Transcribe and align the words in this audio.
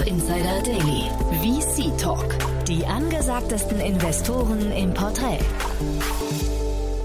Startup 0.00 0.06
Insider 0.06 0.62
Daily. 0.62 1.10
VC 1.42 1.98
Talk. 1.98 2.24
Die 2.66 2.86
angesagtesten 2.86 3.80
Investoren 3.80 4.72
im 4.72 4.94
Porträt. 4.94 5.40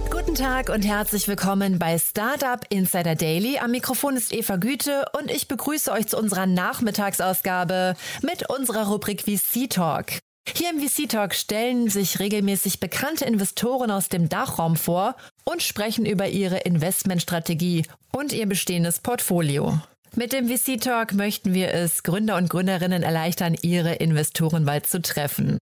Guten 0.09 0.35
Tag 0.35 0.69
und 0.69 0.83
herzlich 0.83 1.27
willkommen 1.27 1.77
bei 1.77 1.97
Startup 1.97 2.61
Insider 2.69 3.15
Daily. 3.15 3.57
Am 3.57 3.71
Mikrofon 3.71 4.15
ist 4.15 4.33
Eva 4.33 4.55
Güte 4.55 5.05
und 5.19 5.29
ich 5.29 5.49
begrüße 5.49 5.91
euch 5.91 6.07
zu 6.07 6.17
unserer 6.17 6.45
Nachmittagsausgabe 6.45 7.95
mit 8.21 8.49
unserer 8.49 8.87
Rubrik 8.87 9.23
VC 9.23 9.69
Talk. 9.69 10.19
Hier 10.55 10.69
im 10.69 10.79
VC 10.79 11.09
Talk 11.09 11.33
stellen 11.33 11.89
sich 11.89 12.19
regelmäßig 12.19 12.79
bekannte 12.79 13.25
Investoren 13.25 13.91
aus 13.91 14.07
dem 14.07 14.29
Dachraum 14.29 14.77
vor 14.77 15.15
und 15.43 15.61
sprechen 15.61 16.05
über 16.05 16.29
ihre 16.29 16.59
Investmentstrategie 16.59 17.87
und 18.13 18.31
ihr 18.31 18.45
bestehendes 18.45 18.99
Portfolio. 18.99 19.81
Mit 20.17 20.31
dem 20.31 20.47
VC 20.47 20.79
Talk 20.79 21.13
möchten 21.13 21.53
wir 21.53 21.73
es 21.73 22.03
Gründer 22.03 22.37
und 22.37 22.49
Gründerinnen 22.49 23.03
erleichtern, 23.03 23.53
ihre 23.61 23.95
Investorenwahl 23.95 24.81
zu 24.81 25.01
treffen. 25.01 25.57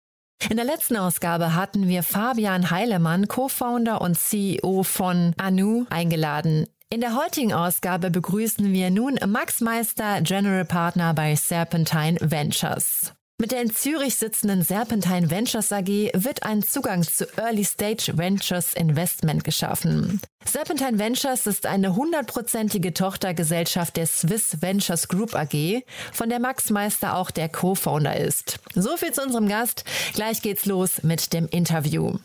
In 0.50 0.56
der 0.56 0.66
letzten 0.66 0.96
Ausgabe 0.96 1.54
hatten 1.54 1.88
wir 1.88 2.02
Fabian 2.02 2.70
Heilemann, 2.70 3.28
Co-Founder 3.28 4.02
und 4.02 4.18
CEO 4.18 4.82
von 4.82 5.32
Anu, 5.38 5.86
eingeladen. 5.88 6.66
In 6.90 7.00
der 7.00 7.16
heutigen 7.16 7.54
Ausgabe 7.54 8.10
begrüßen 8.10 8.70
wir 8.74 8.90
nun 8.90 9.18
Max 9.26 9.62
Meister, 9.62 10.20
General 10.20 10.66
Partner 10.66 11.14
bei 11.14 11.34
Serpentine 11.34 12.18
Ventures. 12.20 13.14
Mit 13.42 13.50
der 13.50 13.62
in 13.62 13.74
Zürich 13.74 14.14
sitzenden 14.18 14.62
Serpentine 14.62 15.28
Ventures 15.28 15.72
AG 15.72 15.88
wird 16.14 16.44
ein 16.44 16.62
Zugang 16.62 17.02
zu 17.02 17.26
Early 17.36 17.64
Stage 17.64 18.16
Ventures 18.16 18.72
Investment 18.74 19.42
geschaffen. 19.42 20.20
Serpentine 20.44 21.00
Ventures 21.00 21.48
ist 21.48 21.66
eine 21.66 21.96
hundertprozentige 21.96 22.94
Tochtergesellschaft 22.94 23.96
der 23.96 24.06
Swiss 24.06 24.62
Ventures 24.62 25.08
Group 25.08 25.34
AG, 25.34 25.82
von 26.12 26.28
der 26.28 26.38
Max 26.38 26.70
Meister 26.70 27.16
auch 27.16 27.32
der 27.32 27.48
Co-Founder 27.48 28.16
ist. 28.16 28.60
So 28.76 28.96
viel 28.96 29.10
zu 29.10 29.22
unserem 29.22 29.48
Gast. 29.48 29.82
Gleich 30.14 30.40
geht's 30.40 30.64
los 30.64 31.02
mit 31.02 31.32
dem 31.32 31.48
Interview. 31.48 32.18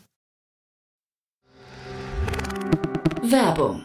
Werbung. 3.22 3.84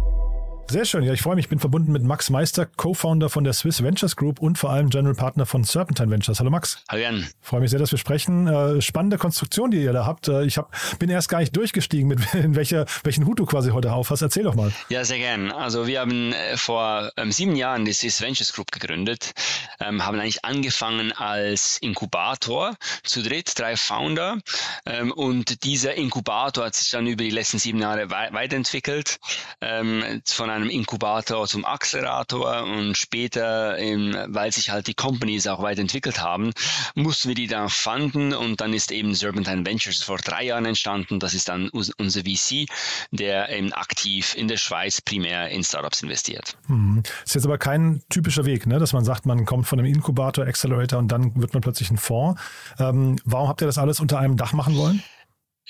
Sehr 0.71 0.85
schön. 0.85 1.03
Ja, 1.03 1.11
ich 1.11 1.21
freue 1.21 1.35
mich. 1.35 1.47
Ich 1.47 1.49
bin 1.49 1.59
verbunden 1.59 1.91
mit 1.91 2.01
Max 2.01 2.29
Meister, 2.29 2.65
Co-Founder 2.65 3.29
von 3.29 3.43
der 3.43 3.51
Swiss 3.51 3.83
Ventures 3.83 4.15
Group 4.15 4.39
und 4.39 4.57
vor 4.57 4.69
allem 4.69 4.89
General 4.89 5.13
Partner 5.13 5.45
von 5.45 5.65
Serpentine 5.65 6.09
Ventures. 6.09 6.39
Hallo 6.39 6.49
Max. 6.49 6.81
Hallo 6.87 7.01
Jan. 7.01 7.27
Freue 7.41 7.59
mich 7.59 7.71
sehr, 7.71 7.79
dass 7.79 7.91
wir 7.91 7.97
sprechen. 7.97 8.47
Äh, 8.47 8.81
spannende 8.81 9.17
Konstruktion, 9.17 9.71
die 9.71 9.83
ihr 9.83 9.91
da 9.91 10.05
habt. 10.05 10.29
Äh, 10.29 10.45
ich 10.45 10.57
hab, 10.57 10.71
bin 10.97 11.09
erst 11.09 11.27
gar 11.27 11.39
nicht 11.39 11.53
durchgestiegen, 11.57 12.07
mit 12.07 12.33
in 12.35 12.55
welcher, 12.55 12.85
welchen 13.03 13.25
Hut 13.25 13.39
du 13.39 13.45
quasi 13.45 13.71
heute 13.71 13.91
auf 13.91 14.11
hast. 14.11 14.21
Erzähl 14.21 14.43
doch 14.43 14.55
mal. 14.55 14.71
Ja, 14.87 15.03
sehr 15.03 15.17
gern. 15.17 15.51
Also 15.51 15.87
wir 15.87 15.99
haben 15.99 16.31
äh, 16.31 16.55
vor 16.55 17.11
ähm, 17.17 17.33
sieben 17.33 17.57
Jahren 17.57 17.83
die 17.83 17.91
Swiss 17.91 18.21
Ventures 18.21 18.53
Group 18.53 18.71
gegründet, 18.71 19.33
ähm, 19.81 20.05
haben 20.05 20.21
eigentlich 20.21 20.45
angefangen 20.45 21.11
als 21.11 21.79
Inkubator 21.81 22.77
zu 23.03 23.21
dritt, 23.21 23.59
drei 23.59 23.75
Founder. 23.75 24.37
Ähm, 24.85 25.11
und 25.11 25.65
dieser 25.65 25.95
Inkubator 25.95 26.67
hat 26.67 26.75
sich 26.75 26.91
dann 26.91 27.07
über 27.07 27.25
die 27.25 27.29
letzten 27.29 27.59
sieben 27.59 27.79
Jahre 27.79 28.09
wei 28.09 28.29
weiterentwickelt, 28.31 29.19
ähm, 29.59 30.21
von 30.25 30.49
einem 30.49 30.60
Inkubator 30.69 31.47
zum 31.47 31.65
Accelerator 31.65 32.63
und 32.63 32.97
später, 32.97 33.77
ähm, 33.77 34.15
weil 34.27 34.51
sich 34.51 34.69
halt 34.69 34.87
die 34.87 34.93
Companies 34.93 35.47
auch 35.47 35.61
weiterentwickelt 35.61 36.21
haben, 36.21 36.51
mussten 36.95 37.29
wir 37.29 37.35
die 37.35 37.47
dann 37.47 37.69
funden 37.69 38.33
und 38.33 38.61
dann 38.61 38.73
ist 38.73 38.91
eben 38.91 39.13
Serpentine 39.13 39.65
Ventures 39.65 40.03
vor 40.03 40.17
drei 40.17 40.45
Jahren 40.45 40.65
entstanden. 40.65 41.19
Das 41.19 41.33
ist 41.33 41.49
dann 41.49 41.69
unser 41.69 42.21
VC, 42.21 42.67
der 43.11 43.49
eben 43.49 43.73
aktiv 43.73 44.35
in 44.35 44.47
der 44.47 44.57
Schweiz 44.57 45.01
primär 45.01 45.49
in 45.49 45.63
Startups 45.63 46.01
investiert. 46.01 46.57
Mhm. 46.67 47.03
Ist 47.25 47.35
jetzt 47.35 47.45
aber 47.45 47.57
kein 47.57 48.01
typischer 48.09 48.45
Weg, 48.45 48.67
ne? 48.67 48.79
dass 48.79 48.93
man 48.93 49.03
sagt, 49.03 49.25
man 49.25 49.45
kommt 49.45 49.67
von 49.67 49.79
einem 49.79 49.91
Inkubator, 49.93 50.45
Accelerator 50.45 50.99
und 50.99 51.09
dann 51.09 51.35
wird 51.39 51.53
man 51.53 51.61
plötzlich 51.61 51.91
ein 51.91 51.97
Fonds. 51.97 52.41
Ähm, 52.79 53.17
warum 53.25 53.47
habt 53.47 53.61
ihr 53.61 53.67
das 53.67 53.77
alles 53.77 53.99
unter 53.99 54.19
einem 54.19 54.37
Dach 54.37 54.53
machen 54.53 54.75
wollen? 54.77 55.03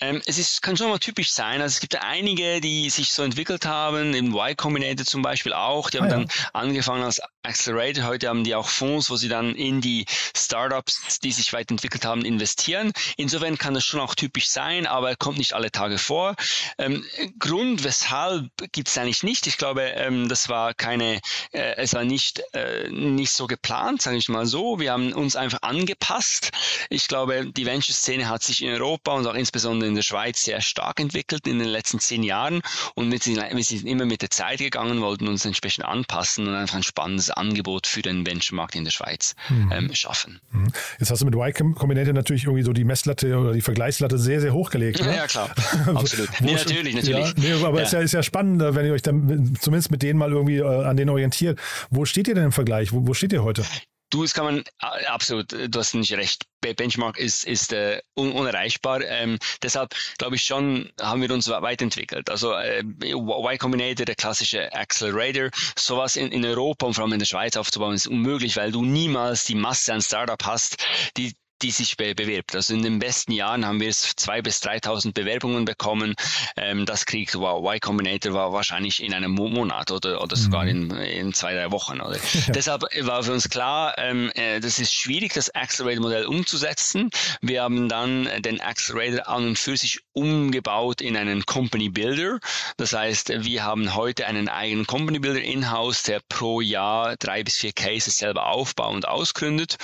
Ähm, 0.01 0.19
es 0.25 0.39
ist, 0.39 0.63
kann 0.63 0.75
schon 0.75 0.89
mal 0.89 0.97
typisch 0.97 1.31
sein. 1.31 1.61
Also 1.61 1.75
es 1.75 1.79
gibt 1.79 1.93
ja 1.93 2.01
einige, 2.01 2.59
die 2.59 2.89
sich 2.89 3.11
so 3.11 3.21
entwickelt 3.21 3.67
haben, 3.67 4.15
im 4.15 4.33
Y 4.33 4.57
Combinator 4.57 5.05
zum 5.05 5.21
Beispiel 5.21 5.53
auch. 5.53 5.91
Die 5.91 5.99
haben 5.99 6.07
ah, 6.07 6.09
ja. 6.09 6.17
dann 6.17 6.27
angefangen 6.53 7.03
als 7.03 7.21
Accelerator. 7.43 8.05
Heute 8.05 8.27
haben 8.27 8.43
die 8.43 8.55
auch 8.55 8.67
Fonds, 8.67 9.11
wo 9.11 9.15
sie 9.15 9.29
dann 9.29 9.53
in 9.55 9.79
die 9.79 10.05
Startups, 10.35 11.19
die 11.19 11.31
sich 11.31 11.53
weiterentwickelt 11.53 12.03
haben, 12.03 12.25
investieren. 12.25 12.91
Insofern 13.15 13.59
kann 13.59 13.75
das 13.75 13.85
schon 13.85 13.99
auch 13.99 14.15
typisch 14.15 14.49
sein, 14.49 14.87
aber 14.87 15.15
kommt 15.15 15.37
nicht 15.37 15.53
alle 15.53 15.71
Tage 15.71 15.99
vor. 15.99 16.35
Ähm, 16.79 17.05
Grund, 17.37 17.83
weshalb 17.83 18.49
gibt 18.71 18.87
es 18.87 18.97
eigentlich 18.97 19.21
nicht. 19.21 19.45
Ich 19.45 19.57
glaube, 19.57 19.83
ähm, 19.83 20.29
das 20.29 20.49
war 20.49 20.73
keine, 20.73 21.19
äh, 21.51 21.75
es 21.75 21.93
war 21.93 22.05
nicht, 22.05 22.41
äh, 22.53 22.89
nicht 22.89 23.31
so 23.31 23.45
geplant, 23.45 24.01
sage 24.01 24.17
ich 24.17 24.29
mal 24.29 24.47
so. 24.47 24.79
Wir 24.79 24.93
haben 24.93 25.13
uns 25.13 25.35
einfach 25.35 25.61
angepasst. 25.61 26.49
Ich 26.89 27.07
glaube, 27.07 27.51
die 27.51 27.67
Venture-Szene 27.67 28.27
hat 28.27 28.41
sich 28.41 28.63
in 28.63 28.71
Europa 28.71 29.13
und 29.13 29.27
auch 29.27 29.35
insbesondere 29.35 29.90
in 29.91 29.95
der 29.95 30.01
Schweiz 30.01 30.43
sehr 30.43 30.61
stark 30.61 30.99
entwickelt 30.99 31.47
in 31.47 31.59
den 31.59 31.67
letzten 31.67 31.99
zehn 31.99 32.23
Jahren 32.23 32.61
und 32.95 33.11
wir 33.11 33.19
sind, 33.19 33.37
wir 33.37 33.63
sind 33.63 33.85
immer 33.85 34.05
mit 34.05 34.21
der 34.21 34.29
Zeit 34.29 34.59
gegangen, 34.59 35.01
wollten 35.01 35.27
uns 35.27 35.45
entsprechend 35.45 35.85
anpassen 35.85 36.47
und 36.47 36.55
einfach 36.55 36.77
ein 36.77 36.83
spannendes 36.83 37.29
Angebot 37.29 37.87
für 37.87 38.01
den 38.01 38.23
Benchmarkt 38.23 38.75
in 38.75 38.83
der 38.83 38.91
Schweiz 38.91 39.35
mhm. 39.49 39.71
ähm, 39.71 39.93
schaffen. 39.93 40.39
Mhm. 40.51 40.71
Jetzt 40.99 41.11
hast 41.11 41.21
du 41.21 41.25
mit 41.25 41.35
Y 41.35 41.75
Combinator 41.75 42.13
natürlich 42.13 42.45
irgendwie 42.45 42.63
so 42.63 42.73
die 42.73 42.83
Messlatte 42.83 43.37
oder 43.37 43.53
die 43.53 43.61
Vergleichslatte 43.61 44.17
sehr, 44.17 44.41
sehr 44.41 44.53
hochgelegt. 44.53 44.99
Ja, 44.99 45.11
ja 45.11 45.27
klar. 45.27 45.53
Absolut. 45.95 46.29
nee, 46.39 46.53
natürlich, 46.53 46.95
natürlich. 46.95 47.27
Ja, 47.27 47.33
nee, 47.57 47.63
aber 47.63 47.81
es 47.81 47.91
ja. 47.91 47.99
ist, 47.99 48.11
ja, 48.11 48.11
ist 48.11 48.13
ja 48.13 48.23
spannend, 48.23 48.61
wenn 48.61 48.85
ihr 48.85 48.93
euch 48.93 49.01
dann 49.01 49.55
zumindest 49.59 49.91
mit 49.91 50.01
denen 50.01 50.19
mal 50.19 50.31
irgendwie 50.31 50.57
äh, 50.57 50.85
an 50.85 50.97
denen 50.97 51.09
orientiert. 51.09 51.59
Wo 51.89 52.05
steht 52.05 52.27
ihr 52.27 52.35
denn 52.35 52.45
im 52.45 52.51
Vergleich? 52.51 52.91
Wo, 52.93 53.07
wo 53.07 53.13
steht 53.13 53.33
ihr 53.33 53.43
heute? 53.43 53.63
Du, 54.11 54.23
das 54.23 54.33
kann 54.33 54.45
man 54.45 54.63
absolut, 55.07 55.51
du 55.51 55.79
hast 55.79 55.93
nicht 55.93 56.11
recht. 56.13 56.45
Benchmark 56.59 57.17
ist, 57.17 57.45
ist 57.45 57.73
äh, 57.73 58.01
un 58.15 58.33
unerreichbar. 58.33 59.01
Ähm, 59.01 59.39
deshalb 59.63 59.95
glaube 60.17 60.35
ich 60.35 60.43
schon, 60.43 60.91
haben 61.01 61.21
wir 61.21 61.31
uns 61.31 61.49
weiterentwickelt. 61.49 62.29
Also 62.29 62.53
äh, 62.53 62.83
Y 63.03 63.57
Combinator, 63.57 64.05
der 64.05 64.15
klassische 64.15 64.71
Accelerator, 64.73 65.49
sowas 65.75 66.17
in, 66.17 66.31
in 66.31 66.45
Europa 66.45 66.85
und 66.85 66.93
vor 66.93 67.05
allem 67.05 67.13
in 67.13 67.19
der 67.19 67.25
Schweiz 67.25 67.55
aufzubauen, 67.55 67.95
ist 67.95 68.07
unmöglich, 68.07 68.57
weil 68.57 68.71
du 68.71 68.83
niemals 68.83 69.45
die 69.45 69.55
Masse 69.55 69.93
an 69.93 70.01
Startup 70.01 70.43
hast, 70.43 70.77
die 71.17 71.33
die 71.61 71.71
sich 71.71 71.97
be 71.97 72.15
bewirbt. 72.15 72.55
Also 72.55 72.73
in 72.73 72.83
den 72.83 72.99
besten 72.99 73.31
Jahren 73.31 73.65
haben 73.65 73.79
wir 73.79 73.89
es 73.89 74.13
zwei 74.15 74.41
bis 74.41 74.61
3.000 74.61 75.13
Bewerbungen 75.13 75.65
bekommen. 75.65 76.15
Ähm, 76.57 76.85
das 76.85 77.05
kriegt 77.05 77.35
Y 77.35 77.79
Combinator 77.79 78.33
war 78.33 78.53
wahrscheinlich 78.53 79.01
in 79.03 79.13
einem 79.13 79.31
Monat 79.31 79.91
oder, 79.91 80.21
oder 80.21 80.35
sogar 80.35 80.63
mhm. 80.63 80.69
in, 80.69 80.91
in 80.91 81.33
zwei, 81.33 81.53
drei 81.53 81.71
Wochen. 81.71 81.91
Ja. 82.01 82.53
Deshalb 82.53 82.83
war 83.01 83.23
für 83.23 83.33
uns 83.33 83.49
klar, 83.49 83.97
ähm, 83.97 84.31
äh, 84.35 84.59
das 84.59 84.79
ist 84.79 84.93
schwierig, 84.93 85.33
das 85.33 85.53
Accelerator-Modell 85.53 86.25
umzusetzen. 86.25 87.09
Wir 87.41 87.63
haben 87.63 87.89
dann 87.89 88.27
den 88.39 88.61
Accelerator 88.61 89.27
an 89.27 89.47
und 89.47 89.59
für 89.59 89.75
sich 89.75 89.99
umgebaut 90.13 91.01
in 91.01 91.17
einen 91.17 91.45
Company 91.45 91.89
Builder. 91.89 92.39
Das 92.77 92.93
heißt, 92.93 93.43
wir 93.43 93.63
haben 93.63 93.95
heute 93.95 94.27
einen 94.27 94.47
eigenen 94.49 94.87
Company 94.87 95.19
Builder 95.19 95.41
in-house, 95.41 96.03
der 96.03 96.21
pro 96.29 96.61
Jahr 96.61 97.15
drei 97.17 97.43
bis 97.43 97.57
vier 97.57 97.73
Cases 97.73 98.17
selber 98.17 98.47
aufbaut 98.47 98.95
und 98.95 99.07
ausgründet 99.07 99.77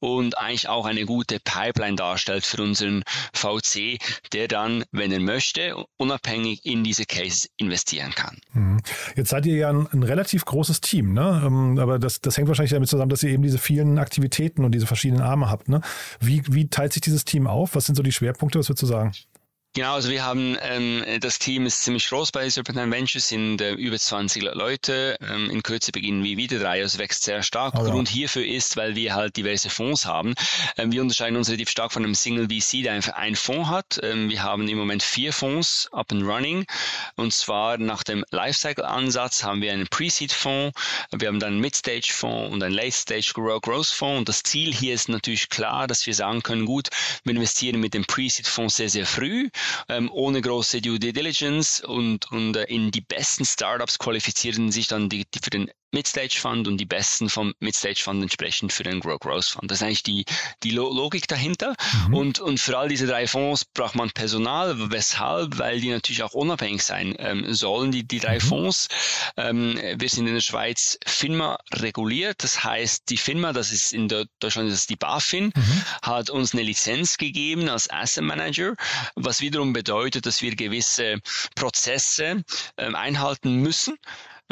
und 0.00 0.36
eigentlich 0.38 0.68
auch 0.68 0.86
eine 0.86 1.04
gute 1.04 1.21
Pipeline 1.44 1.96
darstellt 1.96 2.44
für 2.44 2.62
unseren 2.62 3.02
VC, 3.32 3.98
der 4.32 4.48
dann, 4.48 4.84
wenn 4.92 5.12
er 5.12 5.20
möchte, 5.20 5.74
unabhängig 5.96 6.64
in 6.64 6.84
diese 6.84 7.04
Cases 7.04 7.48
investieren 7.56 8.12
kann. 8.14 8.38
Mhm. 8.52 8.80
Jetzt 9.16 9.30
seid 9.30 9.46
ihr 9.46 9.56
ja 9.56 9.70
ein, 9.70 9.86
ein 9.92 10.02
relativ 10.02 10.44
großes 10.44 10.80
Team, 10.80 11.12
ne? 11.12 11.42
Ähm, 11.44 11.78
aber 11.78 11.98
das, 11.98 12.20
das 12.20 12.36
hängt 12.36 12.48
wahrscheinlich 12.48 12.72
damit 12.72 12.88
zusammen, 12.88 13.10
dass 13.10 13.22
ihr 13.22 13.30
eben 13.30 13.42
diese 13.42 13.58
vielen 13.58 13.98
Aktivitäten 13.98 14.64
und 14.64 14.72
diese 14.72 14.86
verschiedenen 14.86 15.22
Arme 15.22 15.50
habt. 15.50 15.68
Ne? 15.68 15.80
Wie, 16.20 16.42
wie 16.48 16.68
teilt 16.68 16.92
sich 16.92 17.02
dieses 17.02 17.24
Team 17.24 17.46
auf? 17.46 17.74
Was 17.74 17.86
sind 17.86 17.94
so 17.94 18.02
die 18.02 18.12
Schwerpunkte? 18.12 18.58
Was 18.58 18.68
würdest 18.68 18.82
du 18.82 18.86
sagen? 18.86 19.12
Genau, 19.74 19.94
also 19.94 20.10
wir 20.10 20.22
haben, 20.22 20.58
ähm, 20.60 21.02
das 21.20 21.38
Team 21.38 21.64
ist 21.64 21.82
ziemlich 21.82 22.06
groß 22.06 22.30
bei 22.30 22.46
Serpentine 22.50 22.90
Ventures, 22.90 23.28
sind 23.28 23.58
äh, 23.62 23.72
über 23.72 23.98
20 23.98 24.42
Leute. 24.42 25.16
Ähm, 25.26 25.48
in 25.48 25.62
Kürze 25.62 25.92
beginnen 25.92 26.22
wir 26.22 26.36
wieder 26.36 26.58
drei, 26.58 26.82
also 26.82 26.98
wächst 26.98 27.22
sehr 27.22 27.42
stark. 27.42 27.72
Oh, 27.74 27.84
Grund 27.84 28.10
hierfür 28.10 28.44
ist, 28.44 28.76
weil 28.76 28.96
wir 28.96 29.14
halt 29.14 29.38
diverse 29.38 29.70
Fonds 29.70 30.04
haben. 30.04 30.34
Ähm, 30.76 30.92
wir 30.92 31.00
unterscheiden 31.00 31.38
uns 31.38 31.48
relativ 31.48 31.70
stark 31.70 31.90
von 31.90 32.04
einem 32.04 32.14
Single 32.14 32.48
VC, 32.48 32.82
der 32.82 32.92
einfach 32.92 33.14
einen 33.14 33.34
Fonds 33.34 33.70
hat. 33.70 33.98
Ähm, 34.02 34.28
wir 34.28 34.42
haben 34.42 34.68
im 34.68 34.76
Moment 34.76 35.02
vier 35.02 35.32
Fonds 35.32 35.88
up 35.90 36.12
and 36.12 36.24
running. 36.26 36.66
Und 37.16 37.32
zwar 37.32 37.78
nach 37.78 38.02
dem 38.02 38.26
Lifecycle-Ansatz 38.30 39.42
haben 39.42 39.62
wir 39.62 39.72
einen 39.72 39.86
Pre-Seed-Fonds, 39.86 40.78
wir 41.12 41.28
haben 41.28 41.40
dann 41.40 41.52
einen 41.52 41.60
Mid-Stage-Fonds 41.62 42.52
und 42.52 42.62
einen 42.62 42.74
Late-Stage-Growth-Fonds. 42.74 44.18
Und 44.18 44.28
das 44.28 44.42
Ziel 44.42 44.74
hier 44.74 44.92
ist 44.92 45.08
natürlich 45.08 45.48
klar, 45.48 45.86
dass 45.86 46.06
wir 46.06 46.12
sagen 46.12 46.42
können, 46.42 46.66
gut, 46.66 46.90
wir 47.24 47.34
investieren 47.34 47.80
mit 47.80 47.94
dem 47.94 48.04
Pre-Seed-Fonds 48.04 48.76
sehr, 48.76 48.90
sehr 48.90 49.06
früh 49.06 49.48
ähm, 49.88 50.10
ohne 50.12 50.40
große 50.40 50.80
Due 50.80 50.98
Diligence 50.98 51.80
und, 51.80 52.30
und 52.30 52.56
äh, 52.56 52.64
in 52.64 52.90
die 52.90 53.00
besten 53.00 53.44
Startups 53.44 53.98
qualifizieren 53.98 54.72
sich 54.72 54.88
dann 54.88 55.08
die, 55.08 55.24
die 55.24 55.40
für 55.42 55.50
den 55.50 55.70
Mid-Stage 55.92 56.38
Fund 56.40 56.66
und 56.66 56.78
die 56.78 56.86
besten 56.86 57.28
vom 57.28 57.54
Mid-Stage 57.60 58.02
Fund 58.02 58.22
entsprechend 58.22 58.72
für 58.72 58.82
den 58.82 59.00
Grow 59.00 59.18
Growth 59.18 59.50
Fund. 59.50 59.70
Das 59.70 59.78
ist 59.78 59.82
eigentlich 59.82 60.02
die, 60.02 60.24
die 60.62 60.70
Logik 60.70 61.28
dahinter. 61.28 61.74
Mhm. 62.08 62.14
Und, 62.14 62.40
und 62.40 62.58
für 62.58 62.78
all 62.78 62.88
diese 62.88 63.06
drei 63.06 63.26
Fonds 63.26 63.64
braucht 63.64 63.94
man 63.94 64.10
Personal. 64.10 64.90
Weshalb? 64.90 65.58
Weil 65.58 65.80
die 65.80 65.90
natürlich 65.90 66.22
auch 66.22 66.32
unabhängig 66.32 66.82
sein 66.82 67.14
ähm, 67.18 67.52
sollen, 67.52 67.92
die, 67.92 68.04
die 68.04 68.20
drei 68.20 68.36
mhm. 68.36 68.40
Fonds. 68.40 68.88
Ähm, 69.36 69.78
wir 69.96 70.08
sind 70.08 70.26
in 70.26 70.34
der 70.34 70.40
Schweiz 70.40 70.98
FINMA 71.06 71.58
reguliert. 71.74 72.42
Das 72.42 72.64
heißt, 72.64 73.10
die 73.10 73.18
FINMA, 73.18 73.52
das 73.52 73.70
ist 73.70 73.92
in 73.92 74.08
Deutschland 74.08 74.70
das 74.70 74.80
ist 74.80 74.90
die 74.90 74.96
BaFin, 74.96 75.52
mhm. 75.54 75.84
hat 76.02 76.30
uns 76.30 76.52
eine 76.52 76.62
Lizenz 76.62 77.18
gegeben 77.18 77.68
als 77.68 77.90
Asset 77.90 78.24
Manager, 78.24 78.74
was 79.14 79.40
wiederum 79.40 79.72
bedeutet, 79.72 80.26
dass 80.26 80.40
wir 80.40 80.56
gewisse 80.56 81.20
Prozesse 81.54 82.44
ähm, 82.78 82.94
einhalten 82.94 83.56
müssen 83.56 83.98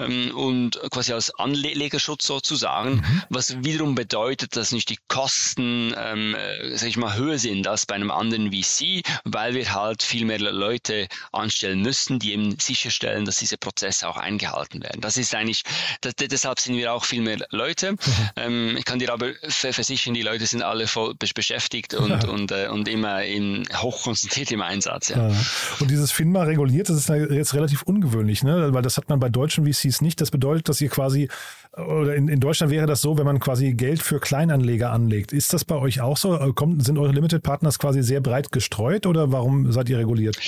ähm, 0.00 0.36
und 0.36 0.80
quasi 0.90 1.12
als 1.12 1.34
Anlegerschutz 1.38 2.26
sozusagen, 2.26 2.96
mhm. 2.96 3.22
was 3.28 3.62
wiederum 3.62 3.94
bedeutet, 3.94 4.56
dass 4.56 4.72
nicht 4.72 4.90
die 4.90 4.98
Kosten, 5.08 5.94
ähm, 5.96 6.34
äh, 6.34 6.76
sag 6.76 6.88
ich 6.88 6.96
mal, 6.96 7.16
höher 7.16 7.38
sind 7.38 7.66
als 7.66 7.86
bei 7.86 7.94
einem 7.94 8.10
anderen 8.10 8.52
VC, 8.52 9.02
weil 9.24 9.54
wir 9.54 9.74
halt 9.74 10.02
viel 10.02 10.24
mehr 10.24 10.38
Leute 10.38 11.06
anstellen 11.32 11.82
müssen, 11.82 12.18
die 12.18 12.32
eben 12.32 12.58
sicherstellen, 12.58 13.24
dass 13.24 13.36
diese 13.36 13.58
Prozesse 13.58 14.08
auch 14.08 14.16
eingehalten 14.16 14.82
werden. 14.82 15.00
Das 15.00 15.16
ist 15.16 15.34
eigentlich, 15.34 15.62
das, 16.00 16.14
deshalb 16.16 16.60
sind 16.60 16.76
wir 16.76 16.92
auch 16.92 17.04
viel 17.04 17.22
mehr 17.22 17.38
Leute. 17.50 17.92
Mhm. 17.92 17.98
Ähm, 18.36 18.76
ich 18.76 18.84
kann 18.84 18.98
dir 18.98 19.12
aber 19.12 19.32
versichern, 19.42 20.14
die 20.14 20.22
Leute 20.22 20.46
sind 20.46 20.62
alle 20.62 20.86
voll 20.86 21.14
beschäftigt 21.14 21.94
und, 21.94 22.10
ja. 22.10 22.28
und, 22.28 22.52
äh, 22.52 22.68
und 22.68 22.88
immer 22.88 23.22
in, 23.24 23.66
hochkonzentriert 23.74 24.50
im 24.52 24.62
Einsatz. 24.62 25.08
Ja. 25.08 25.28
ja. 25.28 25.36
Und 25.78 25.90
dieses 25.90 26.12
FINMA 26.12 26.44
reguliert, 26.44 26.88
das 26.88 26.96
ist 26.96 27.08
jetzt 27.08 27.54
relativ 27.54 27.82
ungewöhnlich, 27.82 28.42
ne? 28.42 28.72
weil 28.72 28.82
das 28.82 28.96
hat 28.96 29.08
man 29.08 29.20
bei 29.20 29.28
deutschen 29.28 29.66
VCs 29.66 29.79
VCs 29.80 30.00
nicht. 30.00 30.20
Das 30.20 30.30
bedeutet, 30.30 30.68
dass 30.68 30.80
ihr 30.80 30.88
quasi, 30.88 31.28
oder 31.76 32.14
in, 32.14 32.28
in 32.28 32.40
Deutschland 32.40 32.72
wäre 32.72 32.86
das 32.86 33.00
so, 33.00 33.18
wenn 33.18 33.24
man 33.24 33.40
quasi 33.40 33.72
Geld 33.74 34.02
für 34.02 34.20
Kleinanleger 34.20 34.90
anlegt. 34.92 35.32
Ist 35.32 35.52
das 35.52 35.64
bei 35.64 35.76
euch 35.76 36.00
auch 36.00 36.16
so? 36.16 36.36
Kommt, 36.54 36.84
sind 36.84 36.98
eure 36.98 37.12
Limited 37.12 37.42
Partners 37.42 37.78
quasi 37.78 38.02
sehr 38.02 38.20
breit 38.20 38.52
gestreut 38.52 39.06
oder 39.06 39.32
warum 39.32 39.70
seid 39.72 39.88
ihr 39.88 39.98
reguliert? 39.98 40.38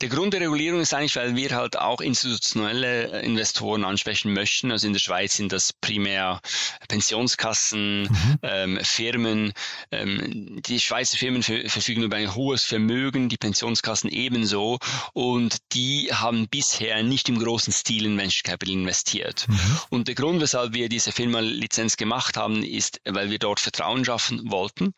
Der 0.00 0.08
Grund 0.08 0.32
der 0.32 0.40
Regulierung 0.40 0.80
ist 0.80 0.94
eigentlich, 0.94 1.16
weil 1.16 1.36
wir 1.36 1.50
halt 1.50 1.78
auch 1.78 2.00
institutionelle 2.00 3.20
Investoren 3.20 3.84
ansprechen 3.84 4.32
möchten. 4.32 4.70
Also 4.72 4.86
in 4.86 4.94
der 4.94 5.00
Schweiz 5.00 5.36
sind 5.36 5.52
das 5.52 5.74
primär 5.74 6.40
Pensionskassen, 6.88 8.02
mhm. 8.02 8.38
ähm, 8.42 8.78
Firmen. 8.82 9.52
Ähm, 9.90 10.62
die 10.62 10.80
Schweizer 10.80 11.18
Firmen 11.18 11.42
verfügen 11.42 12.02
über 12.02 12.16
ein 12.16 12.34
hohes 12.34 12.64
Vermögen, 12.64 13.28
die 13.28 13.36
Pensionskassen 13.36 14.08
ebenso. 14.08 14.78
Und 15.12 15.58
die 15.72 16.08
haben 16.12 16.48
bisher 16.48 17.02
nicht 17.02 17.28
im 17.28 17.38
großen 17.38 17.72
Stil 17.72 18.06
in 18.06 18.16
Venture 18.16 18.42
Capital 18.44 18.74
investiert. 18.74 19.46
Mhm. 19.48 19.78
Und 19.90 20.08
der 20.08 20.14
Grund, 20.14 20.40
weshalb 20.40 20.72
wir 20.72 20.88
diese 20.88 21.12
Firma-Lizenz 21.12 21.98
gemacht 21.98 22.38
haben, 22.38 22.62
ist, 22.62 23.02
weil 23.04 23.30
wir 23.30 23.38
dort 23.38 23.60
Vertrauen 23.60 24.04
schaffen 24.04 24.50
wollten 24.50 24.94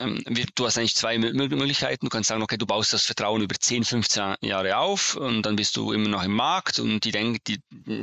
ähm, 0.00 0.22
du 0.54 0.66
hast 0.66 0.78
eigentlich 0.78 0.94
zwei 0.94 1.18
Möglichkeiten. 1.18 2.06
Du 2.06 2.10
kannst 2.10 2.28
sagen, 2.28 2.42
okay, 2.42 2.56
du 2.56 2.66
baust 2.66 2.92
das 2.92 3.04
Vertrauen 3.04 3.42
über 3.42 3.54
10, 3.58 3.84
15 3.84 4.36
Jahre 4.40 4.76
auf 4.78 5.16
und 5.16 5.42
dann 5.42 5.56
bist 5.56 5.76
du 5.76 5.92
immer 5.92 6.08
noch 6.08 6.22
im 6.22 6.34
Markt 6.34 6.78
und 6.78 7.04
die 7.04 7.10
denken, 7.10 7.38
die, 7.46 7.60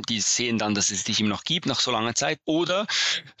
die 0.08 0.20
sehen 0.20 0.58
dann, 0.58 0.74
dass 0.74 0.90
es 0.90 1.04
dich 1.04 1.20
immer 1.20 1.30
noch 1.30 1.44
gibt 1.44 1.66
nach 1.66 1.80
so 1.80 1.90
langer 1.90 2.14
Zeit. 2.14 2.40
Oder 2.44 2.86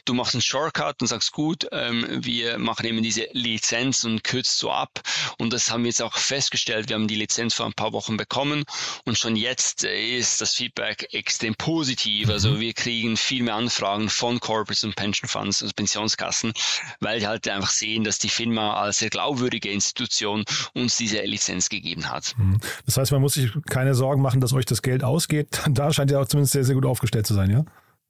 du 0.04 0.14
machst 0.14 0.34
einen 0.34 0.42
Shortcut 0.42 1.00
und 1.00 1.08
sagst, 1.08 1.32
gut, 1.32 1.66
ähm, 1.72 2.06
wir 2.24 2.58
machen 2.58 2.86
eben 2.86 3.02
diese 3.02 3.28
Lizenz 3.32 4.04
und 4.04 4.24
kürzt 4.24 4.58
so 4.58 4.70
ab. 4.70 5.00
Und 5.38 5.52
das 5.52 5.70
haben 5.70 5.84
wir 5.84 5.88
jetzt 5.88 6.02
auch 6.02 6.16
festgestellt. 6.16 6.88
Wir 6.88 6.96
haben 6.96 7.08
die 7.08 7.16
Lizenz 7.16 7.54
vor 7.54 7.66
ein 7.66 7.74
paar 7.74 7.92
Wochen 7.92 8.16
bekommen 8.16 8.64
und 9.04 9.18
schon 9.18 9.36
jetzt 9.36 9.84
ist 9.84 10.40
das 10.40 10.54
Feedback 10.54 11.08
extrem 11.12 11.54
positiv. 11.54 12.28
Also 12.30 12.50
mhm. 12.50 12.60
wir 12.60 12.72
kriegen 12.72 13.16
viel 13.16 13.42
mehr 13.42 13.54
Anfragen 13.54 14.08
von 14.08 14.40
Corporates 14.40 14.84
und 14.84 14.96
Pension 14.96 15.28
Funds, 15.28 15.62
also 15.62 15.72
Pensionskassen, 15.74 16.52
weil 17.00 17.20
die 17.20 17.26
halt 17.26 17.48
einfach 17.48 17.70
sehen, 17.70 18.04
dass 18.04 18.18
die 18.18 18.28
FINMA 18.46 18.74
als 18.74 18.98
sehr 18.98 19.10
glaubwürdige 19.10 19.70
Institution 19.70 20.44
uns 20.74 20.96
diese 20.96 21.20
Lizenz 21.22 21.68
gegeben 21.68 22.10
hat. 22.10 22.34
Mhm. 22.38 22.58
Das 22.84 22.96
heißt, 22.96 23.12
man 23.12 23.20
muss 23.20 23.34
sich 23.34 23.50
keine 23.68 23.94
Sorgen 23.94 24.22
machen, 24.22 24.40
dass 24.40 24.52
euch 24.52 24.64
das 24.64 24.82
Geld 24.82 25.04
ausgeht. 25.04 25.60
Da 25.76 25.92
scheint 25.92 26.10
ihr 26.10 26.20
auch 26.20 26.26
zumindest 26.26 26.52
sehr, 26.52 26.64
sehr 26.64 26.74
gut 26.74 26.86
aufgestellt 26.86 27.26
zu 27.26 27.34
sein, 27.34 27.50
ja? 27.50 27.64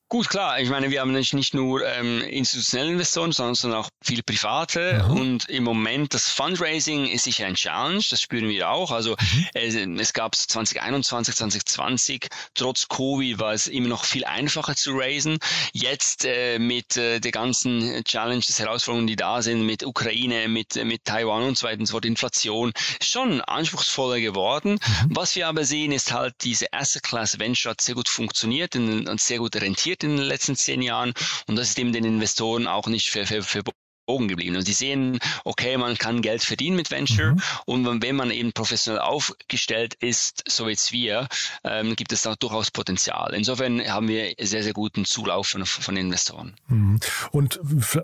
Gut, 0.09 0.29
klar. 0.29 0.61
Ich 0.61 0.71
meine, 0.71 0.91
wir 0.91 1.01
haben 1.01 1.13
nicht, 1.13 1.35
nicht 1.35 1.53
nur 1.53 1.85
ähm, 1.85 2.21
institutionelle 2.21 2.93
Investoren, 2.93 3.33
sondern, 3.33 3.75
auch 3.75 3.89
viele 4.05 4.23
private. 4.23 5.05
Mhm. 5.09 5.17
Und 5.17 5.49
im 5.49 5.65
Moment 5.65 6.15
das 6.15 6.31
Fundraising 6.31 7.07
ist 7.07 7.25
sicher 7.25 7.47
ein 7.47 7.57
Challenge. 7.57 8.01
Das 8.09 8.21
spüren 8.21 8.49
wir 8.49 8.71
auch. 8.71 8.93
Also 8.93 9.17
mhm. 9.19 9.47
es, 9.55 9.75
es 9.75 10.13
gab 10.13 10.37
2021, 10.37 11.35
2020, 11.35 12.29
trotz 12.55 12.87
Covid 12.87 13.41
war 13.41 13.53
es 13.53 13.67
immer 13.67 13.89
noch 13.89 14.05
viel 14.05 14.25
einfacher 14.25 14.77
zu 14.77 14.93
raisen. 14.97 15.39
Jetzt 15.73 16.25
äh, 16.25 16.61
mit 16.61 16.97
äh, 16.97 17.19
der 17.19 17.33
ganzen 17.33 18.05
Challenges, 18.05 18.61
Herausforderungen, 18.61 19.09
die 19.09 19.17
da 19.17 19.43
sind, 19.43 19.67
mit 19.67 19.85
Ukraine, 19.85 20.47
mit, 20.47 20.77
mit 20.85 21.05
Taiwan 21.05 21.43
und 21.43 21.57
und 21.65 21.87
so 21.87 21.93
fort, 21.93 22.05
Inflation, 22.05 22.73
schon 23.03 23.41
anspruchsvoller 23.41 24.21
geworden. 24.21 24.75
Mhm. 24.75 25.17
Was 25.17 25.35
wir 25.35 25.49
aber 25.49 25.65
sehen, 25.65 25.91
ist 25.91 26.13
halt, 26.13 26.35
diese 26.43 26.73
Asset 26.73 27.03
Class 27.03 27.41
Venture 27.41 27.73
hat 27.73 27.81
sehr 27.81 27.97
gut 27.97 28.09
funktioniert 28.09 28.77
und 28.77 29.21
sehr 29.21 29.39
gut 29.39 29.57
rentiert 29.57 29.96
in 30.05 30.17
den 30.17 30.25
letzten 30.25 30.57
zehn 30.57 30.83
Jahren 30.83 31.13
und 31.47 31.57
das 31.57 31.71
ist 31.71 31.79
eben 31.79 31.93
den 31.93 32.05
Investoren 32.05 32.67
auch 32.67 32.87
nicht 32.87 33.11
für, 33.11 33.27
für, 33.27 33.43
für 33.43 33.63
Augen 34.07 34.29
geblieben. 34.29 34.57
Und 34.57 34.69
die 34.69 34.73
sehen, 34.73 35.19
okay, 35.45 35.77
man 35.77 35.99
kann 35.99 36.23
Geld 36.23 36.43
verdienen 36.43 36.77
mit 36.77 36.91
Venture 36.91 37.33
mhm. 37.33 37.43
und 37.67 38.03
wenn 38.03 38.17
man 38.17 38.31
eben 38.31 38.53
professionell 38.53 39.01
aufgestellt 39.01 39.95
ist, 40.01 40.45
so 40.47 40.67
wie 40.67 40.77
jetzt 40.77 40.93
wir, 40.93 41.27
ähm, 41.65 41.97
gibt 41.97 42.13
es 42.13 42.27
auch 42.27 42.37
durchaus 42.37 42.71
Potenzial. 42.71 43.33
Insofern 43.35 43.81
haben 43.81 44.09
wir 44.09 44.35
sehr, 44.39 44.63
sehr 44.63 44.75
guten 44.75 45.05
Zulauf 45.05 45.49
von, 45.49 45.65
von 45.65 45.97
Investoren. 45.97 46.55
Mhm. 46.69 47.01
Und 47.33 47.61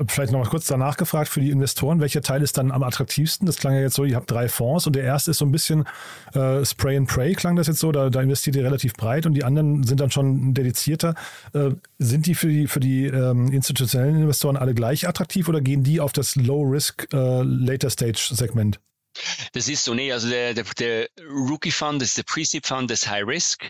vielleicht 0.09 0.33
noch 0.33 0.41
mal 0.41 0.49
kurz 0.49 0.67
danach 0.67 0.97
gefragt 0.97 1.29
für 1.29 1.41
die 1.41 1.51
Investoren, 1.51 2.01
welcher 2.01 2.23
Teil 2.23 2.43
ist 2.43 2.57
dann 2.59 2.71
am 2.71 2.83
attraktivsten? 2.83 3.47
Das 3.47 3.57
klang 3.57 3.75
ja 3.75 3.81
jetzt 3.81 3.95
so, 3.95 4.05
ihr 4.05 4.17
habt 4.17 4.31
drei 4.31 4.49
Fonds 4.49 4.87
und 4.87 4.97
der 4.97 5.05
erste 5.05 5.33
ist 5.33 5.39
so 5.39 5.45
ein 5.45 5.53
bisschen 5.53 5.85
äh, 6.35 6.65
Spray 6.65 6.97
and 6.97 7.09
Pray, 7.09 7.35
klang 7.35 7.57
das 7.57 7.67
jetzt 7.67 7.81
so, 7.81 7.93
da, 7.93 8.09
da 8.09 8.23
investiert 8.23 8.57
ihr 8.57 8.65
relativ 8.65 8.95
breit 8.95 9.27
und 9.27 9.35
die 9.35 9.45
anderen 9.45 9.85
sind 9.85 10.01
dann 10.01 10.11
schon 10.11 10.55
dedizierter. 10.55 11.15
Äh, 11.53 11.71
sind 11.99 12.27
die 12.27 12.35
für 12.35 12.49
die, 12.49 12.67
für 12.67 12.81
die 12.81 13.07
ähm, 13.07 13.53
institutionellen 13.53 14.17
Investoren 14.17 14.57
alle 14.57 14.75
gleich 14.75 15.07
attraktiv 15.07 15.49
oder 15.49 15.61
gehen 15.61 15.83
die 15.83 15.92
die 15.93 16.01
auf 16.01 16.13
das 16.13 16.37
Low-Risk, 16.37 17.09
äh, 17.13 17.43
Later-Stage-Segment? 17.43 18.81
Das 19.53 19.69
ist 19.69 19.85
so, 19.85 19.93
nee, 19.93 20.11
also 20.11 20.29
der, 20.31 20.55
der, 20.55 20.65
der 20.79 21.09
Rookie 21.29 21.71
Fund 21.71 22.01
ist 22.01 22.17
der 22.17 22.23
Pre-Seed 22.23 22.67
Fund, 22.67 22.91
das 22.91 23.07
High 23.09 23.27
Risk. 23.27 23.69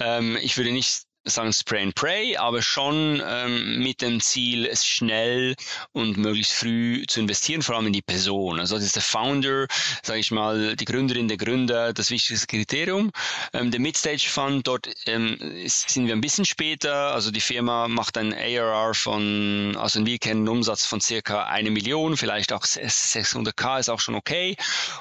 Ähm, 0.00 0.36
ich 0.42 0.56
würde 0.56 0.72
nicht 0.72 1.02
sagen 1.24 1.52
Spray 1.52 1.82
and 1.82 1.94
Pray, 1.94 2.36
aber 2.36 2.62
schon 2.62 3.22
ähm, 3.24 3.78
mit 3.82 4.00
dem 4.00 4.20
Ziel, 4.20 4.66
es 4.66 4.86
schnell 4.86 5.54
und 5.92 6.16
möglichst 6.16 6.52
früh 6.52 7.04
zu 7.06 7.20
investieren, 7.20 7.62
vor 7.62 7.76
allem 7.76 7.88
in 7.88 7.92
die 7.92 8.02
Person. 8.02 8.58
Also 8.58 8.76
das 8.76 8.84
ist 8.84 8.96
der 8.96 9.02
Founder, 9.02 9.66
sage 10.02 10.20
ich 10.20 10.30
mal, 10.30 10.76
die 10.76 10.84
Gründerin, 10.84 11.28
der 11.28 11.36
Gründer, 11.36 11.92
das 11.92 12.10
wichtigste 12.10 12.46
Kriterium. 12.46 13.10
Ähm, 13.52 13.70
der 13.70 13.80
Midstage 13.80 14.28
Fund, 14.28 14.66
dort 14.66 14.88
ähm, 15.06 15.36
sind 15.66 16.06
wir 16.06 16.14
ein 16.14 16.20
bisschen 16.20 16.44
später. 16.44 17.12
Also 17.12 17.30
die 17.30 17.40
Firma 17.40 17.88
macht 17.88 18.16
ein 18.16 18.32
ARR 18.32 18.94
von, 18.94 19.76
also 19.76 20.04
wir 20.04 20.18
kennen 20.18 20.40
einen 20.40 20.48
Umsatz 20.48 20.86
von 20.86 21.00
circa 21.00 21.44
eine 21.44 21.70
Million, 21.70 22.16
vielleicht 22.16 22.52
auch 22.52 22.64
600k 22.64 23.80
ist 23.80 23.90
auch 23.90 24.00
schon 24.00 24.14
okay. 24.14 24.56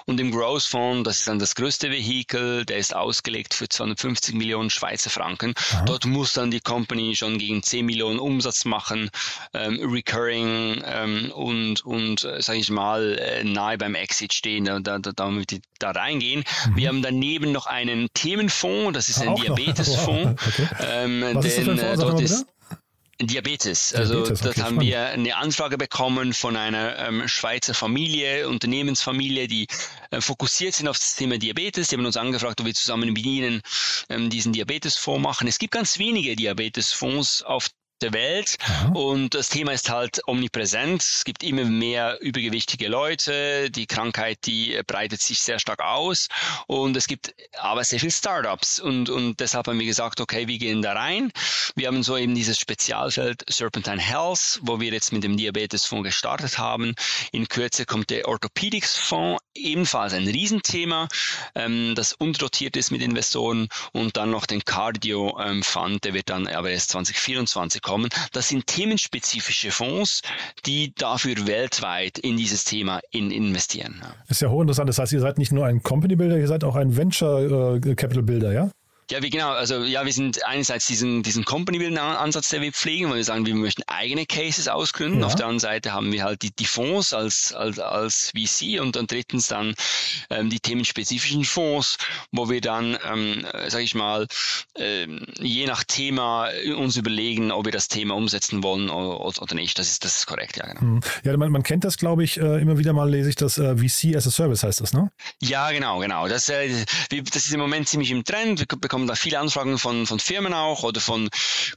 Und 0.05 0.19
im 0.19 0.31
Growth 0.31 0.63
Fund, 0.63 1.07
das 1.07 1.19
ist 1.19 1.27
dann 1.27 1.39
das 1.39 1.55
größte 1.55 1.89
Vehikel, 1.91 2.65
der 2.65 2.77
ist 2.77 2.95
ausgelegt 2.95 3.53
für 3.53 3.69
250 3.69 4.35
Millionen 4.35 4.69
Schweizer 4.69 5.09
Franken. 5.09 5.53
Aha. 5.71 5.85
Dort 5.85 6.05
muss 6.19 6.33
dann 6.33 6.51
die 6.51 6.59
Company 6.59 7.15
schon 7.15 7.37
gegen 7.37 7.63
10 7.63 7.85
Millionen 7.85 8.19
Umsatz 8.19 8.65
machen, 8.65 9.09
ähm, 9.53 9.79
recurring 9.81 10.81
ähm, 10.83 11.31
und, 11.31 11.85
und 11.85 12.25
äh, 12.25 12.41
sage 12.41 12.59
ich 12.59 12.69
mal, 12.69 13.17
äh, 13.17 13.45
nahe 13.45 13.77
beim 13.77 13.95
Exit 13.95 14.33
stehen, 14.33 14.65
da, 14.65 14.79
da, 14.81 14.99
damit 14.99 15.51
die 15.51 15.61
da 15.79 15.91
reingehen. 15.91 16.43
Mhm. 16.67 16.75
Wir 16.75 16.89
haben 16.89 17.01
daneben 17.01 17.53
noch 17.53 17.67
einen 17.67 18.09
Themenfonds, 18.13 18.93
das 18.93 19.07
ist 19.07 19.21
ein 19.21 19.33
Diabetesfonds. 19.35 20.41
okay. 20.47 20.67
ähm, 20.81 21.23
Was 21.33 21.45
ist 21.45 21.57
denn, 21.65 21.77
das 21.77 21.99
dort 21.99 22.19
ist, 22.19 22.45
Diabetes. 23.21 23.93
Also 23.93 24.23
Diabetes, 24.23 24.39
okay, 24.41 24.61
haben 24.61 24.75
spannend. 24.75 24.81
wir 24.81 25.05
eine 25.07 25.35
Anfrage 25.37 25.77
bekommen 25.77 26.33
von 26.33 26.55
einer 26.55 26.97
ähm, 26.99 27.27
Schweizer 27.27 27.73
Familie, 27.73 28.47
Unternehmensfamilie, 28.47 29.47
die 29.47 29.67
äh, 30.11 30.21
fokussiert 30.21 30.75
sind 30.75 30.87
auf 30.87 30.97
das 30.97 31.15
Thema 31.15 31.37
Diabetes. 31.37 31.89
Die 31.89 31.95
haben 31.95 32.05
uns 32.05 32.17
angefragt, 32.17 32.61
ob 32.61 32.65
wir 32.67 32.73
zusammen 32.73 33.11
mit 33.11 33.25
ihnen 33.25 33.61
ähm, 34.09 34.29
diesen 34.29 34.53
Diabetesfonds 34.53 35.21
machen. 35.21 35.47
Es 35.47 35.59
gibt 35.59 35.73
ganz 35.73 35.99
wenige 35.99 36.35
Diabetesfonds 36.35 37.43
auf 37.43 37.69
der 38.01 38.13
Welt. 38.13 38.57
Aha. 38.61 38.91
Und 38.93 39.33
das 39.33 39.49
Thema 39.49 39.73
ist 39.73 39.89
halt 39.89 40.21
omnipräsent. 40.27 41.01
Es 41.01 41.23
gibt 41.23 41.43
immer 41.43 41.65
mehr 41.65 42.19
übergewichtige 42.21 42.87
Leute. 42.87 43.69
Die 43.71 43.87
Krankheit, 43.87 44.39
die 44.45 44.79
breitet 44.85 45.21
sich 45.21 45.39
sehr 45.39 45.59
stark 45.59 45.81
aus. 45.81 46.27
Und 46.67 46.95
es 46.95 47.07
gibt 47.07 47.33
aber 47.59 47.83
sehr 47.83 47.99
viele 47.99 48.11
Startups. 48.11 48.79
Und, 48.79 49.09
und 49.09 49.39
deshalb 49.39 49.67
haben 49.67 49.79
wir 49.79 49.85
gesagt, 49.85 50.21
okay, 50.21 50.47
wir 50.47 50.57
gehen 50.57 50.81
da 50.81 50.93
rein. 50.93 51.31
Wir 51.75 51.87
haben 51.87 52.03
so 52.03 52.17
eben 52.17 52.35
dieses 52.35 52.59
Spezialfeld 52.59 53.43
Serpentine 53.49 54.01
Health, 54.01 54.59
wo 54.63 54.79
wir 54.79 54.91
jetzt 54.91 55.11
mit 55.11 55.23
dem 55.23 55.37
Diabetesfonds 55.37 56.05
gestartet 56.05 56.57
haben. 56.57 56.95
In 57.31 57.47
Kürze 57.47 57.85
kommt 57.85 58.09
der 58.09 58.27
Orthopaedics 58.27 58.97
Fonds, 58.97 59.43
ebenfalls 59.53 60.13
ein 60.13 60.27
Riesenthema, 60.27 61.07
ähm, 61.55 61.93
das 61.95 62.13
unterdotiert 62.13 62.77
ist 62.77 62.91
mit 62.91 63.01
Investoren. 63.01 63.67
Und 63.91 64.17
dann 64.17 64.31
noch 64.31 64.45
den 64.45 64.63
Cardio 64.63 65.39
ähm, 65.39 65.63
Fund, 65.63 66.03
der 66.03 66.13
wird 66.13 66.29
dann 66.29 66.47
aber 66.47 66.69
erst 66.71 66.91
2024 66.91 67.81
kommen 67.89 67.99
kommen. 67.99 68.09
Das 68.33 68.49
sind 68.49 68.67
themenspezifische 68.67 69.71
Fonds, 69.71 70.21
die 70.65 70.93
dafür 70.95 71.35
weltweit 71.47 72.19
in 72.19 72.37
dieses 72.37 72.63
Thema 72.63 72.99
in 73.11 73.31
investieren. 73.31 74.01
Das 74.27 74.37
ist 74.37 74.41
ja 74.41 74.49
hochinteressant. 74.49 74.89
Das 74.89 74.99
heißt, 74.99 75.13
ihr 75.13 75.19
seid 75.19 75.37
nicht 75.37 75.51
nur 75.51 75.65
ein 75.65 75.81
Company 75.81 76.15
Builder, 76.15 76.37
ihr 76.37 76.47
seid 76.47 76.63
auch 76.63 76.75
ein 76.75 76.95
Venture 76.95 77.77
äh, 77.83 77.95
Capital 77.95 78.23
Builder, 78.23 78.53
ja? 78.53 78.69
Ja, 79.11 79.23
wie 79.23 79.29
genau. 79.29 79.49
Also 79.51 79.83
ja, 79.83 80.05
wir 80.05 80.13
sind 80.13 80.45
einerseits 80.45 80.85
diesen, 80.85 81.23
diesen 81.23 81.43
Company-Building-Ansatz, 81.43 82.49
der 82.49 82.61
wir 82.61 82.71
pflegen, 82.71 83.09
weil 83.09 83.17
wir 83.17 83.23
sagen, 83.23 83.45
wir 83.45 83.55
möchten 83.55 83.81
eigene 83.87 84.25
Cases 84.25 84.67
ausgründen. 84.67 85.21
Ja. 85.21 85.25
Auf 85.25 85.35
der 85.35 85.47
anderen 85.47 85.59
Seite 85.59 85.93
haben 85.93 86.11
wir 86.11 86.23
halt 86.23 86.43
die, 86.43 86.51
die 86.51 86.65
Fonds 86.65 87.13
als, 87.13 87.53
als, 87.53 87.79
als 87.79 88.31
VC 88.31 88.79
und 88.79 88.95
dann 88.95 89.07
drittens 89.07 89.47
dann 89.47 89.73
ähm, 90.29 90.49
die 90.49 90.59
themenspezifischen 90.59 91.43
Fonds, 91.43 91.97
wo 92.31 92.49
wir 92.49 92.61
dann, 92.61 92.97
ähm, 93.11 93.45
sage 93.67 93.83
ich 93.83 93.95
mal, 93.95 94.27
ähm, 94.75 95.25
je 95.39 95.65
nach 95.65 95.83
Thema 95.83 96.49
uns 96.77 96.95
überlegen, 96.97 97.51
ob 97.51 97.65
wir 97.65 97.71
das 97.71 97.87
Thema 97.87 98.15
umsetzen 98.15 98.63
wollen 98.63 98.89
oder, 98.89 99.41
oder 99.41 99.55
nicht. 99.55 99.79
Das 99.79 99.89
ist, 99.89 100.05
das 100.05 100.17
ist 100.17 100.27
korrekt, 100.27 100.57
ja, 100.57 100.67
genau. 100.67 100.81
Mhm. 100.81 100.99
Ja, 101.23 101.35
man, 101.35 101.51
man 101.51 101.63
kennt 101.63 101.83
das, 101.83 101.97
glaube 101.97 102.23
ich, 102.23 102.39
äh, 102.39 102.61
immer 102.61 102.77
wieder 102.77 102.93
mal 102.93 103.09
lese 103.09 103.29
ich 103.29 103.35
das 103.35 103.57
äh, 103.57 103.75
VC 103.75 104.15
as 104.15 104.27
a 104.27 104.31
Service 104.31 104.63
heißt 104.63 104.81
das, 104.81 104.93
ne? 104.93 105.11
Ja, 105.41 105.71
genau, 105.71 105.99
genau. 105.99 106.27
Das, 106.27 106.47
äh, 106.49 106.69
das 107.09 107.45
ist 107.45 107.53
im 107.53 107.59
Moment 107.59 107.87
ziemlich 107.87 108.11
im 108.11 108.23
Trend. 108.23 108.59
Wir 108.59 108.67
bekommen 108.67 108.98
bekommen 108.99 109.07
da 109.07 109.15
viele 109.15 109.39
Anfragen 109.39 109.77
von, 109.77 110.05
von 110.05 110.19
Firmen 110.19 110.53
auch 110.53 110.83
oder 110.83 110.99
von 110.99 111.29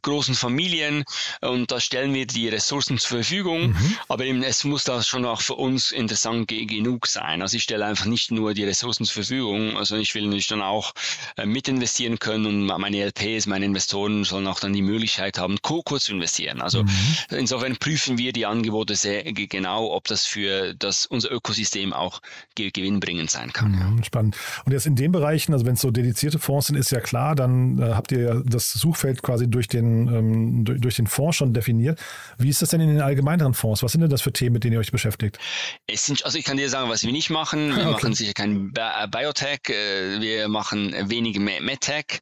großen 0.03 0.35
Familien 0.35 1.05
und 1.41 1.71
da 1.71 1.79
stellen 1.79 2.15
wir 2.15 2.27
die 2.27 2.49
Ressourcen 2.49 2.99
zur 2.99 3.19
Verfügung. 3.19 3.69
Mhm. 3.69 3.97
Aber 4.09 4.25
eben, 4.25 4.43
es 4.43 4.65
muss 4.65 4.85
da 4.85 5.03
schon 5.03 5.25
auch 5.25 5.41
für 5.41 5.55
uns 5.55 5.93
interessant 5.93 6.49
genug 6.49 7.07
sein. 7.07 7.43
Also 7.43 7.57
ich 7.57 7.63
stelle 7.63 7.85
einfach 7.85 8.07
nicht 8.07 8.31
nur 8.31 8.55
die 8.55 8.65
Ressourcen 8.65 9.05
zur 9.05 9.15
Verfügung, 9.15 9.77
also 9.77 9.97
ich 9.97 10.15
will 10.15 10.25
natürlich 10.25 10.49
dann 10.49 10.63
auch 10.63 10.93
äh, 11.37 11.47
mit 11.47 11.69
investieren 11.69 12.19
können 12.19 12.47
und 12.47 12.67
meine 12.67 13.05
LPs, 13.05 13.47
meine 13.47 13.67
Investoren 13.67 14.25
sollen 14.25 14.47
auch 14.47 14.61
dann 14.61 14.73
die 14.73 14.83
Möglichkeit 14.83 15.39
haben, 15.39 15.59
kurz 15.63 16.05
zu 16.05 16.13
investieren. 16.13 16.61
Also 16.61 16.83
mhm. 16.83 17.17
insofern 17.31 17.77
prüfen 17.77 18.19
wir 18.19 18.33
die 18.33 18.47
Angebote 18.47 18.97
sehr 18.97 19.23
genau, 19.33 19.93
ob 19.93 20.09
das 20.09 20.27
für 20.27 20.75
das, 20.75 21.07
unser 21.07 21.31
Ökosystem 21.31 21.93
auch 21.93 22.21
gewinnbringend 22.55 23.31
sein 23.31 23.53
kann. 23.53 23.73
Mhm, 23.73 24.05
spannend. 24.05 24.37
Und 24.65 24.73
jetzt 24.73 24.87
in 24.87 24.97
den 24.97 25.13
Bereichen, 25.13 25.53
also 25.53 25.65
wenn 25.67 25.75
es 25.75 25.81
so 25.81 25.91
dedizierte 25.91 26.39
Fonds 26.39 26.67
sind, 26.67 26.77
ist 26.77 26.91
ja 26.91 27.01
klar, 27.01 27.12
klar, 27.13 27.35
dann 27.35 27.79
äh, 27.79 27.93
habt 27.93 28.11
ihr 28.11 28.43
das 28.47 28.73
Suchfeld 28.73 29.23
quasi 29.23 29.47
durch 29.47 29.69
den, 29.69 30.09
ähm, 30.09 30.65
durch, 30.65 30.81
durch, 30.81 30.97
den 30.97 31.07
Fonds 31.07 31.37
schon 31.37 31.53
definiert. 31.53 32.01
Wie 32.39 32.49
ist 32.49 32.63
das 32.63 32.71
denn 32.71 32.81
in 32.81 32.89
den 32.89 33.03
allgemeineren 33.03 33.53
Fonds? 33.53 33.83
Was 33.83 33.93
sind 33.93 34.01
denn 34.01 34.09
das 34.09 34.23
für 34.23 34.33
Themen, 34.33 34.55
mit 34.55 34.65
denen 34.65 34.73
ihr 34.73 34.79
euch 34.79 34.93
beschäftigt? 34.93 35.39
Es 35.87 36.07
sind, 36.07 36.25
also 36.25 36.39
ich 36.39 36.45
kann 36.47 36.57
dir 36.57 36.71
sagen, 36.71 36.89
was 36.89 37.05
wir 37.05 37.13
nicht 37.13 37.29
machen. 37.29 37.77
Wir 37.77 37.83
okay. 37.83 37.93
machen 37.93 38.15
sicher 38.15 38.33
kein 38.33 38.73
Biotech, 38.73 39.69
äh, 39.69 40.23
wir 40.23 40.49
machen 40.49 40.95
wenig 41.11 41.39
MedTech. 41.39 42.21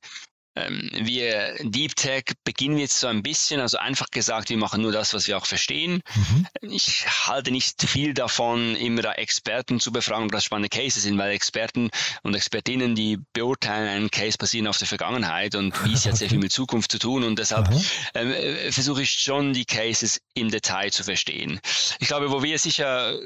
Ähm, 0.61 0.91
wir 0.93 1.55
Deep 1.63 1.97
Tech 1.97 2.25
beginnen 2.45 2.79
jetzt 2.79 3.01
so 3.01 3.07
ein 3.07 3.23
bisschen, 3.23 3.61
also 3.61 3.79
einfach 3.79 4.11
gesagt, 4.11 4.51
wir 4.51 4.57
machen 4.57 4.83
nur 4.83 4.93
das, 4.93 5.15
was 5.15 5.27
wir 5.27 5.37
auch 5.37 5.47
verstehen. 5.47 6.03
Mhm. 6.15 6.47
Ich 6.63 7.07
halte 7.27 7.51
nicht 7.51 7.83
viel 7.83 8.15
davon, 8.15 8.77
immer 8.77 9.03
da 9.03 9.13
Experten 9.13 9.81
zu 9.81 9.93
befragen, 9.93 10.25
ob 10.25 10.33
das 10.33 10.45
spannende 10.45 10.69
Cases 10.69 11.03
sind, 11.03 11.19
weil 11.19 11.33
Experten 11.33 11.91
und 12.23 12.35
Expertinnen, 12.35 12.95
die 12.95 13.19
beurteilen 13.33 13.89
einen 13.89 14.11
Case 14.11 14.39
basieren 14.39 14.67
auf 14.67 14.79
der 14.79 14.89
Vergangenheit 14.89 15.55
und 15.55 15.75
wie 15.85 15.95
es 15.95 16.07
hat 16.07 16.17
sehr 16.17 16.29
viel 16.29 16.39
mit 16.39 16.53
Zukunft 16.53 16.93
zu 16.93 16.99
tun 16.99 17.25
und 17.25 17.39
deshalb 17.39 17.69
ähm, 18.15 18.33
äh, 18.33 18.73
versuche 18.73 19.03
ich 19.03 19.11
schon 19.11 19.53
die 19.53 19.65
Cases 19.65 20.21
im 20.35 20.51
Detail 20.51 20.91
zu 20.91 21.05
verstehen. 21.05 21.61
Ich 21.99 22.09
glaube, 22.09 22.31
wo 22.31 22.43
wir 22.43 22.59
sicher 22.59 23.19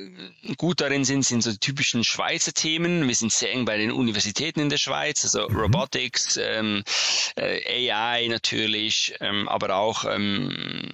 gut 0.57 0.81
darin 0.81 1.05
sind, 1.05 1.25
sind 1.25 1.43
so 1.43 1.53
die 1.53 1.59
typischen 1.59 2.05
Schweizer 2.05 2.53
Themen. 2.53 3.07
Wir 3.07 3.14
sind 3.14 3.33
sehr 3.33 3.53
eng 3.53 3.64
bei 3.64 3.76
den 3.76 3.91
Universitäten 3.91 4.61
in 4.61 4.69
der 4.69 4.79
Schweiz, 4.79 5.25
also 5.25 5.49
mhm. 5.49 5.57
Robotics, 5.57 6.37
ähm, 6.37 6.85
äh, 7.37 7.90
AI 7.90 8.28
natürlich, 8.28 9.14
ähm, 9.21 9.49
aber 9.49 9.76
auch 9.76 10.04
ähm, 10.04 10.90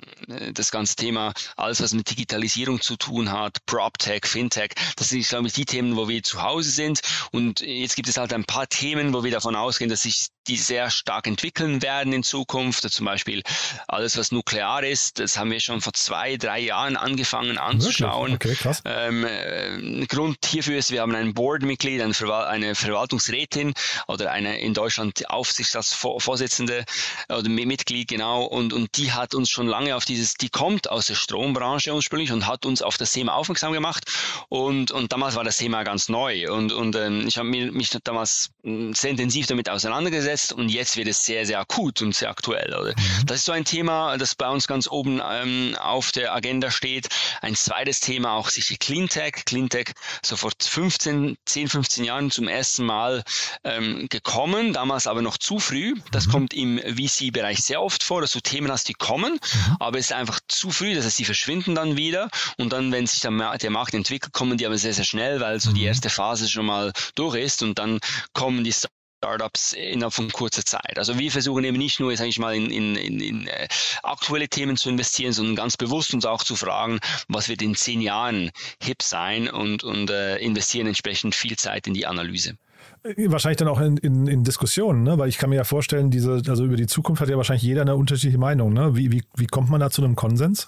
das 0.53 0.71
ganze 0.71 0.97
Thema, 0.97 1.33
alles 1.57 1.83
was 1.83 1.93
mit 1.93 2.11
Digitalisierung 2.11 2.81
zu 2.81 2.97
tun 2.97 3.33
hat, 3.33 3.65
PropTech, 3.67 4.27
FinTech, 4.27 4.73
das 4.97 5.09
sind, 5.09 5.27
glaube 5.27 5.49
ich, 5.49 5.53
die 5.55 5.65
Themen, 5.65 5.97
wo 5.97 6.09
wir 6.09 6.23
zu 6.23 6.43
Hause 6.43 6.71
sind. 6.71 7.01
Und 7.33 7.61
jetzt 7.61 7.97
gibt 7.97 8.09
es 8.09 8.17
halt 8.17 8.33
ein 8.33 8.45
paar 8.45 8.69
Themen, 8.69 9.13
wo 9.13 9.25
wir 9.25 9.31
davon 9.31 9.57
ausgehen, 9.57 9.91
dass 9.91 10.03
sich 10.03 10.29
die 10.49 10.57
sehr 10.57 10.91
stark 10.91 11.27
entwickeln 11.27 11.83
werden 11.83 12.13
in 12.13 12.23
Zukunft. 12.23 12.91
Zum 12.91 13.07
Beispiel 13.07 13.43
alles, 13.89 14.17
was 14.17 14.33
nuklear 14.33 14.83
ist, 14.83 15.19
das 15.19 15.39
haben 15.39 15.51
wir 15.51 15.61
schon 15.61 15.81
vor 15.81 15.93
zwei, 15.93 16.37
drei 16.37 16.61
Jahren 16.61 16.97
angefangen 16.97 17.59
anzuschauen. 17.59 18.35
Okay, 18.35 18.55
krass. 18.55 18.83
Ähm, 18.85 19.25
äh, 19.25 20.07
Grund 20.07 20.39
hierfür 20.45 20.79
ist, 20.79 20.91
wir 20.91 21.03
haben 21.03 21.15
ein 21.15 21.35
Boardmitglied, 21.35 22.01
eine, 22.01 22.15
Verwal 22.15 22.47
eine 22.47 22.75
Verwaltungsrätin 22.75 23.75
oder 24.09 24.33
eine 24.33 24.61
in 24.61 24.75
Deutschland 24.75 25.29
Aufsichtsratsvorsitzende 25.31 26.85
oder 27.29 27.49
Mitglied, 27.49 28.09
genau. 28.09 28.45
Und, 28.45 28.73
und 28.73 28.97
die 28.97 29.13
hat 29.13 29.35
uns 29.35 29.51
schon 29.51 29.67
lange 29.67 29.95
auf 29.95 30.05
dieses, 30.05 30.35
die 30.35 30.49
kommt 30.49 30.91
aus 30.91 31.07
der 31.07 31.15
Strombranche 31.15 31.95
ursprünglich 31.95 32.33
und 32.33 32.47
hat 32.47 32.67
uns 32.67 32.83
auf 32.83 32.97
das 32.97 33.13
Thema 33.13 33.35
aufmerksam 33.35 33.73
gemacht. 33.73 34.05
Und, 34.49 34.91
und 34.91 35.13
damals 35.13 35.37
war 35.37 35.45
das 35.45 35.59
Thema 35.59 35.83
ganz 35.85 36.09
neu. 36.09 36.51
Und, 36.51 36.73
und 36.73 36.97
ähm, 36.97 37.27
ich 37.27 37.39
habe 37.39 37.49
mich 37.49 37.91
damals 38.03 38.51
sehr 38.63 39.11
intensiv 39.11 39.47
damit 39.47 39.69
auseinandergesetzt 39.69 40.40
gesetzt 40.41 40.53
und 40.53 40.69
jetzt 40.69 40.97
wird 40.97 41.09
es 41.09 41.25
sehr, 41.25 41.47
sehr 41.47 41.61
akut 41.61 42.03
und 42.03 42.15
sehr 42.15 42.31
aktuell. 42.31 42.75
Oder? 42.75 42.91
Mhm. 42.91 43.27
Das 43.27 43.39
ist 43.39 43.45
so 43.45 43.53
ein 43.53 43.65
Thema, 43.65 44.17
das 44.19 44.35
bei 44.35 44.49
uns 44.49 44.67
ganz 44.67 44.89
oben 44.89 45.21
ähm, 45.25 45.77
auf 45.81 46.13
der 46.13 46.35
Agenda 46.35 46.71
steht. 46.71 47.09
Ein 47.41 47.55
zweites 47.55 48.01
Thema 48.01 48.35
auch 48.35 48.49
sicher 48.49 48.77
Cleantech. 48.79 49.45
Cleantech 49.45 49.93
so 50.23 50.37
vor 50.37 50.51
15, 50.61 51.37
10, 51.45 51.69
15 51.69 52.05
Jahren 52.05 52.31
zum 52.31 52.49
ersten 52.49 52.85
Mal 52.85 53.23
ähm, 53.65 54.07
gekommen, 54.09 54.73
damals 54.73 55.07
aber 55.07 55.23
noch 55.23 55.39
zu 55.39 55.59
früh. 55.59 55.95
Das 56.11 56.27
mhm. 56.27 56.33
kommt 56.33 56.55
im 56.55 56.79
VC-Bereich 56.79 57.63
sehr 57.63 57.83
oft 57.83 58.03
vor, 58.03 58.21
dass 58.21 58.33
du 58.33 58.41
Themen 58.41 58.71
hast, 58.71 58.89
die 58.89 58.95
kommen, 58.95 59.33
mhm. 59.35 59.77
aber 59.79 59.99
es 59.99 60.07
ist 60.07 60.13
einfach 60.13 60.41
zu 60.49 60.71
früh, 60.71 60.95
das 60.95 61.05
heißt, 61.05 61.17
sie 61.17 61.25
verschwinden 61.25 61.75
dann 61.75 61.97
wieder 61.97 62.29
und 62.57 62.73
dann, 62.73 62.93
wenn 62.93 63.07
sich 63.07 63.21
der, 63.21 63.31
der 63.59 63.71
Markt 63.71 63.95
entwickelt, 63.95 64.33
kommen 64.33 64.59
die 64.59 64.67
aber 64.67 64.79
sehr, 64.79 64.95
sehr 64.95 65.05
schnell, 65.05 65.41
weil 65.41 65.61
so 65.61 65.73
die 65.73 65.81
mhm. 65.81 65.87
erste 65.89 66.11
Phase 66.11 66.49
schon 66.49 66.67
mal 66.67 66.93
durch 67.15 67.37
ist 67.37 67.63
und 67.63 67.79
dann 67.79 67.99
kommen 68.33 68.65
die 68.65 68.73
Startups 69.21 69.75
innerhalb 69.75 70.15
von 70.15 70.31
kurzer 70.31 70.65
Zeit. 70.65 70.97
Also 70.97 71.19
wir 71.19 71.31
versuchen 71.31 71.63
eben 71.65 71.77
nicht 71.77 72.01
nur, 72.01 72.17
sage 72.17 72.31
ich 72.31 72.39
mal, 72.39 72.55
in, 72.55 72.71
in, 72.71 72.97
in, 72.97 73.21
in 73.21 73.47
äh, 73.49 73.69
aktuelle 74.03 74.49
Themen 74.49 74.79
zu 74.79 74.89
investieren, 74.89 75.35
sondern 75.35 75.57
ganz 75.57 75.77
bewusst 75.77 76.15
uns 76.15 76.25
auch 76.25 76.43
zu 76.43 76.57
fragen, 76.57 77.01
was 77.29 77.51
wird 77.51 77.61
in 77.61 77.75
zehn 77.75 78.01
Jahren 78.01 78.51
hip 78.83 79.03
sein 79.03 79.51
und, 79.51 79.85
und 79.85 80.09
äh, 80.11 80.39
investieren 80.39 80.87
entsprechend 80.87 81.35
viel 81.35 81.57
Zeit 81.59 81.87
in 81.87 81.93
die 81.93 82.07
Analyse. 82.07 82.55
Wahrscheinlich 83.03 83.59
dann 83.59 83.69
auch 83.69 83.81
in, 83.81 83.99
in, 83.99 84.27
in, 84.27 84.45
Diskussionen, 84.45 85.03
ne? 85.03 85.19
weil 85.19 85.29
ich 85.29 85.37
kann 85.37 85.51
mir 85.51 85.57
ja 85.57 85.65
vorstellen, 85.65 86.11
diese, 86.11 86.43
also 86.49 86.65
über 86.65 86.77
die 86.77 86.87
Zukunft 86.87 87.21
hat 87.21 87.29
ja 87.29 87.37
wahrscheinlich 87.37 87.63
jeder 87.63 87.83
eine 87.83 87.97
unterschiedliche 87.97 88.39
Meinung. 88.39 88.73
Ne? 88.73 88.97
Wie, 88.97 89.13
wie, 89.13 89.23
wie 89.37 89.47
kommt 89.47 89.69
man 89.69 89.81
da 89.81 89.91
zu 89.91 90.03
einem 90.03 90.17
Konsens? 90.17 90.65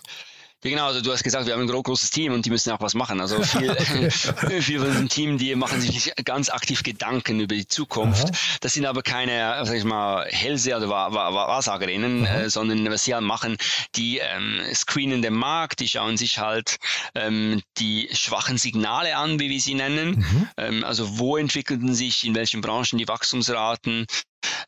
Ja, 0.64 0.71
genau, 0.71 0.87
also 0.87 1.00
du 1.00 1.11
hast 1.11 1.25
gesagt, 1.25 1.47
wir 1.47 1.54
haben 1.54 1.62
ein 1.62 1.66
großes 1.66 2.11
Team 2.11 2.33
und 2.33 2.47
die 2.47 2.50
müssen 2.50 2.71
auch 2.71 2.81
was 2.81 2.95
machen. 2.95 3.21
Also 3.21 3.42
viel, 3.42 3.75
viel 4.61 4.78
von 4.78 4.90
diesem 4.90 5.09
Team, 5.09 5.38
die 5.38 5.54
machen 5.57 5.81
sich 5.81 6.12
ganz 6.25 6.50
aktiv 6.50 6.85
Gedanken 6.85 7.40
über 7.40 7.57
die 7.57 7.66
Zukunft. 7.66 8.25
Aha. 8.25 8.59
Das 8.61 8.75
sind 8.75 8.87
aber 8.87 9.02
keine, 9.02 9.61
sag 9.64 9.76
ich 9.76 9.85
mal, 9.85 10.25
Hellseher 10.28 10.76
oder 10.76 10.88
Wahrsagerinnen, 10.88 12.25
äh, 12.26 12.49
sondern 12.49 12.88
was 12.90 13.04
sie 13.04 13.14
halt 13.14 13.25
machen, 13.25 13.57
die 13.97 14.19
ähm, 14.19 14.61
screenen 14.73 15.21
den 15.21 15.35
Markt, 15.35 15.81
die 15.81 15.88
schauen 15.88 16.16
sich 16.16 16.38
halt 16.38 16.76
ähm, 17.16 17.61
die 17.78 18.09
schwachen 18.12 18.57
Signale 18.57 19.16
an, 19.16 19.40
wie 19.40 19.50
wir 19.50 19.61
sie 19.61 19.75
nennen. 19.75 20.19
Mhm. 20.19 20.49
Ähm, 20.57 20.85
also 20.85 21.19
wo 21.19 21.37
entwickelten 21.37 21.92
sich 21.92 22.25
in 22.25 22.37
welchen 22.37 22.61
Branchen 22.61 22.99
die 22.99 23.09
Wachstumsraten, 23.09 24.07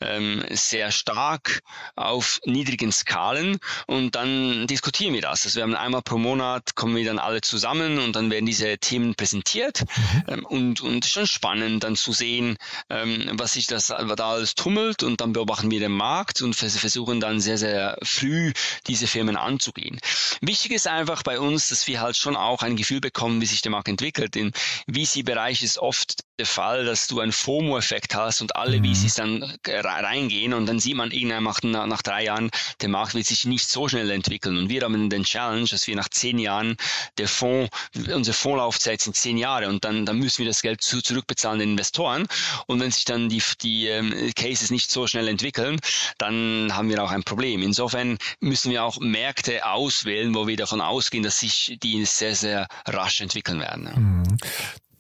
ähm, 0.00 0.45
sehr 0.50 0.90
stark 0.90 1.61
auf 1.97 2.40
niedrigen 2.45 2.93
Skalen 2.93 3.59
und 3.87 4.14
dann 4.14 4.66
diskutieren 4.66 5.14
wir 5.14 5.23
das. 5.23 5.45
Also 5.45 5.57
wir 5.57 5.62
haben 5.64 5.75
einmal 5.75 6.02
pro 6.02 6.19
Monat 6.19 6.75
kommen 6.75 6.97
wir 6.97 7.04
dann 7.04 7.19
alle 7.19 7.40
zusammen 7.40 7.99
und 7.99 8.16
dann 8.16 8.31
werden 8.31 8.47
diese 8.47 8.78
Themen 8.78 9.14
präsentiert 9.14 9.83
mhm. 9.83 10.23
ähm, 10.28 10.47
und 10.47 10.81
und 10.81 11.04
schon 11.04 11.26
spannend 11.26 11.85
dann 11.85 11.97
zu 11.97 12.12
sehen, 12.12 12.57
ähm, 12.90 13.31
was 13.35 13.54
sich 13.54 13.66
das 13.66 13.88
da 13.88 13.97
alles 14.31 14.54
tummelt 14.54 15.02
und 15.02 15.21
dann 15.21 15.33
beobachten 15.33 15.71
wir 15.71 15.81
den 15.81 15.93
Markt 15.93 16.43
und 16.43 16.54
versuchen 16.54 17.21
dann 17.21 17.40
sehr 17.40 17.59
sehr 17.59 17.99
früh 18.02 18.52
diese 18.87 19.07
Firmen 19.07 19.37
anzugehen. 19.37 20.00
Wichtig 20.40 20.73
ist 20.73 20.87
einfach 20.87 21.23
bei 21.23 21.38
uns, 21.38 21.69
dass 21.69 21.87
wir 21.87 22.00
halt 22.00 22.16
schon 22.16 22.37
auch 22.37 22.62
ein 22.62 22.76
Gefühl 22.76 23.00
bekommen, 23.00 23.40
wie 23.40 23.47
sich 23.47 23.62
der 23.62 23.71
Markt 23.71 23.88
entwickelt. 23.88 24.37
Im 24.37 24.52
VC-Bereich 24.88 25.62
ist 25.62 25.78
oft 25.78 26.25
der 26.38 26.47
Fall, 26.47 26.85
dass 26.85 27.07
du 27.07 27.21
einen 27.21 27.33
FOMO-Effekt 27.33 28.14
hast 28.14 28.40
und 28.40 28.57
alle 28.57 28.81
mhm. 28.81 28.95
VCs 28.95 29.14
dann 29.14 29.57
reingehen 29.68 30.54
und 30.54 30.66
dann 30.66 30.78
sieht 30.78 30.97
man 30.97 31.11
irgendwann 31.11 31.44
nach, 31.44 31.87
nach 31.87 32.02
drei 32.02 32.25
Jahren, 32.25 32.50
der 32.80 32.88
Markt 32.88 33.14
wird 33.14 33.26
sich 33.26 33.44
nicht 33.44 33.68
so 33.68 33.88
schnell 33.88 34.11
entwickeln. 34.11 34.56
Und 34.59 34.68
wir 34.68 34.83
haben 34.83 35.11
den 35.11 35.25
Challenge, 35.25 35.66
dass 35.68 35.87
wir 35.87 35.97
nach 35.97 36.09
zehn 36.09 36.38
Jahren 36.38 36.76
der 37.18 37.28
Fonds, 37.28 37.71
unsere 37.94 38.35
Fondslaufzeit 38.35 39.00
sind 39.00 39.16
zehn 39.16 39.37
Jahre 39.37 39.68
und 39.68 39.85
dann, 39.85 40.06
dann 40.06 40.18
müssen 40.18 40.38
wir 40.38 40.47
das 40.47 40.62
Geld 40.62 40.83
zu, 40.83 41.02
zurückbezahlen 41.02 41.59
den 41.59 41.71
Investoren. 41.71 42.26
Und 42.66 42.80
wenn 42.80 42.90
sich 42.90 43.04
dann 43.04 43.28
die, 43.28 43.42
die 43.62 43.88
ähm, 43.88 44.33
Cases 44.35 44.71
nicht 44.71 44.90
so 44.90 45.06
schnell 45.06 45.28
entwickeln, 45.28 45.80
dann 46.18 46.71
haben 46.75 46.88
wir 46.88 47.02
auch 47.02 47.11
ein 47.11 47.25
Problem. 47.25 47.62
Insofern 47.62 48.18
müssen 48.40 48.71
wir 48.71 48.85
auch 48.85 48.99
Märkte 49.00 49.66
auswählen, 49.66 50.35
wo 50.35 50.47
wir 50.47 50.56
davon 50.56 50.80
ausgehen, 50.80 51.23
dass 51.23 51.40
sich 51.40 51.78
die 51.83 52.04
sehr, 52.04 52.35
sehr 52.35 52.68
rasch 52.87 53.21
entwickeln 53.21 53.61
werden. 53.61 54.38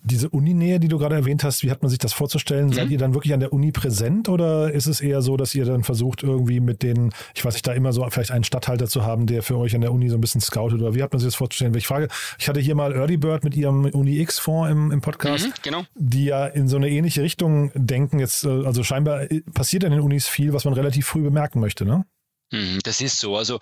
Diese 0.06 0.28
Uninähe, 0.28 0.78
die 0.80 0.88
du 0.88 0.98
gerade 0.98 1.14
erwähnt 1.14 1.44
hast, 1.44 1.62
wie 1.62 1.70
hat 1.70 1.82
man 1.82 1.88
sich 1.88 1.98
das 1.98 2.12
vorzustellen? 2.12 2.66
Mhm. 2.66 2.72
Seid 2.74 2.90
ihr 2.90 2.98
dann 2.98 3.14
wirklich 3.14 3.32
an 3.32 3.40
der 3.40 3.54
Uni 3.54 3.72
präsent 3.72 4.28
oder 4.28 4.70
ist 4.70 4.86
es 4.86 5.00
eher 5.00 5.22
so, 5.22 5.36
dass 5.38 5.54
ihr 5.54 5.64
dann 5.64 5.82
versucht, 5.82 6.22
irgendwie 6.22 6.60
mit 6.60 6.82
den, 6.82 7.12
ich 7.34 7.44
weiß 7.44 7.54
nicht, 7.54 7.66
da 7.66 7.72
immer 7.72 7.92
so 7.92 8.06
vielleicht 8.10 8.30
einen 8.30 8.44
Stadthalter 8.44 8.86
zu 8.86 9.04
haben, 9.04 9.26
der 9.26 9.42
für 9.42 9.56
euch 9.56 9.74
an 9.74 9.80
der 9.80 9.92
Uni 9.92 10.10
so 10.10 10.16
ein 10.16 10.20
bisschen 10.20 10.42
scoutet 10.42 10.80
oder 10.80 10.94
wie 10.94 11.02
hat 11.02 11.12
man 11.12 11.20
sich 11.20 11.28
das 11.28 11.34
vorzustellen? 11.34 11.74
Ich 11.74 11.86
frage, 11.86 12.08
ich 12.38 12.48
hatte 12.48 12.60
hier 12.60 12.74
mal 12.74 12.92
Early 12.92 13.16
Bird 13.16 13.44
mit 13.44 13.56
ihrem 13.56 13.86
Uni 13.86 14.20
X-Fonds 14.20 14.70
im, 14.70 14.92
im 14.92 15.00
Podcast, 15.00 15.46
mhm, 15.46 15.52
genau. 15.62 15.84
die 15.94 16.26
ja 16.26 16.46
in 16.46 16.68
so 16.68 16.76
eine 16.76 16.90
ähnliche 16.90 17.22
Richtung 17.22 17.72
denken. 17.74 18.18
Jetzt, 18.18 18.44
äh, 18.44 18.66
also 18.66 18.84
scheinbar 18.84 19.30
äh, 19.30 19.40
passiert 19.54 19.84
an 19.84 19.92
den 19.92 20.00
Unis 20.00 20.28
viel, 20.28 20.52
was 20.52 20.66
man 20.66 20.74
relativ 20.74 21.06
früh 21.06 21.22
bemerken 21.22 21.60
möchte, 21.60 21.86
ne? 21.86 22.04
Mhm, 22.52 22.80
das 22.84 23.00
ist 23.00 23.18
so. 23.18 23.36
Also 23.36 23.58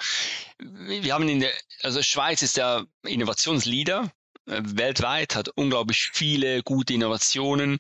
wir 0.59 1.15
haben 1.15 1.29
in 1.29 1.41
der, 1.41 1.51
also 1.83 2.03
Schweiz 2.03 2.43
ist 2.43 2.57
der 2.57 2.85
Innovationsleader 3.07 4.11
weltweit, 4.47 5.37
hat 5.37 5.49
unglaublich 5.55 6.11
viele 6.13 6.63
gute 6.63 6.95
Innovationen. 6.95 7.79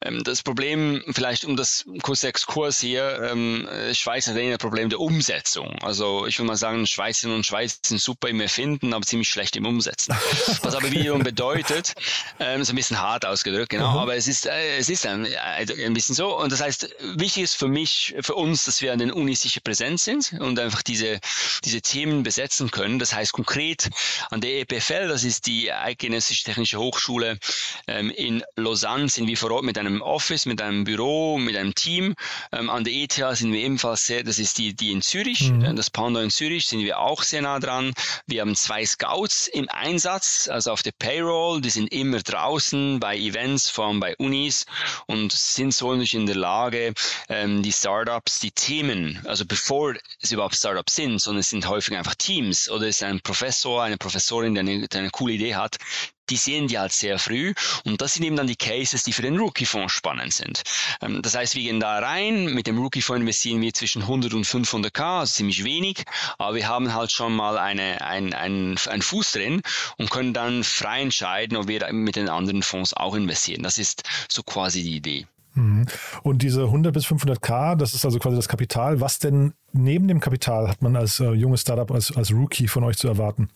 Ähm, 0.00 0.22
das 0.24 0.42
Problem, 0.42 1.02
vielleicht 1.12 1.44
um 1.44 1.56
das 1.56 1.84
kurze 2.02 2.28
Exkurs 2.28 2.80
hier, 2.80 3.30
ähm, 3.30 3.68
Schweiz 3.92 4.28
hat 4.28 4.36
ein 4.36 4.56
Problem 4.58 4.88
der 4.88 5.00
Umsetzung. 5.00 5.76
Also 5.82 6.26
ich 6.26 6.38
würde 6.38 6.48
mal 6.48 6.56
sagen, 6.56 6.86
Schweizerinnen 6.86 7.38
und 7.38 7.46
Schweizer 7.46 7.78
sind 7.84 8.00
super 8.00 8.28
im 8.28 8.40
Erfinden, 8.40 8.94
aber 8.94 9.04
ziemlich 9.04 9.28
schlecht 9.28 9.56
im 9.56 9.66
Umsetzen. 9.66 10.14
Was 10.62 10.74
aber 10.74 10.90
wiederum 10.90 11.22
bedeutet, 11.22 11.94
ähm, 12.38 12.60
ist 12.60 12.70
ein 12.70 12.76
bisschen 12.76 13.00
hart 13.00 13.26
ausgedrückt, 13.26 13.70
genau, 13.70 13.92
mhm. 13.92 13.98
aber 13.98 14.14
es 14.14 14.28
ist, 14.28 14.46
äh, 14.46 14.76
es 14.78 14.88
ist 14.88 15.06
ein, 15.06 15.26
ein 15.26 15.94
bisschen 15.94 16.14
so. 16.14 16.38
Und 16.38 16.52
das 16.52 16.60
heißt, 16.60 16.94
wichtig 17.00 17.42
ist 17.42 17.54
für 17.54 17.68
mich, 17.68 18.14
für 18.20 18.34
uns, 18.34 18.64
dass 18.64 18.82
wir 18.82 18.92
an 18.92 18.98
den 18.98 19.10
Unis 19.10 19.42
sicher 19.42 19.60
präsent 19.62 20.00
sind 20.00 20.32
und 20.38 20.58
einfach 20.58 20.82
diese, 20.82 21.20
diese 21.64 21.80
Themen 21.80 22.22
besetzen 22.22 22.70
können. 22.70 22.98
Das 22.98 23.14
heißt 23.14 23.32
konkret 23.32 23.90
an 24.30 24.40
der 24.40 24.60
EPFL, 24.60 25.08
das 25.08 25.24
ist 25.24 25.46
die 25.46 25.72
Eidgenössische 25.72 26.03
Technische 26.10 26.78
Hochschule 26.78 27.38
ähm, 27.86 28.10
in 28.10 28.42
Lausanne 28.56 29.08
sind 29.08 29.26
wir 29.26 29.36
vor 29.36 29.50
Ort 29.50 29.64
mit 29.64 29.78
einem 29.78 30.02
Office, 30.02 30.46
mit 30.46 30.60
einem 30.60 30.84
Büro, 30.84 31.38
mit 31.38 31.56
einem 31.56 31.74
Team. 31.74 32.14
Ähm, 32.52 32.70
an 32.70 32.84
der 32.84 32.92
ETH 32.92 33.14
sind 33.32 33.52
wir 33.52 33.60
ebenfalls 33.60 34.06
sehr, 34.06 34.22
das 34.22 34.38
ist 34.38 34.58
die, 34.58 34.74
die 34.74 34.92
in 34.92 35.02
Zürich, 35.02 35.50
mhm. 35.50 35.64
Äh, 35.64 35.74
das 35.74 35.90
Panda 35.90 36.22
in 36.22 36.30
Zürich, 36.30 36.66
sind 36.66 36.80
wir 36.80 36.98
auch 36.98 37.22
sehr 37.22 37.42
nah 37.42 37.58
dran. 37.58 37.92
Wir 38.26 38.42
haben 38.42 38.54
zwei 38.54 38.84
Scouts 38.84 39.48
im 39.48 39.68
Einsatz, 39.68 40.48
also 40.48 40.72
auf 40.72 40.82
der 40.82 40.92
Payroll, 40.92 41.60
die 41.60 41.70
sind 41.70 41.92
immer 41.92 42.20
draußen 42.20 43.00
bei 43.00 43.16
Events, 43.16 43.70
vor 43.70 43.86
allem 43.86 44.00
bei 44.00 44.14
Unis 44.16 44.66
und 45.06 45.32
sind 45.32 45.74
so 45.74 45.94
nicht 45.94 46.14
in 46.14 46.26
der 46.26 46.36
Lage, 46.36 46.94
ähm, 47.28 47.62
die 47.62 47.72
Startups, 47.72 48.40
die 48.40 48.50
Themen, 48.50 49.20
also 49.26 49.44
bevor 49.46 49.94
es 50.20 50.32
überhaupt 50.32 50.56
Startups 50.56 50.96
sind, 50.96 51.20
sondern 51.20 51.40
es 51.40 51.50
sind 51.50 51.66
häufig 51.68 51.96
einfach 51.96 52.14
Teams 52.14 52.68
oder 52.68 52.88
es 52.88 52.96
ist 52.96 53.02
ein 53.02 53.20
Professor, 53.20 53.82
eine 53.82 53.96
Professorin, 53.96 54.54
der 54.54 54.62
eine, 54.62 54.88
der 54.88 55.00
eine 55.00 55.10
coole 55.10 55.34
Idee 55.34 55.54
hat, 55.54 55.78
die 56.30 56.36
sehen 56.36 56.68
die 56.68 56.78
halt 56.78 56.92
sehr 56.92 57.18
früh 57.18 57.54
und 57.84 58.00
das 58.00 58.14
sind 58.14 58.24
eben 58.24 58.36
dann 58.36 58.46
die 58.46 58.56
Cases, 58.56 59.02
die 59.02 59.12
für 59.12 59.22
den 59.22 59.38
Rookie-Fonds 59.38 59.92
spannend 59.92 60.32
sind. 60.32 60.62
Ähm, 61.00 61.22
das 61.22 61.34
heißt, 61.34 61.54
wir 61.54 61.62
gehen 61.62 61.80
da 61.80 61.98
rein, 61.98 62.46
mit 62.46 62.66
dem 62.66 62.78
Rookie-Fonds 62.78 63.20
investieren 63.20 63.60
wir 63.60 63.72
zwischen 63.72 64.02
100 64.02 64.34
und 64.34 64.46
500k, 64.46 65.20
also 65.20 65.32
ziemlich 65.32 65.64
wenig, 65.64 66.04
aber 66.38 66.56
wir 66.56 66.68
haben 66.68 66.94
halt 66.94 67.10
schon 67.10 67.34
mal 67.34 67.58
eine, 67.58 68.00
ein, 68.02 68.32
ein, 68.32 68.76
ein 68.88 69.02
Fuß 69.02 69.32
drin 69.32 69.62
und 69.96 70.10
können 70.10 70.34
dann 70.34 70.64
frei 70.64 71.02
entscheiden, 71.02 71.56
ob 71.56 71.68
wir 71.68 71.92
mit 71.92 72.16
den 72.16 72.28
anderen 72.28 72.62
Fonds 72.62 72.94
auch 72.94 73.14
investieren. 73.14 73.62
Das 73.62 73.78
ist 73.78 74.02
so 74.28 74.42
quasi 74.42 74.82
die 74.82 74.96
Idee. 74.96 75.26
Mhm. 75.54 75.86
Und 76.22 76.42
diese 76.42 76.64
100 76.64 76.92
bis 76.92 77.06
500k, 77.06 77.76
das 77.76 77.94
ist 77.94 78.04
also 78.04 78.18
quasi 78.18 78.36
das 78.36 78.48
Kapital. 78.48 79.00
Was 79.00 79.18
denn 79.18 79.54
neben 79.72 80.08
dem 80.08 80.20
Kapital 80.20 80.68
hat 80.68 80.82
man 80.82 80.96
als 80.96 81.20
äh, 81.20 81.30
junges 81.32 81.62
Startup, 81.62 81.90
als, 81.90 82.14
als 82.16 82.32
Rookie 82.32 82.68
von 82.68 82.84
euch 82.84 82.96
zu 82.96 83.08
erwarten? 83.08 83.48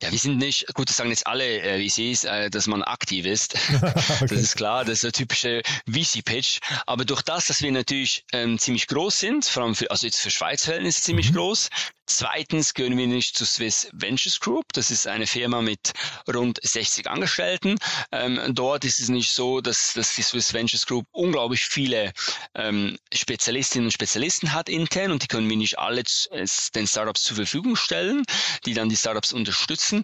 Ja, 0.00 0.12
wir 0.12 0.18
sind 0.18 0.38
nicht, 0.38 0.72
gut, 0.74 0.88
das 0.88 0.96
sagen 0.96 1.10
jetzt 1.10 1.26
alle 1.26 1.60
äh, 1.60 1.88
VCs, 1.88 2.24
äh, 2.24 2.50
dass 2.50 2.68
man 2.68 2.82
aktiv 2.82 3.26
ist. 3.26 3.54
okay. 3.74 4.26
Das 4.28 4.38
ist 4.38 4.56
klar, 4.56 4.84
das 4.84 5.02
ist 5.02 5.04
der 5.04 5.12
typische 5.12 5.62
VC-Pitch. 5.90 6.60
Aber 6.86 7.04
durch 7.04 7.22
das, 7.22 7.46
dass 7.46 7.62
wir 7.62 7.72
natürlich 7.72 8.24
ähm, 8.32 8.58
ziemlich 8.58 8.86
groß 8.86 9.18
sind, 9.18 9.44
vor 9.44 9.64
allem 9.64 9.74
für, 9.74 9.90
also 9.90 10.06
jetzt 10.06 10.20
für 10.20 10.30
Schweiz-Verhältnisse 10.30 11.02
ziemlich 11.02 11.32
mhm. 11.32 11.36
groß, 11.36 11.68
Zweitens 12.10 12.72
gehören 12.72 12.96
wir 12.96 13.06
nicht 13.06 13.36
zu 13.36 13.44
Swiss 13.44 13.90
Ventures 13.92 14.40
Group. 14.40 14.64
Das 14.72 14.90
ist 14.90 15.06
eine 15.06 15.26
Firma 15.26 15.60
mit 15.60 15.92
rund 16.26 16.58
60 16.62 17.06
Angestellten. 17.06 17.76
Ähm, 18.10 18.40
dort 18.54 18.86
ist 18.86 18.98
es 18.98 19.10
nicht 19.10 19.30
so, 19.30 19.60
dass, 19.60 19.92
dass 19.92 20.14
die 20.14 20.22
Swiss 20.22 20.54
Ventures 20.54 20.86
Group 20.86 21.04
unglaublich 21.12 21.66
viele 21.66 22.14
ähm, 22.54 22.96
Spezialistinnen 23.12 23.88
und 23.88 23.92
Spezialisten 23.92 24.54
hat 24.54 24.70
intern 24.70 25.12
und 25.12 25.22
die 25.22 25.26
können 25.26 25.50
wir 25.50 25.58
nicht 25.58 25.78
alle 25.78 26.02
den 26.02 26.86
Startups 26.86 27.24
zur 27.24 27.36
Verfügung 27.36 27.76
stellen, 27.76 28.24
die 28.64 28.72
dann 28.72 28.88
die 28.88 28.96
Startups 28.96 29.34
unterstützen 29.34 29.87
setzen, 29.88 30.02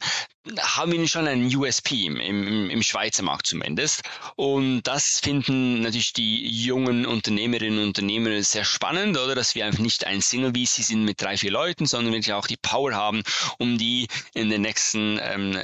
haben 0.60 0.92
wir 0.92 1.08
schon 1.08 1.26
einen 1.26 1.54
USP 1.54 2.04
im, 2.04 2.20
im, 2.20 2.68
im 2.70 2.82
Schweizer 2.82 3.22
Markt 3.22 3.46
zumindest. 3.46 4.02
Und 4.36 4.82
das 4.82 5.20
finden 5.20 5.80
natürlich 5.80 6.12
die 6.12 6.46
jungen 6.46 7.06
Unternehmerinnen 7.06 7.78
und 7.78 7.86
Unternehmer 7.88 8.42
sehr 8.42 8.64
spannend, 8.64 9.16
oder? 9.16 9.34
Dass 9.34 9.54
wir 9.54 9.64
einfach 9.64 9.78
nicht 9.78 10.06
ein 10.06 10.20
Single 10.20 10.52
VC 10.52 10.84
sind 10.84 11.04
mit 11.04 11.22
drei, 11.22 11.36
vier 11.38 11.50
Leuten, 11.50 11.86
sondern 11.86 12.12
wirklich 12.12 12.34
auch 12.34 12.46
die 12.46 12.58
Power 12.58 12.92
haben, 12.92 13.22
um 13.58 13.78
die 13.78 14.08
in 14.34 14.50
den 14.50 14.62
nächsten 14.62 15.18
ähm, 15.22 15.56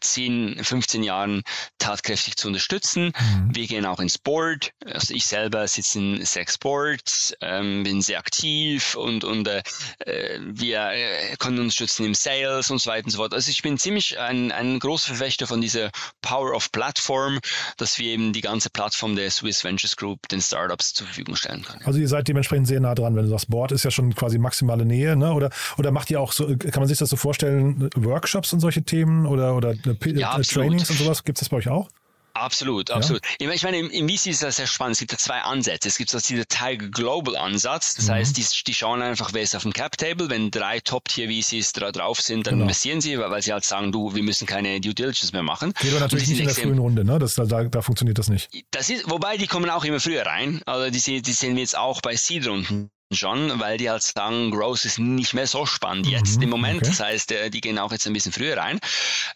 10, 0.00 0.62
15 0.62 1.02
Jahren 1.02 1.42
tatkräftig 1.78 2.36
zu 2.36 2.48
unterstützen. 2.48 3.12
Mhm. 3.18 3.54
Wir 3.54 3.66
gehen 3.66 3.86
auch 3.86 3.98
ins 3.98 4.18
Board. 4.18 4.72
Also 4.84 5.12
ich 5.12 5.26
selber 5.26 5.66
sitze 5.66 5.98
in 5.98 6.24
sechs 6.24 6.56
Boards, 6.56 7.34
ähm, 7.40 7.82
bin 7.82 8.00
sehr 8.00 8.18
aktiv 8.18 8.94
und, 8.94 9.24
und 9.24 9.48
äh, 9.48 9.62
äh 10.06 10.38
wir 10.40 10.90
äh, 10.90 11.36
können 11.38 11.58
unterstützen 11.58 12.04
im 12.04 12.14
Sales 12.14 12.70
und 12.70 12.80
so 12.80 12.90
weiter 12.90 13.06
und 13.06 13.10
so 13.10 13.18
fort. 13.18 13.34
Also 13.34 13.50
ich 13.50 13.62
bin 13.62 13.76
ziemlich 13.76 14.19
ein, 14.20 14.52
ein 14.52 14.78
großer 14.78 15.08
Verfechter 15.08 15.46
von 15.46 15.60
dieser 15.60 15.90
Power 16.22 16.54
of 16.54 16.70
Platform, 16.72 17.38
dass 17.76 17.98
wir 17.98 18.12
eben 18.12 18.32
die 18.32 18.40
ganze 18.40 18.70
Plattform 18.70 19.16
der 19.16 19.30
Swiss 19.30 19.64
Ventures 19.64 19.96
Group 19.96 20.28
den 20.28 20.40
Startups 20.40 20.94
zur 20.94 21.06
Verfügung 21.06 21.36
stellen 21.36 21.62
können. 21.62 21.82
Also 21.84 21.98
ihr 21.98 22.08
seid 22.08 22.28
dementsprechend 22.28 22.68
sehr 22.68 22.80
nah 22.80 22.94
dran, 22.94 23.16
wenn 23.16 23.24
du 23.24 23.30
sagst, 23.30 23.50
Board 23.50 23.72
ist 23.72 23.84
ja 23.84 23.90
schon 23.90 24.14
quasi 24.14 24.38
maximale 24.38 24.84
Nähe, 24.84 25.16
ne? 25.16 25.32
Oder, 25.32 25.50
oder 25.78 25.90
macht 25.90 26.10
ihr 26.10 26.20
auch 26.20 26.32
so, 26.32 26.46
kann 26.46 26.80
man 26.80 26.88
sich 26.88 26.98
das 26.98 27.08
so 27.08 27.16
vorstellen, 27.16 27.90
Workshops 27.96 28.52
und 28.52 28.60
solche 28.60 28.82
Themen 28.82 29.26
oder, 29.26 29.54
oder 29.56 29.74
ja, 29.74 30.38
Trainings 30.40 30.90
und 30.90 30.98
sowas? 30.98 31.24
Gibt 31.24 31.38
es 31.38 31.40
das 31.40 31.48
bei 31.48 31.56
euch 31.56 31.68
auch? 31.68 31.88
Absolut, 32.34 32.90
absolut. 32.90 33.22
Ja? 33.40 33.50
Ich 33.50 33.62
meine, 33.62 33.78
im, 33.78 33.90
im 33.90 34.08
VC 34.08 34.26
ist 34.28 34.42
das 34.42 34.56
sehr 34.56 34.66
spannend. 34.66 34.94
Es 34.94 35.00
gibt 35.00 35.12
ja 35.12 35.18
zwei 35.18 35.40
Ansätze. 35.40 35.88
Es 35.88 35.98
gibt 35.98 36.10
so 36.10 36.18
dieser 36.18 36.46
Tiger 36.46 36.88
Global 36.88 37.36
Ansatz. 37.36 37.94
Das 37.94 38.06
mhm. 38.06 38.12
heißt, 38.12 38.36
die, 38.36 38.44
die 38.66 38.74
schauen 38.74 39.02
einfach, 39.02 39.32
wer 39.32 39.42
ist 39.42 39.54
auf 39.56 39.62
dem 39.62 39.72
Cap 39.72 39.96
Table. 39.96 40.30
Wenn 40.30 40.50
drei 40.50 40.80
Top-Tier-VCs 40.80 41.72
da 41.72 41.92
drauf 41.92 42.20
sind, 42.20 42.46
dann 42.46 42.54
genau. 42.54 42.64
investieren 42.64 43.00
sie, 43.00 43.18
weil, 43.18 43.30
weil, 43.30 43.42
sie 43.42 43.52
halt 43.52 43.64
sagen, 43.64 43.92
du, 43.92 44.14
wir 44.14 44.22
müssen 44.22 44.46
keine 44.46 44.80
Due 44.80 44.94
Diligence 44.94 45.32
mehr 45.32 45.42
machen. 45.42 45.72
Geht 45.80 45.90
aber 45.92 46.00
natürlich 46.00 46.28
nicht 46.28 46.40
in 46.40 46.46
der 46.46 46.54
frühen 46.54 46.78
Runde, 46.78 47.04
ne? 47.04 47.18
Das, 47.18 47.34
da, 47.34 47.44
da 47.44 47.82
funktioniert 47.82 48.18
das 48.18 48.28
nicht. 48.28 48.50
Das 48.70 48.90
ist, 48.90 49.10
wobei, 49.10 49.36
die 49.36 49.46
kommen 49.46 49.70
auch 49.70 49.84
immer 49.84 50.00
früher 50.00 50.24
rein. 50.26 50.62
Also 50.66 50.90
die, 50.90 51.22
die 51.22 51.32
sehen 51.32 51.54
wir 51.54 51.62
jetzt 51.62 51.76
auch 51.76 52.00
bei 52.00 52.16
Seed-Runden 52.16 52.90
schon, 53.12 53.58
weil 53.58 53.76
die 53.76 53.90
halt 53.90 54.02
sagen, 54.02 54.50
Growth 54.50 54.84
ist 54.84 54.98
nicht 54.98 55.34
mehr 55.34 55.46
so 55.46 55.66
spannend 55.66 56.06
jetzt 56.06 56.36
mhm, 56.36 56.44
im 56.44 56.50
Moment. 56.50 56.82
Okay. 56.82 56.90
Das 56.90 57.00
heißt, 57.00 57.32
äh, 57.32 57.50
die 57.50 57.60
gehen 57.60 57.78
auch 57.78 57.90
jetzt 57.90 58.06
ein 58.06 58.12
bisschen 58.12 58.32
früher 58.32 58.56
rein. 58.56 58.78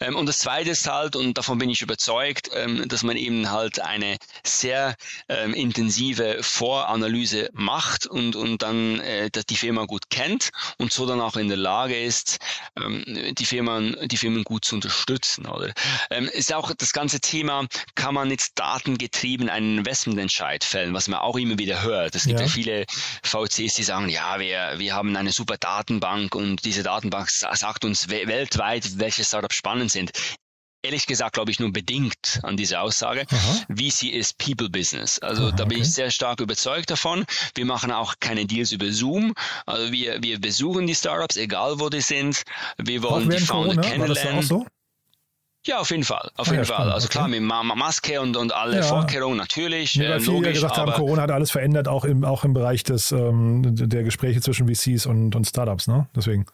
Ähm, 0.01 0.15
und 0.15 0.27
das 0.27 0.39
Zweite 0.39 0.71
ist 0.71 0.89
halt, 0.89 1.17
und 1.17 1.37
davon 1.37 1.59
bin 1.59 1.71
ich 1.71 1.83
überzeugt, 1.83 2.51
ähm, 2.55 2.87
dass 2.89 3.03
man 3.03 3.17
eben 3.17 3.51
halt 3.51 3.81
eine 3.81 4.19
sehr 4.47 4.95
ähm, 5.29 5.55
intensive 5.55 6.39
Voranalyse 6.41 7.51
macht 7.53 8.07
und, 8.07 8.37
und 8.37 8.63
dann 8.63 9.01
äh, 9.01 9.31
dass 9.31 9.47
die 9.47 9.57
Firma 9.57 9.87
gut 9.87 10.09
kennt 10.09 10.51
und 10.79 10.93
so 10.93 11.07
dann 11.07 11.21
auch 11.21 11.37
in 11.37 11.49
der 11.49 11.57
Lage 11.57 12.01
ist, 12.01 12.39
die 12.77 13.45
Firmen, 13.45 13.97
die 14.05 14.17
Firmen 14.17 14.45
gut 14.45 14.65
zu 14.65 14.75
unterstützen. 14.77 15.47
Oder? 15.47 15.73
Ist 16.33 16.53
auch 16.53 16.73
das 16.75 16.93
ganze 16.93 17.21
Thema, 17.21 17.67
kann 17.95 18.15
man 18.15 18.31
jetzt 18.31 18.59
datengetrieben 18.59 19.49
einen 19.49 19.79
Investmententscheid 19.79 20.65
fällen, 20.65 20.95
was 20.95 21.09
man 21.09 21.21
auch 21.21 21.37
immer 21.37 21.59
wieder 21.59 21.83
hört. 21.83 22.15
Es 22.15 22.25
gibt 22.25 22.41
ja, 22.41 22.47
ja 22.47 22.53
viele 22.53 22.85
VC 23.23 23.64
ist, 23.65 23.79
die 23.79 23.83
sagen, 23.83 24.09
ja, 24.09 24.39
wir, 24.39 24.75
wir 24.79 24.95
haben 24.95 25.17
eine 25.17 25.33
super 25.33 25.57
Datenbank 25.57 26.35
und 26.35 26.65
diese 26.65 26.83
Datenbank 26.83 27.31
sagt 27.31 27.85
uns 27.85 28.09
weltweit, 28.09 28.99
welche 28.99 29.25
Startups 29.25 29.57
spannend 29.57 29.91
sind 29.91 30.13
ehrlich 30.85 31.07
gesagt, 31.07 31.35
glaube 31.35 31.51
ich, 31.51 31.59
nur 31.59 31.73
bedingt 31.73 32.41
an 32.43 32.57
diese 32.57 32.81
Aussage. 32.81 33.25
Aha. 33.31 33.65
VC 33.75 34.05
ist 34.13 34.39
People 34.39 34.69
Business. 34.69 35.19
Also 35.19 35.49
Aha, 35.49 35.53
da 35.53 35.65
bin 35.65 35.79
okay. 35.79 35.87
ich 35.87 35.93
sehr 35.93 36.11
stark 36.11 36.41
überzeugt 36.41 36.91
davon. 36.91 37.25
Wir 37.55 37.65
machen 37.65 37.91
auch 37.91 38.15
keine 38.21 38.47
Deals 38.47 38.71
über 38.71 38.93
Zoom. 38.93 39.35
Also 39.67 39.91
wir, 39.91 40.23
wir 40.23 40.41
besuchen 40.41 40.87
die 40.87 40.95
Startups, 40.95 41.37
egal 41.37 41.81
wo 41.81 41.89
die 41.89 42.03
sind. 42.03 42.43
Wir 42.79 43.03
wollen 43.03 43.31
die 43.31 43.39
Founder 43.39 43.75
Corona, 43.75 43.83
kennenlernen. 43.83 44.67
Ja, 45.67 45.79
auf 45.79 45.91
jeden 45.91 46.05
Fall. 46.05 46.31
Auf 46.37 46.49
ah, 46.49 46.53
jeden 46.53 46.65
ja, 46.65 46.75
Fall. 46.77 46.93
Also 46.93 47.09
klar, 47.09 47.27
mit 47.27 47.41
Maske 47.41 48.21
und, 48.21 48.37
und 48.37 48.55
alle 48.55 48.77
ja. 48.77 48.83
Vorkehrungen 48.83 49.39
natürlich. 49.39 49.95
Ja, 49.95 50.11
weil 50.11 50.17
äh, 50.17 50.21
viele 50.21 50.33
logisch, 50.33 50.53
gesagt 50.55 50.77
haben, 50.77 50.93
Corona 50.93 51.23
hat 51.23 51.31
alles 51.31 51.51
verändert, 51.51 51.89
auch 51.89 52.05
im, 52.05 52.25
auch 52.25 52.45
im 52.45 52.53
Bereich 52.53 52.85
des, 52.85 53.13
ähm, 53.13 53.63
der 53.65 54.03
Gespräche 54.03 54.41
zwischen 54.41 54.69
VCs 54.69 55.07
und, 55.07 55.35
und 55.35 55.47
Startups, 55.47 55.89
ne? 55.89 56.07
Deswegen. 56.15 56.45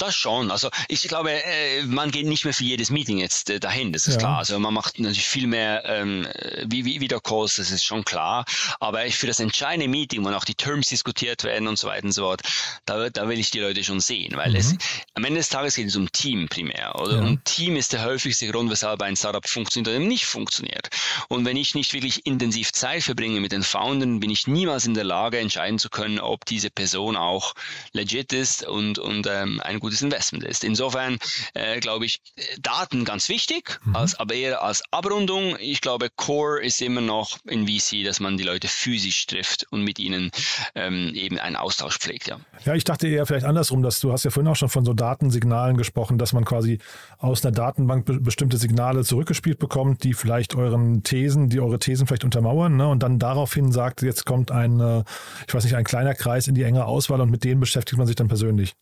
Das 0.00 0.16
schon. 0.16 0.50
Also 0.50 0.70
ich 0.88 1.02
glaube, 1.02 1.30
äh, 1.30 1.82
man 1.82 2.10
geht 2.10 2.26
nicht 2.26 2.44
mehr 2.44 2.54
für 2.54 2.64
jedes 2.64 2.88
Meeting 2.88 3.18
jetzt 3.18 3.50
äh, 3.50 3.60
dahin, 3.60 3.92
das 3.92 4.06
ist 4.06 4.14
ja. 4.14 4.20
klar. 4.20 4.38
Also 4.38 4.58
man 4.58 4.72
macht 4.72 4.98
natürlich 4.98 5.26
viel 5.26 5.46
mehr 5.46 5.84
ähm, 5.84 6.26
wie, 6.64 6.86
wie 6.86 7.00
Videocalls, 7.00 7.56
das 7.56 7.70
ist 7.70 7.84
schon 7.84 8.02
klar. 8.04 8.46
Aber 8.80 9.04
für 9.10 9.26
das 9.26 9.40
entscheidende 9.40 9.88
Meeting, 9.88 10.24
wo 10.24 10.30
auch 10.30 10.46
die 10.46 10.54
Terms 10.54 10.88
diskutiert 10.88 11.44
werden 11.44 11.68
und 11.68 11.78
so 11.78 11.86
weiter 11.86 12.04
und 12.04 12.12
so 12.12 12.22
fort, 12.22 12.40
da, 12.86 13.10
da 13.10 13.28
will 13.28 13.38
ich 13.38 13.50
die 13.50 13.60
Leute 13.60 13.84
schon 13.84 14.00
sehen, 14.00 14.36
weil 14.36 14.50
mhm. 14.50 14.56
es 14.56 14.74
am 15.14 15.24
Ende 15.24 15.40
des 15.40 15.50
Tages 15.50 15.74
geht 15.74 15.88
es 15.88 15.96
um 15.96 16.10
Team 16.12 16.48
primär. 16.48 16.94
Oder? 16.98 17.16
Ja. 17.16 17.22
Und 17.22 17.44
Team 17.44 17.76
ist 17.76 17.92
der 17.92 18.02
häufigste 18.02 18.48
Grund, 18.48 18.70
weshalb 18.70 19.02
ein 19.02 19.16
Startup 19.16 19.46
funktioniert 19.46 19.94
oder 19.94 19.98
nicht 19.98 20.24
funktioniert. 20.24 20.88
Und 21.28 21.44
wenn 21.44 21.58
ich 21.58 21.74
nicht 21.74 21.92
wirklich 21.92 22.24
intensiv 22.24 22.72
Zeit 22.72 23.02
verbringe 23.02 23.40
mit 23.40 23.52
den 23.52 23.62
Foundern, 23.62 24.20
bin 24.20 24.30
ich 24.30 24.46
niemals 24.46 24.86
in 24.86 24.94
der 24.94 25.04
Lage, 25.04 25.38
entscheiden 25.38 25.78
zu 25.78 25.90
können, 25.90 26.20
ob 26.20 26.46
diese 26.46 26.70
Person 26.70 27.16
auch 27.16 27.54
legit 27.92 28.32
ist 28.32 28.66
und, 28.66 28.98
und 28.98 29.26
ähm, 29.26 29.60
ein 29.62 29.78
gutes 29.78 29.89
Investment 30.02 30.44
ist. 30.44 30.64
Insofern 30.64 31.18
äh, 31.54 31.80
glaube 31.80 32.06
ich, 32.06 32.20
Daten 32.60 33.04
ganz 33.04 33.28
wichtig, 33.28 33.80
mhm. 33.84 33.96
als, 33.96 34.18
aber 34.18 34.34
eher 34.34 34.62
als 34.62 34.82
Abrundung. 34.90 35.56
Ich 35.58 35.80
glaube, 35.80 36.08
Core 36.14 36.62
ist 36.62 36.80
immer 36.80 37.00
noch 37.00 37.38
in 37.46 37.66
VC, 37.66 38.04
dass 38.04 38.20
man 38.20 38.36
die 38.36 38.44
Leute 38.44 38.68
physisch 38.68 39.26
trifft 39.26 39.66
und 39.70 39.82
mit 39.82 39.98
ihnen 39.98 40.30
ähm, 40.74 41.12
eben 41.14 41.38
einen 41.38 41.56
Austausch 41.56 41.98
pflegt. 41.98 42.28
Ja. 42.28 42.40
ja, 42.64 42.74
ich 42.74 42.84
dachte 42.84 43.08
eher 43.08 43.26
vielleicht 43.26 43.46
andersrum, 43.46 43.82
dass 43.82 44.00
du 44.00 44.12
hast 44.12 44.24
ja 44.24 44.30
vorhin 44.30 44.50
auch 44.50 44.56
schon 44.56 44.68
von 44.68 44.84
so 44.84 44.94
Datensignalen 44.94 45.76
gesprochen, 45.76 46.18
dass 46.18 46.32
man 46.32 46.44
quasi 46.44 46.78
aus 47.18 47.44
einer 47.44 47.52
Datenbank 47.52 48.04
be 48.06 48.20
bestimmte 48.20 48.58
Signale 48.58 49.04
zurückgespielt 49.04 49.58
bekommt, 49.58 50.04
die 50.04 50.14
vielleicht 50.14 50.54
euren 50.54 51.02
Thesen, 51.02 51.48
die 51.48 51.60
eure 51.60 51.78
Thesen 51.78 52.06
vielleicht 52.06 52.24
untermauern, 52.24 52.76
ne? 52.76 52.88
und 52.88 53.02
dann 53.02 53.18
daraufhin 53.18 53.72
sagt, 53.72 54.02
jetzt 54.02 54.24
kommt 54.24 54.50
ein, 54.50 54.78
äh, 54.80 55.04
ich 55.48 55.54
weiß 55.54 55.64
nicht, 55.64 55.74
ein 55.74 55.84
kleiner 55.84 56.14
Kreis 56.14 56.48
in 56.48 56.54
die 56.54 56.62
enge 56.62 56.84
Auswahl 56.84 57.20
und 57.20 57.30
mit 57.30 57.44
denen 57.44 57.60
beschäftigt 57.60 57.98
man 57.98 58.06
sich 58.06 58.16
dann 58.16 58.28
persönlich. 58.28 58.74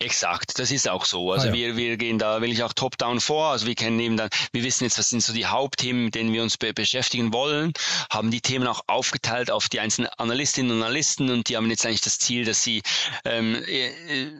Exakt, 0.00 0.58
das 0.58 0.72
ist 0.72 0.88
auch 0.88 1.04
so. 1.04 1.30
Also 1.30 1.46
ah, 1.46 1.50
ja. 1.50 1.54
wir, 1.54 1.76
wir 1.76 1.96
gehen 1.96 2.18
da 2.18 2.40
will 2.40 2.50
ich 2.50 2.62
auch 2.64 2.72
top-down 2.72 3.20
vor. 3.20 3.52
Also 3.52 3.66
wir 3.66 3.76
kennen 3.76 3.98
eben 4.00 4.16
dann, 4.16 4.28
wir 4.52 4.64
wissen 4.64 4.84
jetzt, 4.84 4.98
was 4.98 5.08
sind 5.08 5.22
so 5.22 5.32
die 5.32 5.46
Hauptthemen, 5.46 6.06
mit 6.06 6.14
denen 6.16 6.32
wir 6.32 6.42
uns 6.42 6.56
be 6.56 6.74
beschäftigen 6.74 7.32
wollen, 7.32 7.72
haben 8.10 8.30
die 8.30 8.40
Themen 8.40 8.66
auch 8.66 8.82
aufgeteilt 8.88 9.52
auf 9.52 9.68
die 9.68 9.78
einzelnen 9.78 10.10
Analystinnen 10.18 10.72
und 10.72 10.82
Analysten 10.82 11.30
und 11.30 11.48
die 11.48 11.56
haben 11.56 11.70
jetzt 11.70 11.86
eigentlich 11.86 12.00
das 12.00 12.18
Ziel, 12.18 12.44
dass 12.44 12.62
sie 12.62 12.82
ähm, 13.24 13.62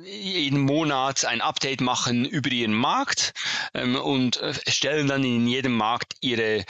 jeden 0.05 0.61
Monat 0.61 1.25
ein 1.25 1.41
Update 1.41 1.81
machen 1.81 2.25
über 2.25 2.51
ihren 2.51 2.75
Markt 2.75 3.33
ähm, 3.75 3.95
und 3.95 4.39
äh, 4.39 4.55
stellen 4.67 5.07
dann 5.07 5.23
in 5.23 5.47
jedem 5.47 5.77
Markt 5.77 6.15
ihre 6.21 6.65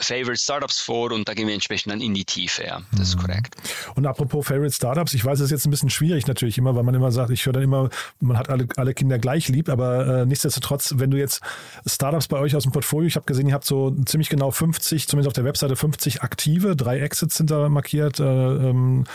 Favorite 0.00 0.36
Startups 0.36 0.78
vor 0.78 1.12
und 1.12 1.26
da 1.28 1.34
gehen 1.34 1.46
wir 1.46 1.54
entsprechend 1.54 1.92
dann 1.92 2.00
in 2.00 2.12
die 2.12 2.24
Tiefe. 2.24 2.64
Ja, 2.64 2.82
das 2.92 3.08
ist 3.08 3.16
mhm. 3.16 3.20
korrekt. 3.20 3.56
Und 3.94 4.06
apropos 4.06 4.46
Favorite 4.46 4.72
Startups, 4.72 5.14
ich 5.14 5.24
weiß, 5.24 5.40
es 5.40 5.46
ist 5.46 5.50
jetzt 5.50 5.66
ein 5.66 5.70
bisschen 5.70 5.90
schwierig 5.90 6.26
natürlich 6.26 6.58
immer, 6.58 6.74
weil 6.74 6.82
man 6.82 6.94
immer 6.94 7.12
sagt, 7.12 7.30
ich 7.30 7.46
höre 7.46 7.54
dann 7.54 7.62
immer, 7.62 7.88
man 8.20 8.38
hat 8.38 8.50
alle, 8.50 8.66
alle 8.76 8.92
Kinder 8.92 9.18
gleich 9.18 9.48
lieb, 9.48 9.68
aber 9.68 10.06
äh, 10.06 10.26
nichtsdestotrotz, 10.26 10.94
wenn 10.96 11.10
du 11.10 11.18
jetzt 11.18 11.40
Startups 11.86 12.28
bei 12.28 12.38
euch 12.38 12.54
aus 12.54 12.64
dem 12.64 12.72
Portfolio, 12.72 13.08
ich 13.08 13.16
habe 13.16 13.26
gesehen, 13.26 13.48
ihr 13.48 13.54
habt 13.54 13.64
so 13.64 13.90
ziemlich 14.04 14.28
genau 14.28 14.50
50, 14.50 15.08
zumindest 15.08 15.28
auf 15.28 15.34
der 15.34 15.44
Webseite 15.44 15.76
50 15.76 16.22
aktive, 16.22 16.76
drei 16.76 17.00
Exits 17.00 17.36
sind 17.36 17.50
da 17.50 17.68
markiert. 17.70 18.20
Äh, 18.20 18.24
ähm, 18.24 18.98
mhm. 18.98 19.06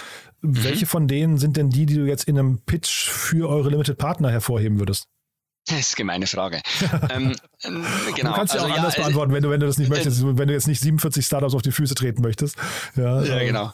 Welche 0.42 0.88
von 0.88 1.08
denen 1.08 1.38
sind 1.38 1.58
denn 1.58 1.70
die, 1.70 1.86
die 1.86 1.96
du 1.96 2.06
jetzt 2.06 2.24
in 2.24 2.40
einem 2.40 2.60
Pitch 2.60 3.08
für 3.08 3.50
eure 3.50 3.70
Limited 3.70 4.00
Partner 4.00 4.32
hervorheben 4.32 4.80
würdest? 4.80 5.06
Das 5.68 5.80
ist 5.80 5.92
eine 5.92 5.98
gemeine 5.98 6.28
Frage. 6.28 6.62
ähm, 7.12 7.32
ähm, 7.32 7.36
genau. 8.16 8.32
Du 8.32 8.36
kannst 8.36 8.54
ja 8.54 8.62
also, 8.62 8.74
auch 8.74 8.78
anders 8.78 8.96
ja, 8.96 9.02
beantworten, 9.02 9.34
wenn 9.34 9.44
du, 9.44 9.50
wenn 9.50 9.60
du 9.60 9.68
das 9.68 9.78
nicht 9.78 9.88
äh, 9.88 9.94
möchtest, 9.96 10.24
wenn 10.24 10.48
du 10.48 10.54
jetzt 10.54 10.68
nicht 10.68 10.82
47 10.82 11.26
Startups 11.26 11.54
auf 11.54 11.62
die 11.62 11.72
Füße 11.72 11.96
treten 11.96 12.22
möchtest. 12.22 12.56
Ja, 12.96 13.22
ja 13.22 13.40
ähm. 13.40 13.48
genau. 13.48 13.74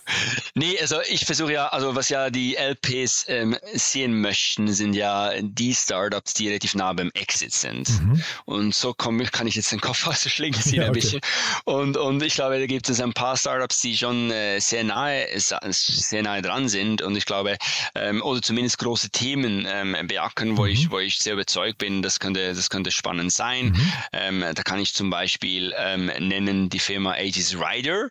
Nee, 0.56 0.78
also 0.82 0.98
ich 1.10 1.26
versuche 1.26 1.54
ja, 1.54 1.68
also 1.68 1.96
was 1.96 2.10
ja 2.10 2.30
die 2.30 2.56
LPs 2.56 3.26
ähm, 3.28 3.56
sehen 3.74 4.20
möchten, 4.20 4.72
sind 4.74 4.94
ja 4.94 5.32
die 5.42 5.74
Startups, 5.74 6.34
die 6.34 6.48
relativ 6.48 6.76
nah 6.76 6.92
beim 6.94 7.12
Exit 7.14 7.54
sind. 7.54 7.90
Mhm. 7.90 8.24
Und 8.46 8.76
so 8.76 8.94
komm, 8.96 9.24
kann 9.24 9.48
ich 9.48 9.56
jetzt 9.56 9.72
den 9.72 9.82
Kopf 9.82 10.06
aus 10.08 10.22
der 10.22 10.30
Schlinge 10.30 10.58
ziehen 10.58 10.76
ja, 10.76 10.84
ein 10.84 10.90
okay. 10.90 11.00
bisschen. 11.00 11.22
Und, 11.66 11.98
und 11.98 12.22
ich 12.24 12.36
glaube, 12.36 12.60
da 12.60 12.66
gibt 12.66 12.90
es 12.90 13.00
ein 13.00 13.14
paar 13.14 13.38
Startups, 13.38 13.82
die 13.82 13.98
schon 13.98 14.32
äh, 14.32 14.60
sehr 14.60 14.84
nahe, 14.84 15.28
sehr 15.38 16.24
nahe 16.24 16.42
dran 16.42 16.68
sind. 16.68 17.02
Und 17.02 17.16
ich 17.16 17.26
glaube, 17.26 17.58
ähm, 17.96 18.22
oder 18.22 18.42
zumindest 18.42 18.80
große 18.80 19.10
Themen 19.12 19.66
ähm, 19.70 19.96
beackern, 20.08 20.58
wo 20.58 20.64
mhm. 20.64 20.70
ich, 20.70 20.92
wo 20.92 21.00
ich 21.00 21.20
sehr 21.20 21.34
überzeugt 21.34 21.78
bin, 21.78 22.02
das 22.02 22.20
könnte, 22.20 22.54
das 22.54 22.70
könnte 22.70 22.92
spannend 22.92 23.32
sein. 23.32 23.70
Mhm. 23.70 23.77
Ähm, 24.14 24.44
da 24.54 24.64
kann 24.64 24.80
ich 24.80 24.94
zum 24.94 25.10
Beispiel 25.10 25.74
ähm, 25.78 26.08
nennen 26.20 26.70
die 26.70 26.80
Firma 26.80 27.14
Aegis 27.14 27.56
Rider. 27.56 28.10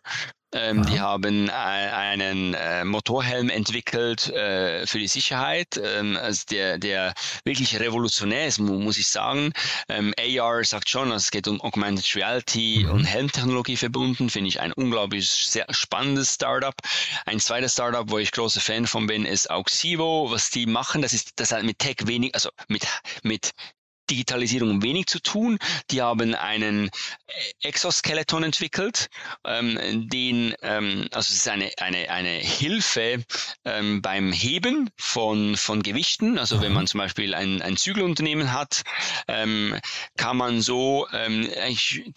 Ähm, 0.53 0.85
die 0.85 1.01
haben 1.01 1.49
äh, 1.49 1.51
einen 1.51 2.53
äh, 2.53 2.85
Motorhelm 2.85 3.49
entwickelt 3.49 4.29
äh, 4.29 4.87
für 4.87 4.97
die 4.97 5.09
Sicherheit, 5.09 5.77
ähm, 5.83 6.15
also 6.15 6.43
der, 6.49 6.77
der 6.77 7.13
wirklich 7.43 7.77
revolutionär 7.77 8.47
ist, 8.47 8.57
muss 8.59 8.97
ich 8.97 9.07
sagen. 9.07 9.51
Ähm, 9.89 10.13
AR 10.17 10.63
sagt 10.63 10.87
schon, 10.89 11.11
also 11.11 11.17
es 11.17 11.31
geht 11.31 11.49
um 11.49 11.59
Augmented 11.59 12.15
Reality 12.15 12.85
mhm. 12.85 12.91
und 12.91 13.03
Helmtechnologie 13.03 13.75
verbunden, 13.75 14.29
finde 14.29 14.47
ich 14.47 14.61
ein 14.61 14.71
unglaublich 14.71 15.29
sehr 15.29 15.65
spannendes 15.71 16.35
Startup. 16.35 16.75
Ein 17.25 17.41
zweites 17.41 17.73
Startup, 17.73 18.09
wo 18.09 18.17
ich 18.17 18.31
großer 18.31 18.61
Fan 18.61 18.87
von 18.87 19.05
bin, 19.05 19.25
ist 19.25 19.49
Auxivo. 19.49 20.31
Was 20.31 20.49
die 20.49 20.65
machen, 20.65 21.01
das 21.01 21.11
ist 21.11 21.31
das 21.35 21.51
hat 21.51 21.63
mit 21.63 21.79
Tech 21.79 21.97
wenig, 22.05 22.33
also 22.33 22.49
mit 22.69 22.87
mit 23.21 23.51
Digitalisierung 24.09 24.81
wenig 24.81 25.07
zu 25.07 25.19
tun. 25.19 25.57
Die 25.91 26.01
haben 26.01 26.35
einen 26.35 26.89
Exoskeleton 27.61 28.43
entwickelt, 28.43 29.09
ähm, 29.45 30.09
den, 30.09 30.53
ähm, 30.61 31.07
also 31.11 31.31
es 31.31 31.39
ist 31.39 31.47
eine, 31.47 31.71
eine, 31.77 32.09
eine 32.09 32.29
Hilfe 32.29 33.23
ähm, 33.65 34.01
beim 34.01 34.31
Heben 34.31 34.89
von, 34.97 35.55
von 35.57 35.83
Gewichten. 35.83 36.37
Also 36.37 36.61
wenn 36.61 36.73
man 36.73 36.87
zum 36.87 36.99
Beispiel 36.99 37.33
ein, 37.33 37.61
ein 37.61 37.77
Zügelunternehmen 37.77 38.53
hat, 38.53 38.83
ähm, 39.27 39.77
kann 40.15 40.37
man 40.37 40.61
so 40.61 41.07
ähm, 41.13 41.49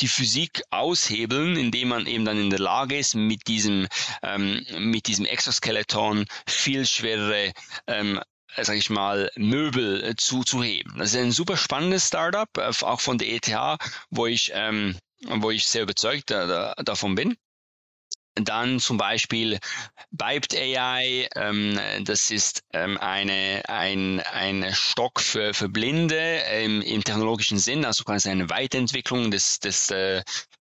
die 0.01 0.09
Physik 0.09 0.63
aushebeln, 0.71 1.57
indem 1.57 1.89
man 1.89 2.07
eben 2.07 2.25
dann 2.25 2.39
in 2.39 2.51
der 2.51 2.61
Lage 2.61 2.97
ist, 2.97 3.15
mit 3.15 3.49
diesem, 3.49 3.89
ähm, 4.23 4.65
mit 4.79 5.07
diesem 5.07 5.27
Exoskeleton 5.27 6.27
viel 6.47 6.87
schwerere 6.87 7.53
sag 8.57 8.77
ich 8.77 8.91
mal, 8.91 9.31
Möbel 9.37 10.03
äh, 10.03 10.17
zuzuheben. 10.17 10.95
Das 10.99 11.11
ist 11.11 11.17
ein 11.17 11.33
super 11.33 11.57
spannendes 11.57 12.07
Startup, 12.09 12.49
äh, 12.57 12.73
auch 12.83 13.01
von 13.01 13.19
der 13.19 13.29
ETH, 13.29 13.79
wo 14.11 14.27
ich, 14.27 14.51
ähm, 14.55 14.97
wo 15.27 15.51
ich 15.51 15.67
sehr 15.67 15.83
überzeugt 15.83 16.31
äh, 16.31 16.75
davon 16.85 17.15
bin. 17.15 17.37
Dann 18.35 18.79
zum 18.79 18.97
Beispiel 18.97 19.59
Biped 20.13 20.55
AI, 20.55 21.29
ähm, 21.35 21.79
das 22.05 22.31
ist 22.31 22.63
ähm, 22.73 22.97
eine, 22.99 23.63
ein, 23.67 24.21
ein 24.21 24.73
Stock 24.73 25.21
für, 25.21 25.53
für 25.53 25.69
Blinde 25.69 26.17
ähm, 26.17 26.81
im 26.81 27.03
technologischen 27.03 27.59
Sinn, 27.59 27.85
also 27.85 28.05
quasi 28.05 28.31
eine 28.31 28.49
Weiterentwicklung 28.49 29.31
des, 29.31 29.59
des, 29.59 29.91
äh, 29.91 30.23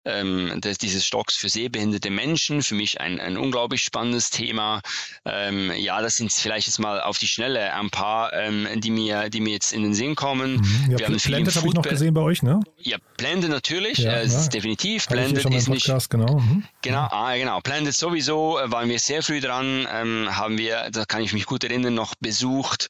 ähm, 0.05 0.59
des, 0.61 0.77
dieses 0.77 1.05
Stocks 1.05 1.35
für 1.35 1.49
sehbehinderte 1.49 2.09
Menschen. 2.09 2.63
Für 2.63 2.75
mich 2.75 2.99
ein, 3.01 3.19
ein 3.19 3.37
unglaublich 3.37 3.83
spannendes 3.83 4.29
Thema. 4.29 4.81
Ähm, 5.25 5.71
ja, 5.75 6.01
das 6.01 6.17
sind 6.17 6.31
vielleicht 6.31 6.67
jetzt 6.67 6.79
mal 6.79 7.01
auf 7.01 7.17
die 7.17 7.27
Schnelle 7.27 7.73
ein 7.73 7.89
paar, 7.89 8.33
ähm, 8.33 8.67
die, 8.75 8.91
mir, 8.91 9.29
die 9.29 9.41
mir 9.41 9.53
jetzt 9.53 9.73
in 9.73 9.83
den 9.83 9.93
Sinn 9.93 10.15
kommen. 10.15 10.57
Mhm. 10.57 10.91
Ja, 10.91 10.99
Wir 10.99 11.05
haben 11.07 11.17
Blended 11.17 11.55
habe 11.55 11.67
ich 11.67 11.73
noch 11.73 11.83
gesehen 11.83 12.13
bei 12.13 12.21
euch, 12.21 12.41
ne? 12.41 12.59
Ja, 12.77 12.97
Blended 13.17 13.49
natürlich, 13.49 13.99
ja, 13.99 14.13
äh, 14.13 14.27
ja. 14.27 14.47
definitiv. 14.47 15.05
Hab 15.05 15.13
Blended 15.13 15.45
ist 15.45 15.69
nicht. 15.69 16.09
genau. 16.09 16.39
Mhm. 16.39 16.63
Genau, 16.81 17.07
ah, 17.11 17.35
genau. 17.35 17.59
Blended 17.61 17.93
sowieso 17.93 18.59
äh, 18.59 18.71
waren 18.71 18.89
wir 18.89 18.99
sehr 18.99 19.21
früh 19.21 19.39
dran, 19.39 19.87
ähm, 19.91 20.35
haben 20.35 20.57
wir, 20.57 20.89
da 20.91 21.05
kann 21.05 21.21
ich 21.21 21.33
mich 21.33 21.45
gut 21.45 21.63
erinnern, 21.63 21.93
noch 21.93 22.15
besucht. 22.15 22.89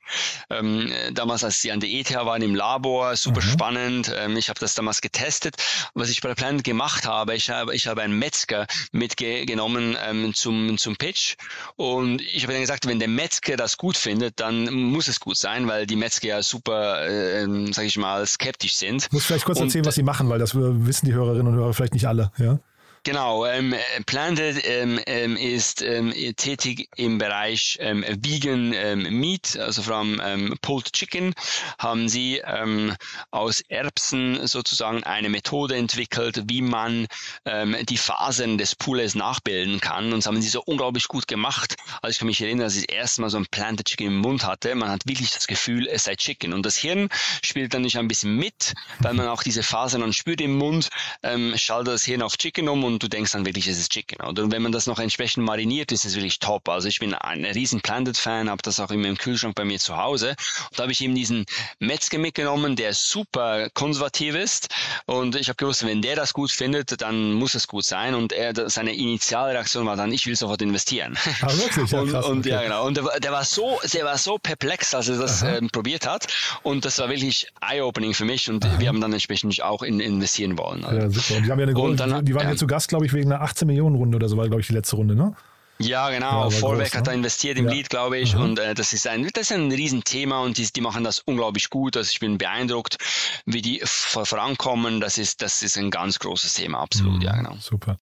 Ähm, 0.50 0.91
damals, 1.12 1.43
als 1.43 1.62
sie 1.62 1.71
an 1.71 1.80
der 1.80 1.89
ETH 1.89 2.13
waren 2.13 2.41
im 2.41 2.56
Labor, 2.56 3.15
super 3.15 3.41
mhm. 3.41 3.50
spannend. 3.50 4.13
Ähm, 4.15 4.38
ich 4.38 4.50
habe 4.50 4.60
das 4.60 4.76
damals 4.76 5.02
getestet. 5.02 5.56
Was 5.93 6.10
ich 6.10 6.21
bei 6.21 6.34
Blended 6.34 6.63
gemacht 6.63 7.01
habe, 7.06 7.36
ich 7.36 7.50
habe, 7.50 7.76
ich 7.76 7.88
habe 7.88 8.02
einen 8.02 8.18
Metzger 8.18 8.68
mitgenommen 8.92 9.98
ähm, 10.06 10.34
zum, 10.34 10.78
zum 10.78 10.96
Pitch 10.96 11.36
und 11.76 12.22
ich 12.22 12.44
habe 12.44 12.54
dann 12.54 12.62
gesagt, 12.62 12.88
wenn 12.88 13.00
der 13.00 13.08
Metzger 13.08 13.58
das 13.58 13.78
gut 13.78 13.98
findet, 13.98 14.40
dann 14.40 14.72
muss 14.72 15.08
es 15.08 15.20
gut 15.20 15.38
sein, 15.38 15.68
weil 15.68 15.86
die 15.86 15.96
Metzger 15.96 16.28
ja 16.28 16.44
super, 16.44 17.08
äh, 17.08 17.46
sage 17.74 17.88
ich 17.88 17.98
mal, 17.98 18.26
skeptisch 18.26 18.76
sind. 18.76 19.06
Ich 19.06 19.12
muss 19.12 19.26
vielleicht 19.26 19.46
kurz 19.46 19.60
erzählen, 19.60 19.86
was 19.86 19.96
sie 19.96 20.04
machen, 20.04 20.30
weil 20.30 20.40
das 20.40 20.56
wissen 20.56 21.06
die 21.06 21.14
Hörerinnen 21.14 21.48
und 21.48 21.56
Hörer 21.56 21.74
vielleicht 21.74 21.94
nicht 21.94 22.08
alle. 22.08 22.32
Ja? 22.38 22.60
Genau, 23.04 23.48
ähm, 23.48 23.74
Planted 24.06 24.62
ähm, 24.64 25.00
ähm, 25.08 25.36
ist 25.36 25.82
ähm, 25.82 26.14
tätig 26.36 26.88
im 26.98 27.18
Bereich 27.18 27.80
ähm, 27.82 28.06
Vegan 28.08 28.74
ähm, 28.74 29.20
Meat, 29.20 29.58
also 29.58 29.92
allem 29.92 30.22
ähm, 30.24 30.56
Pulled 30.62 30.94
Chicken, 30.94 31.34
haben 31.80 32.08
sie 32.10 32.44
ähm, 32.46 32.96
aus 33.32 33.62
Erbsen 33.62 34.46
sozusagen 34.46 35.04
eine 35.04 35.30
Methode 35.30 35.78
entwickelt, 35.78 36.44
wie 36.46 36.62
man 36.62 37.08
ähm, 37.46 37.76
die 37.90 37.98
Fasern 37.98 38.60
des 38.60 38.76
Pools 38.76 39.16
nachbilden 39.16 39.82
kann. 39.82 40.14
Und 40.14 40.20
das 40.20 40.28
haben 40.28 40.40
sie 40.40 40.50
so 40.50 40.62
unglaublich 40.64 41.08
gut 41.08 41.28
gemacht. 41.28 41.78
Also 42.04 42.12
ich 42.12 42.20
kann 42.20 42.28
mich 42.28 42.40
erinnern, 42.40 42.66
als 42.66 42.76
ich 42.76 42.86
das 42.86 42.96
erste 42.96 43.22
Mal 43.22 43.32
so 43.32 43.38
ein 43.38 43.48
Planted 43.50 43.88
Chicken 43.88 44.08
im 44.08 44.18
Mund 44.18 44.46
hatte, 44.46 44.76
man 44.76 44.92
hat 44.92 45.08
wirklich 45.08 45.32
das 45.32 45.48
Gefühl, 45.48 45.88
es 45.88 46.04
sei 46.04 46.16
Chicken. 46.16 46.54
Und 46.54 46.68
das 46.68 46.78
Hirn 46.78 47.10
spielt 47.44 47.74
dann 47.74 47.82
nicht 47.82 47.98
ein 47.98 48.08
bisschen 48.08 48.36
mit, 48.36 48.76
weil 49.00 49.16
man 49.16 49.28
auch 49.28 49.42
diese 49.42 49.64
Fasern 49.64 50.02
dann 50.02 50.14
spürt 50.14 50.40
im 50.40 50.56
Mund, 50.56 50.90
ähm, 51.24 51.58
schaltet 51.58 51.96
das 51.96 52.04
Hirn 52.04 52.22
auf 52.22 52.38
Chicken 52.38 52.70
um 52.70 52.84
und 52.84 52.90
du 52.99 53.08
denkst 53.08 53.32
dann 53.32 53.45
wirklich, 53.45 53.67
es 53.67 53.77
ist 53.77 53.91
Chicken. 53.91 54.25
Oder? 54.25 54.43
Und 54.43 54.51
wenn 54.51 54.62
man 54.62 54.71
das 54.71 54.88
noch 54.88 54.99
entsprechend 54.99 55.45
mariniert, 55.45 55.91
ist 55.91 56.06
es 56.06 56.15
wirklich 56.15 56.39
top. 56.39 56.69
Also 56.69 56.88
ich 56.88 56.99
bin 56.99 57.13
ein 57.13 57.45
riesen 57.45 57.82
Planted-Fan, 57.82 58.49
habe 58.49 58.62
das 58.62 58.80
auch 58.80 58.91
immer 58.91 59.08
im 59.08 59.17
Kühlschrank 59.17 59.56
bei 59.56 59.65
mir 59.65 59.80
zu 59.80 59.97
Hause. 59.97 60.30
Und 60.69 60.80
da 60.80 60.84
habe 60.84 60.91
ich 60.91 61.01
eben 61.01 61.15
diesen 61.15 61.45
Metzger 61.80 62.17
mitgenommen, 62.17 62.75
der 62.75 62.93
super 62.93 63.69
konservativ 63.73 64.36
ist. 64.36 64.69
Und 65.06 65.36
ich 65.36 65.49
habe 65.49 65.58
gewusst, 65.58 65.86
wenn 65.86 66.01
der 66.01 66.15
das 66.15 66.34
gut 66.34 66.51
findet, 66.51 67.01
dann 67.01 67.34
muss 67.34 67.56
es 67.56 67.67
gut 67.67 67.86
sein. 67.86 68.15
Und 68.15 68.34
er, 68.34 68.69
seine 68.69 68.93
Initialreaktion 68.95 69.86
war 69.86 69.95
dann, 69.95 70.12
ich 70.12 70.25
will 70.25 70.36
sofort 70.36 70.62
investieren. 70.62 71.17
Ah, 71.41 71.51
wirklich? 71.54 71.91
Ja, 71.91 71.99
und, 72.01 72.12
krass, 72.12 72.25
und 72.25 72.39
okay. 72.39 72.49
ja, 72.49 72.63
genau. 72.63 72.86
Und 72.86 72.97
der, 72.97 73.19
der, 73.19 73.32
war 73.32 73.43
so, 73.43 73.80
der 73.93 74.06
war 74.06 74.17
so 74.17 74.38
perplex, 74.38 74.93
als 74.93 75.10
er 75.10 75.17
das 75.17 75.41
ähm, 75.41 75.69
probiert 75.69 76.08
hat. 76.08 76.27
Und 76.63 76.86
das 76.86 76.99
war 76.99 77.10
wirklich 77.10 77.47
eye-opening 77.62 78.13
für 78.13 78.25
mich. 78.25 78.49
Und 78.49 78.65
Aha. 78.65 78.80
wir 78.80 78.88
haben 78.88 79.01
dann 79.01 79.13
entsprechend 79.13 79.62
auch 79.62 79.84
in, 79.84 79.99
investieren 79.99 80.58
wollen. 80.58 80.84
Also. 80.84 81.01
Ja, 81.01 81.10
super. 81.10 81.38
Und 81.38 81.45
die 81.45 81.51
haben 81.51 81.60
ja 81.60 81.63
eine 81.63 81.73
Grund, 81.73 81.99
dann, 81.99 82.25
die 82.25 82.36
waren 82.36 82.47
ja 82.47 82.56
zu 82.56 82.67
Gast, 82.67 82.81
glaube 82.88 83.06
ich, 83.06 83.13
wegen 83.13 83.32
einer 83.32 83.41
18 83.41 83.67
Millionen 83.67 83.96
Runde 83.96 84.15
oder 84.15 84.30
so 84.30 84.38
war, 84.38 84.48
glaube 84.48 84.62
ich, 84.62 84.67
die 84.67 84.74
letzte 84.74 84.96
Runde, 84.96 85.15
ne? 85.15 85.36
Ja, 85.80 86.10
genau. 86.10 86.44
Ja, 86.44 86.50
Vorwerk 86.50 86.91
groß, 86.91 87.00
hat 87.00 87.08
da 87.08 87.12
ne? 87.12 87.17
investiert 87.17 87.58
im 87.58 87.65
ja. 87.65 87.74
Lied, 87.74 87.89
glaube 87.89 88.17
ich. 88.17 88.36
Mhm. 88.36 88.41
Und 88.41 88.60
äh, 88.60 88.74
das 88.74 88.94
ist 88.94 89.08
ein, 89.08 89.28
das 89.34 89.50
ist 89.50 89.52
ein 89.52 89.72
Riesenthema 89.72 90.41
und 90.41 90.58
die, 90.58 90.67
die 90.72 90.82
machen 90.82 91.04
das 91.04 91.20
unglaublich 91.20 91.70
gut. 91.70 91.98
Also 91.98 92.10
ich 92.12 92.20
bin 92.20 92.38
beeindruckt, 92.38 92.98
wie 93.46 93.62
die 93.62 93.82
vorankommen. 93.84 95.02
Das 95.02 95.17
ist, 95.17 95.41
das 95.41 95.63
ist 95.63 95.78
ein 95.78 95.91
ganz 95.91 96.20
großes 96.20 96.54
Thema, 96.54 96.80
absolut, 96.82 97.15
mhm. 97.15 97.22
ja, 97.22 97.36
genau. 97.36 97.56
Super. 97.60 97.98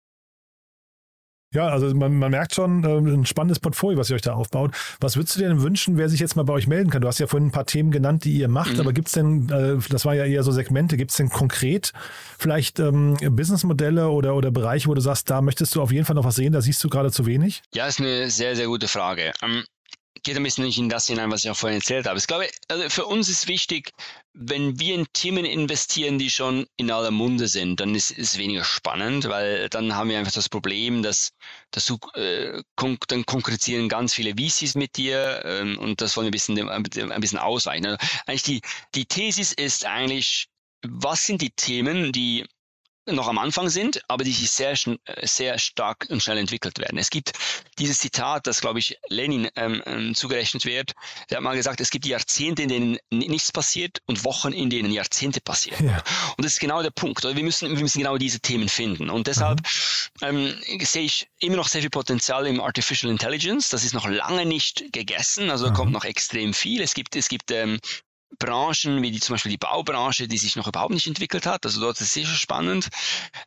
Ja, 1.55 1.69
also 1.69 1.95
man, 1.95 2.15
man 2.19 2.31
merkt 2.31 2.55
schon 2.55 2.85
äh, 2.85 3.15
ein 3.15 3.25
spannendes 3.25 3.59
Portfolio, 3.59 3.99
was 3.99 4.11
ihr 4.11 4.17
euch 4.17 4.23
da 4.23 4.35
aufbaut. 4.35 4.75
Was 5.01 5.17
würdest 5.17 5.37
du 5.37 5.41
dir 5.41 5.49
denn 5.49 5.63
wünschen, 5.63 5.97
wer 5.97 6.09
sich 6.11 6.21
jetzt 6.21 6.37
mal 6.37 6.43
bei 6.43 6.53
euch 6.53 6.67
melden 6.67 6.91
kann? 6.91 7.01
Du 7.01 7.09
hast 7.09 7.19
ja 7.19 7.27
vorhin 7.27 7.49
ein 7.49 7.53
paar 7.53 7.65
Themen 7.65 7.91
genannt, 7.91 8.25
die 8.25 8.33
ihr 8.33 8.49
macht, 8.49 8.75
mhm. 8.75 8.81
aber 8.81 8.93
gibt 8.93 9.09
es 9.09 9.15
denn, 9.15 9.49
äh, 9.49 9.77
das 9.89 10.05
war 10.05 10.15
ja 10.15 10.25
eher 10.25 10.43
so 10.43 10.53
Segmente, 10.53 10.99
gibt 10.99 11.11
es 11.11 11.17
denn 11.17 11.31
konkret 11.31 11.93
vielleicht 12.39 12.81
ähm, 12.81 13.17
Businessmodelle 13.31 14.11
oder, 14.11 14.35
oder 14.35 14.51
Bereiche, 14.51 14.89
wo 14.89 14.95
du 14.95 15.01
sagst, 15.01 15.31
da 15.31 15.41
möchtest 15.41 15.75
du 15.75 15.81
auf 15.81 15.91
jeden 15.91 16.05
Fall 16.05 16.17
noch 16.17 16.25
was 16.25 16.37
sehen, 16.37 16.53
da 16.53 16.61
siehst 16.61 16.85
du 16.85 16.91
gerade 16.91 17.11
zu 17.11 17.25
wenig? 17.25 17.63
Ja, 17.75 17.87
ist 17.87 18.01
eine 18.01 18.29
sehr, 18.31 18.55
sehr 18.55 18.67
gute 18.67 18.89
Frage. 18.89 19.33
Ähm, 19.43 19.65
geht 20.29 20.37
ein 20.37 20.43
bisschen 20.43 20.71
in 20.71 20.91
das 20.91 21.07
hinein, 21.07 21.31
was 21.31 21.43
ich 21.43 21.51
auch 21.51 21.57
vorhin 21.57 21.79
erzählt 21.79 22.07
habe. 22.07 22.19
Ich 22.19 22.27
glaube, 22.27 22.51
also 22.69 22.91
für 22.91 23.07
uns 23.07 23.31
ist 23.31 23.49
wichtig, 23.49 23.93
wenn 24.35 24.79
wir 24.79 24.95
in 24.95 25.07
Themen 25.15 25.47
investieren, 25.47 26.19
die 26.19 26.29
schon 26.29 26.67
in 26.77 26.91
aller 26.91 27.11
Munde 27.11 27.49
sind, 27.49 27.81
dann 27.81 27.95
ist 27.95 28.11
es 28.11 28.37
weniger 28.37 28.63
spannend, 28.63 29.27
weil 29.31 29.71
dann 29.71 29.95
haben 29.95 30.11
wir 30.11 30.19
einfach 30.19 30.33
das 30.33 30.51
Problem, 30.51 31.03
dass, 31.03 31.31
dass 31.71 31.87
du, 31.87 31.97
äh, 32.15 32.63
kon 32.77 32.99
dann 33.09 33.25
konkurrieren 33.25 33.89
ganz 33.89 34.13
viele 34.13 34.35
VCs 34.35 34.75
mit 34.75 34.99
dir 34.99 35.41
ähm, 35.47 35.79
und 35.79 36.03
das 36.03 36.15
wollen 36.15 36.27
wir 36.27 36.71
ein 36.71 36.83
bisschen, 36.83 37.11
ein 37.11 37.21
bisschen 37.23 37.39
ausweichen. 37.39 37.87
Also 37.87 37.99
eigentlich 38.27 38.43
die, 38.43 38.61
die 38.95 39.07
Thesis 39.07 39.55
ist 39.55 39.87
eigentlich, 39.87 40.49
was 40.87 41.25
sind 41.25 41.41
die 41.41 41.53
Themen, 41.53 42.13
die 42.13 42.45
noch 43.13 43.29
am 43.29 43.39
Anfang 43.39 43.69
sind, 43.69 44.03
aber 44.09 44.25
die 44.25 44.33
sich 44.33 44.51
sehr, 44.51 44.75
sehr 45.23 45.59
stark 45.59 46.07
und 46.09 46.23
schnell 46.23 46.39
entwickelt 46.39 46.79
werden. 46.79 46.99
Es 46.99 47.11
gibt 47.11 47.33
dieses 47.79 48.01
Zitat, 48.01 48.47
das, 48.47 48.61
glaube 48.61 48.79
ich, 48.79 48.99
Lenin 49.09 49.49
ähm, 49.57 49.83
ähm, 49.87 50.15
zugerechnet 50.15 50.65
wird. 50.65 50.93
Der 51.31 51.39
hat 51.39 51.45
mal 51.45 51.57
gesagt, 51.57 51.81
es 51.81 51.91
gibt 51.91 52.07
Jahrzehnte, 52.07 52.63
in 52.63 52.69
denen 52.69 52.99
nichts 53.11 53.53
passiert 53.53 54.03
und 54.07 54.25
Wochen, 54.25 54.53
in 54.53 54.71
denen 54.71 54.93
Jahrzehnte 54.93 55.41
passieren. 55.41 55.87
Ja. 55.87 56.03
Und 56.37 56.45
das 56.45 56.55
ist 56.55 56.61
genau 56.61 56.83
der 56.83 56.91
Punkt. 56.91 57.25
Wir 57.25 57.45
müssen, 57.45 57.75
wir 57.75 57.83
müssen 57.83 57.99
genau 57.99 58.19
diese 58.19 58.41
Themen 58.41 58.69
finden. 58.69 59.11
Und 59.11 59.27
deshalb 59.27 59.61
mhm. 60.21 60.55
ähm, 60.69 60.85
sehe 60.85 61.05
ich 61.05 61.29
immer 61.41 61.57
noch 61.57 61.69
sehr 61.69 61.81
viel 61.81 61.91
Potenzial 61.91 62.47
im 62.47 62.61
Artificial 62.61 63.11
Intelligence. 63.11 63.69
Das 63.69 63.85
ist 63.85 63.95
noch 63.95 64.09
lange 64.09 64.47
nicht 64.47 64.93
gegessen, 64.93 65.51
also 65.51 65.71
mhm. 65.71 65.75
kommt 65.75 65.93
noch 65.93 66.05
extrem 66.05 66.55
viel. 66.55 66.83
Es 66.83 66.95
gibt, 66.95 67.17
es 67.17 67.29
gibt 67.29 67.51
ähm, 67.51 67.79
Branchen, 68.39 69.03
wie 69.03 69.11
die, 69.11 69.21
zum 69.21 69.35
Beispiel 69.35 69.51
die 69.51 69.59
Baubranche, 69.59 70.29
die 70.29 70.39
sich 70.39 70.57
noch 70.57 70.69
überhaupt 70.69 70.93
nicht 70.93 71.07
entwickelt 71.07 71.47
hat. 71.47 71.65
Also 71.65 71.81
dort 71.81 71.97
ist 71.97 72.09
es 72.09 72.15
sicher 72.15 72.35
spannend. 72.35 72.89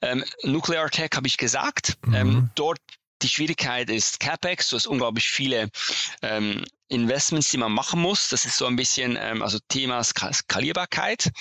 Ähm, 0.02 0.24
Nuclear 0.44 0.90
Tech 0.90 1.12
habe 1.16 1.28
ich 1.28 1.38
gesagt. 1.38 1.98
Mhm. 2.06 2.14
Ähm, 2.14 2.50
dort 2.56 2.80
die 3.22 3.30
Schwierigkeit 3.30 3.90
ist 3.90 4.20
CapEx. 4.20 4.70
Du 4.70 4.76
hast 4.76 4.88
unglaublich 4.88 5.30
viele 5.30 5.70
ähm, 6.22 6.66
Investments, 6.88 7.50
die 7.52 7.58
man 7.58 7.72
machen 7.72 8.02
muss. 8.02 8.30
Das 8.30 8.46
ist 8.46 8.58
so 8.58 8.66
ein 8.66 8.76
bisschen, 8.76 9.18
ähm, 9.20 9.42
also 9.42 9.60
Thema 9.68 10.04
Skalierbarkeit. 10.04 11.32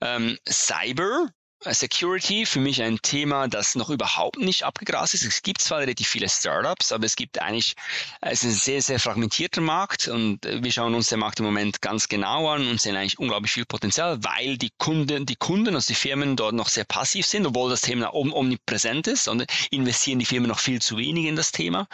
Ähm, 0.00 0.38
Cyber, 0.48 1.28
Security 1.66 2.46
für 2.46 2.60
mich 2.60 2.82
ein 2.82 3.02
Thema, 3.02 3.46
das 3.46 3.74
noch 3.74 3.90
überhaupt 3.90 4.38
nicht 4.38 4.62
abgegrast 4.62 5.12
ist. 5.14 5.24
Es 5.24 5.42
gibt 5.42 5.60
zwar 5.60 5.80
relativ 5.80 6.08
viele 6.08 6.28
Startups, 6.28 6.90
aber 6.90 7.04
es 7.04 7.16
gibt 7.16 7.40
eigentlich, 7.40 7.74
es 8.22 8.44
ist 8.44 8.44
ein 8.44 8.58
sehr, 8.58 8.82
sehr 8.82 8.98
fragmentierter 8.98 9.60
Markt 9.60 10.08
und 10.08 10.40
wir 10.42 10.72
schauen 10.72 10.94
uns 10.94 11.08
den 11.08 11.18
Markt 11.18 11.38
im 11.38 11.44
Moment 11.44 11.82
ganz 11.82 12.08
genau 12.08 12.48
an 12.48 12.66
und 12.66 12.80
sehen 12.80 12.96
eigentlich 12.96 13.18
unglaublich 13.18 13.52
viel 13.52 13.66
Potenzial, 13.66 14.24
weil 14.24 14.56
die 14.56 14.72
Kunden, 14.78 15.26
die 15.26 15.36
Kunden, 15.36 15.74
also 15.74 15.88
die 15.88 15.94
Firmen 15.94 16.36
dort 16.36 16.54
noch 16.54 16.68
sehr 16.68 16.84
passiv 16.84 17.26
sind, 17.26 17.46
obwohl 17.46 17.68
das 17.70 17.82
Thema 17.82 18.14
omnipräsent 18.14 19.06
ist 19.06 19.28
und 19.28 19.44
investieren 19.70 20.18
die 20.18 20.24
Firmen 20.26 20.48
noch 20.48 20.60
viel 20.60 20.80
zu 20.80 20.96
wenig 20.96 21.26
in 21.26 21.36
das 21.36 21.52
Thema. 21.52 21.88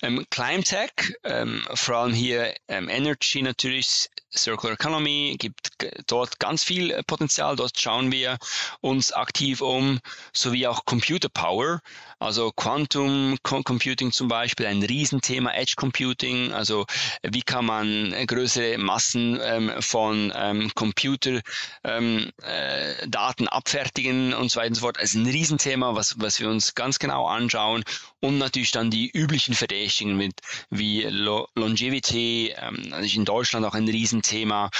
Ähm, 0.00 0.24
Climetech, 0.30 0.92
ähm, 1.24 1.66
vor 1.74 1.96
allem 1.96 2.14
hier 2.14 2.54
ähm, 2.68 2.88
Energy 2.88 3.42
natürlich, 3.42 4.08
Circular 4.34 4.74
Economy, 4.74 5.36
gibt 5.38 5.70
dort 6.06 6.38
ganz 6.38 6.64
viel 6.64 6.90
äh, 6.90 7.02
Potenzial. 7.02 7.56
Dort 7.56 7.78
schauen 7.78 8.10
wir 8.10 8.38
uns 8.80 9.12
aktiv 9.12 9.60
um, 9.60 10.00
sowie 10.32 10.66
auch 10.66 10.84
Computer 10.84 11.28
Power, 11.28 11.80
also 12.22 12.52
Quantum 12.52 13.36
Computing 13.42 14.12
zum 14.12 14.28
Beispiel, 14.28 14.66
ein 14.66 14.82
Riesenthema, 14.82 15.52
Edge 15.52 15.74
Computing, 15.76 16.52
also 16.52 16.86
wie 17.22 17.42
kann 17.42 17.66
man 17.66 18.12
äh, 18.12 18.26
größere 18.26 18.78
Massen 18.78 19.38
ähm, 19.42 19.72
von 19.80 20.32
ähm, 20.34 20.70
Computerdaten 20.74 21.42
ähm, 21.84 22.32
äh, 22.42 23.46
abfertigen 23.46 24.34
und 24.34 24.50
so 24.50 24.60
weiter 24.60 24.68
und 24.68 24.74
so 24.76 24.80
fort. 24.82 24.98
Also 24.98 25.18
ein 25.18 25.26
Riesenthema, 25.26 25.94
was, 25.94 26.20
was 26.20 26.40
wir 26.40 26.48
uns 26.48 26.74
ganz 26.74 26.98
genau 26.98 27.26
anschauen 27.26 27.84
und 28.20 28.38
natürlich 28.38 28.70
dann 28.70 28.90
die 28.90 29.10
üblichen 29.10 29.54
Verdächtigen 29.54 30.16
mit 30.16 30.34
wie 30.70 31.02
Lo 31.02 31.48
Longevity, 31.54 32.54
ähm, 32.56 32.92
also 32.92 33.16
in 33.16 33.24
Deutschland 33.24 33.66
auch 33.66 33.74
ein 33.74 33.88
Riesenthema. 33.88 34.70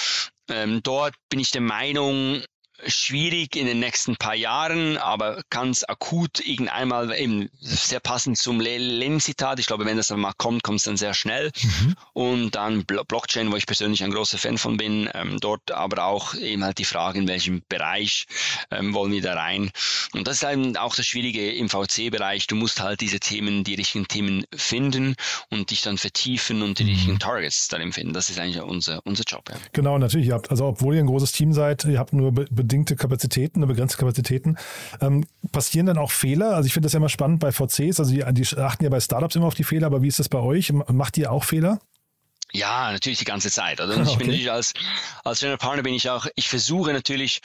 Ähm, 0.48 0.82
dort 0.82 1.14
bin 1.28 1.40
ich 1.40 1.50
der 1.50 1.60
Meinung, 1.60 2.42
schwierig 2.86 3.56
in 3.56 3.66
den 3.66 3.80
nächsten 3.80 4.16
paar 4.16 4.34
Jahren, 4.34 4.96
aber 4.96 5.42
ganz 5.50 5.84
akut 5.86 6.40
irgendeinmal 6.40 7.12
eben 7.14 7.48
sehr 7.60 8.00
passend 8.00 8.38
zum 8.38 8.60
Lenin-Zitat. 8.60 9.58
Ich 9.58 9.66
glaube, 9.66 9.84
wenn 9.84 9.96
das 9.96 10.08
dann 10.08 10.20
mal 10.20 10.32
kommt, 10.36 10.62
kommt 10.62 10.78
es 10.78 10.84
dann 10.84 10.96
sehr 10.96 11.14
schnell. 11.14 11.50
Mhm. 11.62 11.94
Und 12.12 12.54
dann 12.54 12.84
Blockchain, 12.84 13.52
wo 13.52 13.56
ich 13.56 13.66
persönlich 13.66 14.02
ein 14.02 14.10
großer 14.10 14.38
Fan 14.38 14.58
von 14.58 14.76
bin, 14.76 15.08
ähm, 15.14 15.38
dort 15.40 15.70
aber 15.70 16.04
auch 16.04 16.34
eben 16.34 16.64
halt 16.64 16.78
die 16.78 16.84
Frage, 16.84 17.18
in 17.18 17.28
welchem 17.28 17.62
Bereich 17.68 18.26
ähm, 18.70 18.94
wollen 18.94 19.12
wir 19.12 19.22
da 19.22 19.34
rein. 19.34 19.70
Und 20.12 20.26
das 20.26 20.42
ist 20.42 20.48
eben 20.48 20.76
auch 20.76 20.94
das 20.94 21.06
Schwierige 21.06 21.52
im 21.52 21.68
VC-Bereich. 21.68 22.46
Du 22.46 22.56
musst 22.56 22.80
halt 22.80 23.00
diese 23.00 23.20
Themen, 23.20 23.64
die 23.64 23.74
richtigen 23.74 24.08
Themen 24.08 24.44
finden 24.54 25.14
und 25.50 25.70
dich 25.70 25.82
dann 25.82 25.98
vertiefen 25.98 26.62
und 26.62 26.78
die 26.78 26.84
mhm. 26.84 26.90
richtigen 26.90 27.18
Targets 27.18 27.68
darin 27.68 27.92
finden. 27.92 28.12
Das 28.12 28.30
ist 28.30 28.38
eigentlich 28.38 28.60
unser, 28.60 29.00
unser 29.04 29.24
Job. 29.24 29.48
Ja. 29.50 29.56
Genau, 29.72 29.98
natürlich. 29.98 30.26
Ihr 30.26 30.34
habt, 30.34 30.50
also 30.50 30.66
obwohl 30.66 30.94
ihr 30.94 31.00
ein 31.00 31.06
großes 31.06 31.32
Team 31.32 31.52
seid, 31.52 31.84
ihr 31.84 31.98
habt 31.98 32.12
nur 32.12 32.32
be 32.32 32.46
bedingte 32.72 32.96
Kapazitäten, 32.96 33.66
begrenzte 33.66 33.98
Kapazitäten. 33.98 34.56
Ähm, 35.02 35.26
passieren 35.52 35.84
dann 35.84 35.98
auch 35.98 36.10
Fehler? 36.10 36.54
Also 36.54 36.66
ich 36.66 36.72
finde 36.72 36.86
das 36.86 36.94
ja 36.94 36.96
immer 36.96 37.10
spannend 37.10 37.40
bei 37.40 37.52
VCs, 37.52 38.00
also 38.00 38.10
die, 38.10 38.24
die 38.32 38.56
achten 38.56 38.84
ja 38.84 38.90
bei 38.90 39.00
Startups 39.00 39.36
immer 39.36 39.46
auf 39.46 39.54
die 39.54 39.64
Fehler, 39.64 39.88
aber 39.88 40.00
wie 40.00 40.08
ist 40.08 40.18
das 40.18 40.30
bei 40.30 40.38
euch? 40.38 40.72
Macht 40.72 41.18
ihr 41.18 41.30
auch 41.30 41.44
Fehler? 41.44 41.80
Ja, 42.54 42.90
natürlich 42.92 43.18
die 43.18 43.26
ganze 43.26 43.50
Zeit. 43.50 43.80
Also 43.80 43.92
ich 44.00 44.08
okay. 44.08 44.16
bin 44.16 44.26
natürlich 44.28 44.50
als, 44.50 44.72
als 45.22 45.40
General 45.40 45.58
Partner 45.58 45.82
bin 45.82 45.92
ich 45.92 46.08
auch, 46.08 46.26
ich 46.34 46.48
versuche 46.48 46.94
natürlich 46.94 47.42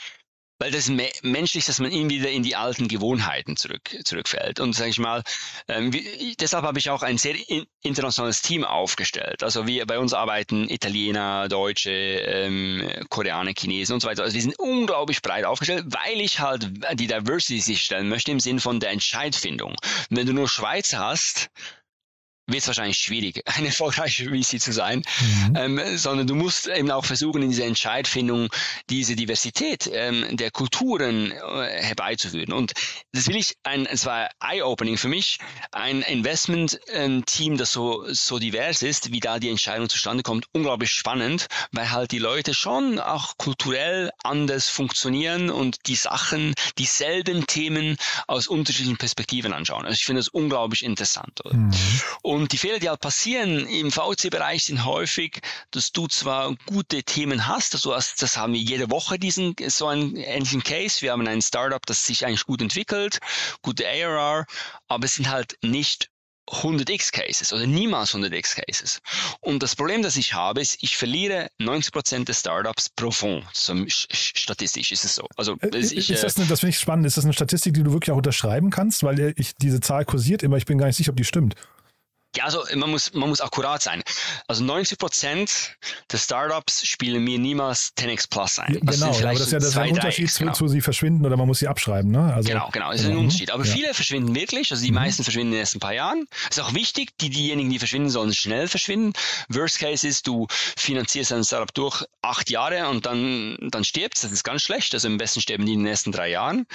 weil 0.58 0.70
das 0.70 0.88
me 0.88 1.08
menschlich, 1.22 1.64
dass 1.64 1.78
man 1.78 1.92
immer 1.92 2.10
wieder 2.10 2.30
in 2.30 2.42
die 2.42 2.56
alten 2.56 2.88
Gewohnheiten 2.88 3.56
zurück, 3.56 3.96
zurückfällt. 4.04 4.60
Und 4.60 4.74
sage 4.74 4.90
ich 4.90 4.98
mal, 4.98 5.22
ähm, 5.68 5.92
wie, 5.92 6.36
deshalb 6.38 6.64
habe 6.64 6.78
ich 6.78 6.90
auch 6.90 7.02
ein 7.02 7.18
sehr 7.18 7.34
in, 7.48 7.66
internationales 7.82 8.42
Team 8.42 8.64
aufgestellt. 8.64 9.42
Also 9.42 9.66
wir 9.66 9.86
bei 9.86 9.98
uns 9.98 10.12
arbeiten 10.12 10.68
Italiener, 10.68 11.48
Deutsche, 11.48 11.90
ähm, 11.90 12.88
Koreaner, 13.08 13.52
Chinesen 13.56 13.94
und 13.94 14.00
so 14.00 14.08
weiter. 14.08 14.22
Also 14.22 14.34
wir 14.34 14.42
sind 14.42 14.58
unglaublich 14.58 15.22
breit 15.22 15.44
aufgestellt, 15.44 15.86
weil 15.88 16.20
ich 16.20 16.40
halt 16.40 16.70
die 16.94 17.06
Diversity 17.06 17.60
sicherstellen 17.60 18.08
möchte 18.08 18.32
im 18.32 18.40
Sinn 18.40 18.60
von 18.60 18.80
der 18.80 18.90
Entscheidfindung. 18.90 19.76
Wenn 20.10 20.26
du 20.26 20.32
nur 20.32 20.48
Schweiz 20.48 20.94
hast, 20.94 21.50
wird 22.48 22.62
es 22.62 22.66
wahrscheinlich 22.66 22.98
schwierig, 22.98 23.42
eine 23.56 23.68
erfolgreiche 23.68 24.24
VC 24.24 24.60
zu 24.60 24.72
sein, 24.72 25.02
mhm. 25.48 25.56
ähm, 25.56 25.96
sondern 25.96 26.26
du 26.26 26.34
musst 26.34 26.66
eben 26.66 26.90
auch 26.90 27.04
versuchen, 27.04 27.42
in 27.42 27.50
dieser 27.50 27.66
Entscheidfindung 27.66 28.48
diese 28.90 29.14
Diversität 29.14 29.88
ähm, 29.92 30.36
der 30.36 30.50
Kulturen 30.50 31.30
äh, 31.30 31.82
herbeizuführen. 31.82 32.52
Und 32.52 32.72
das 33.12 33.28
will 33.28 33.36
ich, 33.36 33.54
ein, 33.62 33.86
es 33.86 34.06
war 34.06 34.30
eye-opening 34.40 34.96
für 34.96 35.08
mich, 35.08 35.38
ein 35.72 36.02
Investment-Team, 36.02 37.56
das 37.58 37.72
so, 37.72 38.04
so 38.08 38.38
divers 38.38 38.82
ist, 38.82 39.12
wie 39.12 39.20
da 39.20 39.38
die 39.38 39.50
Entscheidung 39.50 39.88
zustande 39.88 40.22
kommt, 40.22 40.46
unglaublich 40.52 40.90
spannend, 40.90 41.46
weil 41.72 41.90
halt 41.90 42.12
die 42.12 42.18
Leute 42.18 42.54
schon 42.54 42.98
auch 42.98 43.36
kulturell 43.36 44.10
anders 44.24 44.68
funktionieren 44.68 45.50
und 45.50 45.76
die 45.86 45.96
Sachen, 45.96 46.54
dieselben 46.78 47.46
Themen 47.46 47.96
aus 48.26 48.46
unterschiedlichen 48.46 48.96
Perspektiven 48.96 49.52
anschauen. 49.52 49.84
Also 49.84 49.94
ich 49.94 50.04
finde 50.04 50.20
das 50.20 50.28
unglaublich 50.28 50.84
interessant. 50.84 51.40
Mhm. 51.50 51.70
Und 52.22 52.37
die 52.46 52.58
Fehler, 52.58 52.78
die 52.78 52.88
halt 52.88 53.00
passieren 53.00 53.66
im 53.66 53.90
VC-Bereich 53.90 54.64
sind 54.64 54.84
häufig, 54.84 55.40
dass 55.70 55.92
du 55.92 56.06
zwar 56.06 56.54
gute 56.66 57.02
Themen 57.02 57.46
hast, 57.46 57.74
also 57.74 57.92
das 57.92 58.36
haben 58.36 58.52
wir 58.52 58.60
jede 58.60 58.90
Woche 58.90 59.18
diesen, 59.18 59.56
so 59.68 59.88
einen 59.88 60.16
ähnlichen 60.16 60.62
Case. 60.62 61.02
Wir 61.02 61.12
haben 61.12 61.26
ein 61.26 61.42
Startup, 61.42 61.84
das 61.86 62.04
sich 62.04 62.24
eigentlich 62.24 62.44
gut 62.44 62.62
entwickelt, 62.62 63.18
gute 63.62 63.86
ARR, 63.88 64.46
aber 64.86 65.04
es 65.04 65.14
sind 65.14 65.28
halt 65.28 65.56
nicht 65.62 66.10
100x 66.50 67.12
Cases 67.12 67.52
oder 67.52 67.66
niemals 67.66 68.14
100x 68.14 68.56
Cases. 68.56 69.00
Und 69.40 69.62
das 69.62 69.76
Problem, 69.76 70.02
das 70.02 70.16
ich 70.16 70.34
habe, 70.34 70.60
ist, 70.60 70.78
ich 70.80 70.96
verliere 70.96 71.50
90% 71.60 72.24
der 72.24 72.34
Startups 72.34 72.88
pro 72.88 73.10
Fonds. 73.10 73.66
So, 73.66 73.74
statistisch 73.88 74.92
ist 74.92 75.04
es 75.04 75.14
so. 75.14 75.26
Also, 75.36 75.56
äh, 75.60 75.76
ist, 75.78 75.92
ich, 75.92 76.10
ist 76.10 76.24
das, 76.24 76.36
eine, 76.36 76.46
das 76.46 76.60
finde 76.60 76.70
ich 76.70 76.78
spannend. 76.78 77.06
Ist 77.06 77.16
das 77.16 77.24
eine 77.24 77.34
Statistik, 77.34 77.74
die 77.74 77.82
du 77.82 77.92
wirklich 77.92 78.12
auch 78.12 78.16
unterschreiben 78.16 78.70
kannst? 78.70 79.02
Weil 79.02 79.20
äh, 79.20 79.34
ich, 79.36 79.54
diese 79.56 79.80
Zahl 79.80 80.04
kursiert 80.04 80.42
immer. 80.42 80.56
Ich 80.56 80.66
bin 80.66 80.78
gar 80.78 80.86
nicht 80.86 80.96
sicher, 80.96 81.10
ob 81.10 81.16
die 81.16 81.24
stimmt. 81.24 81.54
Ja, 82.38 82.44
also 82.44 82.62
man 82.76 82.88
muss, 82.88 83.12
man 83.14 83.28
muss 83.28 83.40
akkurat 83.40 83.82
sein. 83.82 84.00
Also 84.46 84.62
90 84.62 84.96
Prozent 84.96 85.76
der 86.12 86.18
Startups 86.18 86.86
spielen 86.86 87.24
mir 87.24 87.36
niemals 87.36 87.92
10x 87.98 88.30
Plus 88.30 88.60
ein. 88.60 88.78
Das 88.80 89.00
genau, 89.00 89.12
aber 89.12 89.32
das 89.32 89.40
ist 89.40 89.52
ja 89.52 89.58
das 89.58 89.68
ist 89.70 89.76
ein 89.76 89.90
Unterschied 89.90 90.30
zu, 90.30 90.44
genau. 90.44 90.52
zu, 90.52 90.68
sie 90.68 90.80
verschwinden 90.80 91.26
oder 91.26 91.36
man 91.36 91.48
muss 91.48 91.58
sie 91.58 91.66
abschreiben. 91.66 92.12
Ne? 92.12 92.32
Also, 92.32 92.48
genau, 92.48 92.68
genau, 92.72 92.92
das 92.92 93.00
ist 93.00 93.06
ein 93.06 93.10
genau. 93.10 93.22
Unterschied. 93.22 93.50
Aber 93.50 93.64
ja. 93.64 93.72
viele 93.72 93.92
verschwinden 93.92 94.36
wirklich, 94.36 94.70
also 94.70 94.84
die 94.84 94.92
mhm. 94.92 94.94
meisten 94.94 95.24
verschwinden 95.24 95.48
in 95.48 95.54
den 95.54 95.60
ersten 95.62 95.80
paar 95.80 95.94
Jahren. 95.94 96.26
Ist 96.48 96.60
auch 96.60 96.74
wichtig, 96.74 97.18
die, 97.20 97.28
diejenigen, 97.28 97.70
die 97.70 97.80
verschwinden, 97.80 98.08
sollen 98.08 98.32
schnell 98.32 98.68
verschwinden. 98.68 99.14
Worst 99.48 99.80
Case 99.80 100.06
ist, 100.06 100.28
du 100.28 100.46
finanzierst 100.76 101.32
ein 101.32 101.42
Startup 101.42 101.74
durch 101.74 102.04
acht 102.22 102.50
Jahre 102.50 102.88
und 102.88 103.04
dann, 103.04 103.56
dann 103.72 103.82
stirbst. 103.82 104.22
Das 104.22 104.30
ist 104.30 104.44
ganz 104.44 104.62
schlecht. 104.62 104.94
Also 104.94 105.08
am 105.08 105.18
besten 105.18 105.40
sterben 105.40 105.66
die 105.66 105.72
in 105.72 105.80
den 105.80 105.88
ersten 105.88 106.12
drei 106.12 106.30
Jahren. 106.30 106.66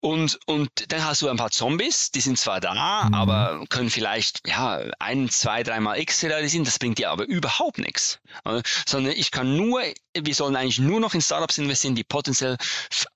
Und, 0.00 0.38
und 0.46 0.70
dann 0.88 1.04
hast 1.04 1.20
du 1.20 1.28
ein 1.28 1.36
paar 1.36 1.50
Zombies, 1.50 2.10
die 2.10 2.22
sind 2.22 2.38
zwar 2.38 2.60
da, 2.60 3.04
mhm. 3.04 3.14
aber 3.14 3.64
können 3.68 3.90
vielleicht 3.90 4.48
ja 4.48 4.80
ein, 4.98 5.28
zwei, 5.28 5.62
dreimal 5.62 5.98
X 6.00 6.24
realisieren, 6.24 6.64
das 6.64 6.78
bringt 6.78 6.98
dir 6.98 7.10
aber 7.10 7.24
überhaupt 7.24 7.78
nichts. 7.78 8.18
Sondern 8.86 9.12
ich 9.12 9.30
kann 9.30 9.56
nur, 9.56 9.82
wir 10.14 10.34
sollen 10.34 10.56
eigentlich 10.56 10.78
nur 10.78 11.00
noch 11.00 11.12
in 11.12 11.20
Startups 11.20 11.58
investieren, 11.58 11.94
die 11.94 12.04
potenziell 12.04 12.56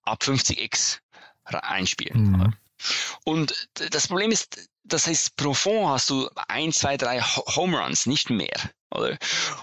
ab 0.03 0.23
50x 0.23 0.99
einspielen. 1.45 2.33
Mhm. 2.33 2.55
Und 3.25 3.69
das 3.75 4.09
Problem 4.09 4.31
ist, 4.31 4.69
das 4.85 5.07
heißt, 5.07 5.37
pro 5.37 5.55
Fonds 5.55 5.89
hast 5.89 6.11
du 6.11 6.29
ein, 6.49 6.71
zwei, 6.73 6.99
drei 6.99 7.23
Home 7.23 7.79
Runs, 7.79 8.05
nicht 8.05 8.29
mehr. 8.29 8.55
Oder? 8.91 9.19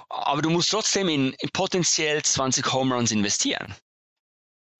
Aber 0.10 0.42
du 0.42 0.50
musst 0.50 0.72
trotzdem 0.72 1.08
in, 1.08 1.34
in 1.34 1.50
potenziell 1.52 2.24
20 2.24 2.74
Home 2.74 2.96
Runs 2.96 3.12
investieren. 3.12 3.76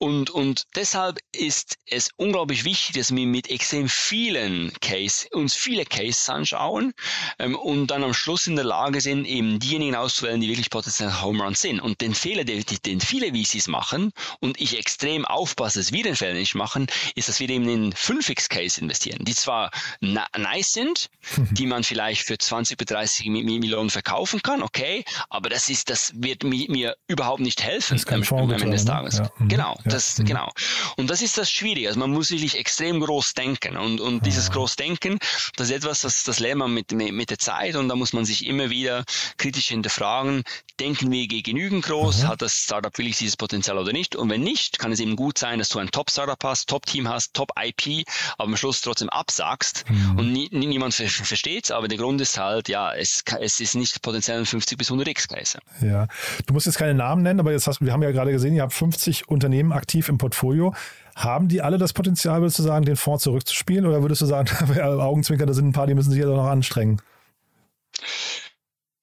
Und, 0.02 0.32
und 0.32 0.66
deshalb 0.76 1.20
ist 1.32 1.78
es 1.86 2.10
unglaublich 2.18 2.66
wichtig, 2.66 2.96
dass 2.96 3.16
wir 3.16 3.28
mit 3.28 3.52
extrem 3.52 3.88
vielen 3.88 4.74
Case, 4.82 5.28
uns 5.32 5.54
viele 5.54 5.86
Cases 5.86 6.28
anschauen 6.28 6.94
ähm, 7.38 7.56
und 7.56 7.86
dann 7.92 8.04
am 8.04 8.16
Schluss 8.16 8.48
in 8.48 8.56
der 8.56 8.66
Lage 8.66 9.00
sind, 9.00 9.26
eben 9.26 9.60
diejenigen 9.60 9.94
auszuwählen, 9.94 10.42
die 10.42 10.48
wirklich 10.48 10.72
potenziell 10.72 11.22
Home 11.22 11.44
Runs 11.44 11.62
sind. 11.62 11.80
Und 11.80 12.02
den 12.02 12.16
Fehler, 12.16 12.46
den, 12.46 12.66
den 12.84 13.00
viele 13.00 13.28
VCs 13.28 13.68
machen 13.68 14.12
und 14.40 14.60
ich 14.60 14.76
extrem 14.76 15.24
aufpasse, 15.24 15.78
dass 15.78 15.92
wir 15.92 16.02
den 16.02 16.16
Fehler 16.16 16.34
nicht 16.34 16.56
machen, 16.56 16.88
ist, 17.14 17.30
dass 17.30 17.40
wir 17.40 17.48
eben 17.52 17.70
in 17.70 17.94
5x-Case 17.94 18.82
investieren, 18.82 19.24
die 19.24 19.36
zwar 19.36 19.70
nice 20.00 20.74
sind, 20.74 21.12
die 21.52 21.68
man 21.68 21.84
vielleicht 21.84 22.24
für 22.24 22.40
20 22.40 22.76
bis 22.76 22.88
30 22.88 23.28
Millionen 23.28 23.92
verkaufen 23.92 24.42
kann, 24.42 24.64
okay, 24.64 25.06
aber 25.30 25.50
das 25.50 25.70
ist, 25.70 25.92
das 25.92 26.12
wird 26.16 26.44
mir, 26.44 26.72
mir 26.72 26.96
überhaupt 27.06 27.42
nicht 27.42 27.62
helfen 27.62 28.02
am, 28.08 28.24
am 28.24 28.52
Ende 28.52 28.72
des 28.72 28.86
ne? 28.86 28.92
Tages. 28.92 29.18
Ja. 29.20 29.32
Mhm. 29.38 29.48
Genau. 29.48 29.78
Das, 29.92 30.18
mhm. 30.18 30.26
genau. 30.26 30.50
Und 30.98 31.10
das 31.10 31.22
ist 31.22 31.38
das 31.38 31.52
Schwierige. 31.52 31.88
Also 31.88 32.00
man 32.00 32.12
muss 32.12 32.32
wirklich 32.32 32.58
extrem 32.58 33.00
groß 33.00 33.34
denken. 33.34 33.78
Und, 33.78 34.02
und 34.02 34.26
dieses 34.26 34.48
ja. 34.48 34.54
Großdenken, 34.54 35.20
das 35.56 35.70
ist 35.70 35.76
etwas, 35.76 36.02
das, 36.02 36.24
das 36.24 36.40
lernt 36.40 36.60
man 36.60 36.74
mit, 36.74 36.92
mit 36.92 37.30
der 37.30 37.40
Zeit 37.40 37.76
und 37.76 37.90
da 37.90 37.96
muss 37.96 38.14
man 38.14 38.26
sich 38.26 38.46
immer 38.46 38.70
wieder 38.70 39.04
kritisch 39.38 39.68
hinterfragen, 39.68 40.44
denken 40.82 41.12
wir 41.12 41.28
genügend 41.28 41.86
groß, 41.86 42.24
mhm. 42.24 42.28
hat 42.28 42.42
das 42.42 42.54
Startup 42.54 42.98
wirklich 42.98 43.18
dieses 43.18 43.38
Potenzial 43.38 43.78
oder 43.78 43.94
nicht? 43.94 44.16
Und 44.16 44.30
wenn 44.30 44.42
nicht, 44.42 44.80
kann 44.80 44.92
es 44.92 45.00
eben 45.00 45.16
gut 45.16 45.38
sein, 45.38 45.60
dass 45.60 45.70
du 45.70 45.80
ein 45.80 45.92
Top-Startup 45.92 46.44
hast, 46.44 46.68
Top-Team 46.68 47.08
hast, 47.08 47.36
Top-IP, 47.36 48.08
aber 48.38 48.50
am 48.50 48.58
Schluss 48.58 48.82
trotzdem 48.82 49.10
absagst 49.10 49.86
mhm. 49.88 50.20
und 50.20 50.32
nie, 50.32 50.50
niemand 50.52 50.94
versteht 50.96 51.66
es, 51.66 51.72
aber 51.72 51.88
der 51.88 52.00
Grund 52.00 52.20
ist 52.20 52.38
halt, 52.40 52.68
ja, 52.68 52.94
es, 52.94 53.24
es 53.40 53.60
ist 53.60 53.76
nicht 53.76 54.02
potenziell 54.02 54.44
50 54.44 54.78
bis 54.78 54.90
100 54.90 55.08
X-Preise. 55.10 55.60
Ja, 55.82 56.08
du 56.48 56.54
musst 56.54 56.66
jetzt 56.66 56.78
keine 56.78 56.96
Namen 56.96 57.22
nennen, 57.22 57.40
aber 57.40 57.52
jetzt 57.52 57.68
hast, 57.68 57.82
wir 57.82 57.94
haben 57.94 58.02
ja 58.02 58.12
gerade 58.12 58.32
gesehen, 58.32 58.56
ihr 58.56 58.64
habt 58.64 58.74
50 58.74 59.30
Unternehmen 59.30 59.72
aktiv 59.72 60.10
im 60.10 60.18
Portfolio. 60.18 60.74
Haben 61.16 61.48
die 61.48 61.62
alle 61.62 61.78
das 61.78 61.94
Potenzial, 61.94 62.42
würdest 62.42 62.58
du 62.58 62.64
sagen, 62.64 62.86
den 62.86 62.96
Fonds 62.96 63.24
zurückzuspielen? 63.24 63.86
Oder 63.86 64.02
würdest 64.02 64.22
du 64.22 64.26
sagen, 64.26 64.50
Augenzwinker, 64.82 65.46
da 65.46 65.54
sind 65.54 65.68
ein 65.68 65.74
paar, 65.74 65.86
die 65.86 65.94
müssen 65.94 66.10
sich 66.10 66.20
ja 66.20 66.26
noch 66.26 66.46
anstrengen? 66.46 67.02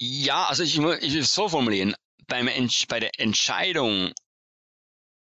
Ja, 0.00 0.46
also 0.46 0.62
ich, 0.62 0.78
ich 0.78 0.82
will 0.82 1.20
es 1.20 1.34
so 1.34 1.48
formulieren. 1.48 1.94
Beim, 2.26 2.48
bei 2.88 3.00
der 3.00 3.18
Entscheidung, 3.18 4.12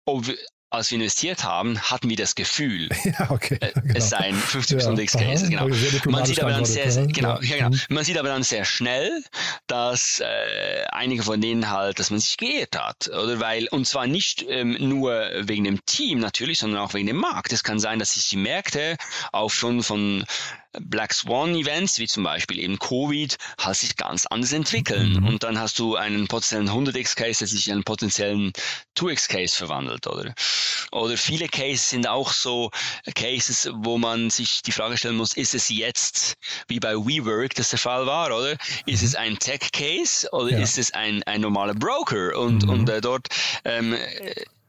ob 0.05 0.27
wir, 0.27 0.37
als 0.71 0.89
wir 0.89 0.95
investiert 0.95 1.43
haben, 1.43 1.77
hatten 1.81 2.09
wir 2.09 2.15
das 2.15 2.33
Gefühl, 2.33 2.89
ja, 3.03 3.29
okay, 3.29 3.57
äh, 3.59 3.73
genau. 3.73 3.93
es 3.93 4.09
seien 4.09 4.35
50 4.35 4.81
ja, 4.81 4.91
X 4.93 5.13
Cases. 5.13 5.49
Genau. 5.49 5.67
Man 6.05 6.25
sieht 6.25 6.41
aber 6.41 6.51
dann 6.51 6.63
sehr, 6.63 6.89
sehr 6.89 7.07
genau, 7.07 7.39
ja. 7.41 7.57
genau. 7.57 7.69
Mhm. 7.69 7.79
Man 7.89 8.05
sieht 8.05 8.17
aber 8.17 8.29
dann 8.29 8.43
sehr 8.43 8.63
schnell, 8.63 9.23
dass 9.67 10.21
äh, 10.21 10.85
einige 10.91 11.23
von 11.23 11.41
denen 11.41 11.69
halt, 11.69 11.99
dass 11.99 12.09
man 12.09 12.19
sich 12.19 12.37
geirrt 12.37 12.77
hat, 12.77 13.09
oder 13.09 13.41
weil 13.41 13.67
und 13.67 13.85
zwar 13.85 14.07
nicht 14.07 14.45
ähm, 14.47 14.77
nur 14.79 15.29
wegen 15.39 15.65
dem 15.65 15.85
Team 15.85 16.19
natürlich, 16.19 16.59
sondern 16.59 16.79
auch 16.79 16.93
wegen 16.93 17.07
dem 17.07 17.17
Markt. 17.17 17.51
Es 17.51 17.63
kann 17.63 17.79
sein, 17.79 17.99
dass 17.99 18.13
sich 18.13 18.29
die 18.29 18.37
Märkte 18.37 18.95
auch 19.33 19.51
schon 19.51 19.83
von 19.83 20.23
Black 20.79 21.13
Swan 21.13 21.55
Events, 21.55 21.99
wie 21.99 22.07
zum 22.07 22.23
Beispiel 22.23 22.59
eben 22.59 22.79
Covid, 22.79 23.37
halt 23.59 23.77
sich 23.77 23.95
ganz 23.95 24.25
anders 24.25 24.53
entwickeln. 24.53 25.13
Mhm. 25.13 25.27
Und 25.27 25.43
dann 25.43 25.59
hast 25.59 25.79
du 25.79 25.95
einen 25.95 26.27
potenziellen 26.27 26.69
100x 26.69 27.15
Case, 27.15 27.39
der 27.39 27.47
sich 27.47 27.67
in 27.67 27.73
einen 27.73 27.83
potenziellen 27.83 28.53
2x 28.97 29.27
Case 29.27 29.55
verwandelt, 29.55 30.07
oder? 30.07 30.33
Oder 30.91 31.17
viele 31.17 31.47
Cases 31.47 31.89
sind 31.89 32.07
auch 32.07 32.31
so 32.31 32.69
Cases, 33.15 33.69
wo 33.73 33.97
man 33.97 34.29
sich 34.29 34.61
die 34.61 34.71
Frage 34.71 34.97
stellen 34.97 35.15
muss, 35.15 35.35
ist 35.35 35.53
es 35.53 35.69
jetzt 35.69 36.35
wie 36.67 36.79
bei 36.79 36.95
WeWork 36.95 37.55
das 37.55 37.69
der 37.69 37.79
Fall 37.79 38.05
war, 38.05 38.27
oder? 38.27 38.57
Ist 38.85 39.03
es 39.03 39.15
ein 39.15 39.37
Tech 39.39 39.71
Case 39.71 40.27
oder 40.31 40.51
ja. 40.51 40.59
ist 40.59 40.77
es 40.77 40.93
ein, 40.93 41.23
ein 41.23 41.41
normaler 41.41 41.73
Broker? 41.73 42.37
Und, 42.37 42.63
mhm. 42.63 42.69
und 42.69 42.89
äh, 42.89 43.01
dort 43.01 43.27
ähm, 43.65 43.95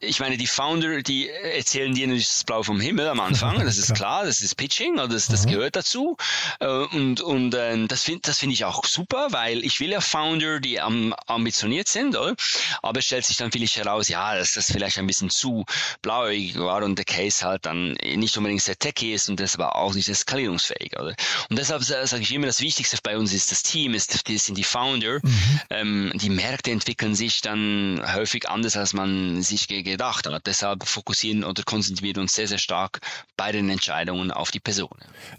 ich 0.03 0.21
meine, 0.21 0.37
die 0.37 0.47
Founder, 0.47 1.03
die 1.03 1.29
erzählen 1.31 1.95
dir 1.95 2.07
nicht 2.07 2.29
das 2.29 2.45
Blau 2.45 2.63
vom 2.63 2.81
Himmel 2.81 3.09
am 3.09 3.21
Anfang, 3.21 3.65
das 3.65 3.79
ist 3.79 3.95
klar, 3.95 4.25
das 4.25 4.41
ist 4.41 4.57
Pitching, 4.57 4.97
das, 4.97 5.29
das 5.29 5.47
gehört 5.47 5.77
dazu. 5.77 6.17
Äh, 6.61 6.67
und, 6.67 7.21
und 7.21 7.55
äh, 7.55 7.87
das 7.87 8.03
finde 8.03 8.23
das 8.23 8.39
find 8.39 8.53
ich 8.53 8.65
auch 8.65 8.85
super, 8.85 9.29
weil 9.31 9.65
ich 9.65 9.81
will 9.81 9.91
ja 9.91 10.01
Founder, 10.01 10.61
die 10.61 10.81
ambitioniert 10.81 11.89
sind, 11.89 12.17
oder? 12.17 12.35
aber 12.83 12.99
es 12.99 13.07
stellt 13.07 13.25
sich 13.25 13.37
dann 13.37 13.53
vielleicht 13.53 13.77
heraus, 13.77 14.09
ja, 14.09 14.37
dass 14.37 14.55
das 14.55 14.71
vielleicht 14.71 14.99
ein 14.99 15.07
bisschen 15.07 15.31
zu 15.31 15.65
blauäugig 16.03 16.59
war 16.59 16.83
und 16.83 16.97
der 16.97 17.05
Case 17.05 17.45
halt 17.45 17.65
dann 17.67 17.93
nicht 17.93 18.37
unbedingt 18.37 18.63
sehr 18.63 18.79
techy 18.79 19.15
ist 19.15 19.29
und 19.29 19.39
das 19.41 19.55
aber 19.55 19.77
auch 19.77 19.95
nicht 19.95 20.13
skalierungsfähig. 20.15 20.99
Oder? 20.99 21.15
Und 21.49 21.59
deshalb 21.59 21.83
sage 21.85 22.23
ich 22.23 22.33
immer, 22.33 22.47
das 22.47 22.61
Wichtigste 22.61 22.99
bei 23.03 23.17
uns 23.17 23.33
ist 23.33 23.51
das 23.51 23.63
Team, 23.63 23.95
ist, 23.95 24.15
das 24.15 24.45
sind 24.45 24.59
die 24.59 24.65
Founder. 24.65 25.21
Mhm. 25.23 25.61
Ähm, 25.71 26.13
die 26.15 26.31
Märkte 26.31 26.71
entwickeln 26.71 27.15
sich 27.15 27.41
dann 27.41 28.03
häufig 28.15 28.49
anders, 28.49 28.77
als 28.77 28.93
man 28.93 29.43
sich 29.43 29.69
gegen 29.69 29.92
gedacht 29.93 30.27
hat. 30.27 30.47
Deshalb 30.47 30.87
fokussieren 30.87 31.45
oder 31.45 31.63
konzentrieren 31.63 32.17
wir 32.17 32.23
uns 32.23 32.35
sehr, 32.35 32.49
sehr 32.49 32.59
stark 32.59 33.01
bei 33.37 33.53
den 33.53 33.69
Entscheidungen 33.71 34.31
auf 34.31 34.51
die 34.51 34.61
Person. 34.61 34.91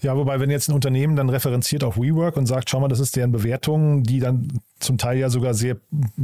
Ja, 0.01 0.15
wobei, 0.15 0.39
wenn 0.39 0.49
jetzt 0.49 0.69
ein 0.69 0.73
Unternehmen 0.73 1.15
dann 1.15 1.29
referenziert 1.29 1.83
auf 1.83 1.97
WeWork 1.97 2.37
und 2.37 2.45
sagt, 2.45 2.69
schau 2.69 2.79
mal, 2.79 2.87
das 2.87 2.99
ist 2.99 3.15
deren 3.15 3.31
Bewertung, 3.31 4.03
die 4.03 4.19
dann 4.19 4.59
zum 4.79 4.97
Teil 4.97 5.17
ja 5.17 5.29
sogar 5.29 5.53
sehr 5.53 5.77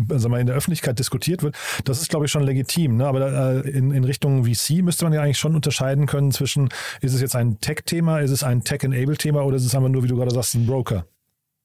sagen 0.09 0.31
wir, 0.33 0.39
in 0.39 0.47
der 0.47 0.55
Öffentlichkeit 0.55 0.99
diskutiert 0.99 1.43
wird, 1.43 1.55
das 1.85 2.01
ist, 2.01 2.09
glaube 2.09 2.25
ich, 2.25 2.31
schon 2.31 2.43
legitim. 2.43 2.97
Ne? 2.97 3.07
Aber 3.07 3.63
äh, 3.65 3.69
in, 3.69 3.91
in 3.91 4.03
Richtung 4.03 4.45
VC 4.45 4.81
müsste 4.83 5.05
man 5.05 5.13
ja 5.13 5.21
eigentlich 5.21 5.39
schon 5.39 5.55
unterscheiden 5.55 6.05
können 6.05 6.31
zwischen, 6.31 6.69
ist 7.01 7.13
es 7.13 7.21
jetzt 7.21 7.35
ein 7.35 7.59
Tech-Thema, 7.59 8.19
ist 8.19 8.31
es 8.31 8.43
ein 8.43 8.63
Tech-Enable-Thema 8.63 9.43
oder 9.43 9.57
ist 9.57 9.65
es 9.65 9.75
einfach 9.75 9.89
nur, 9.89 10.03
wie 10.03 10.07
du 10.07 10.15
gerade 10.15 10.31
sagst, 10.31 10.55
ein 10.55 10.65
Broker? 10.65 11.05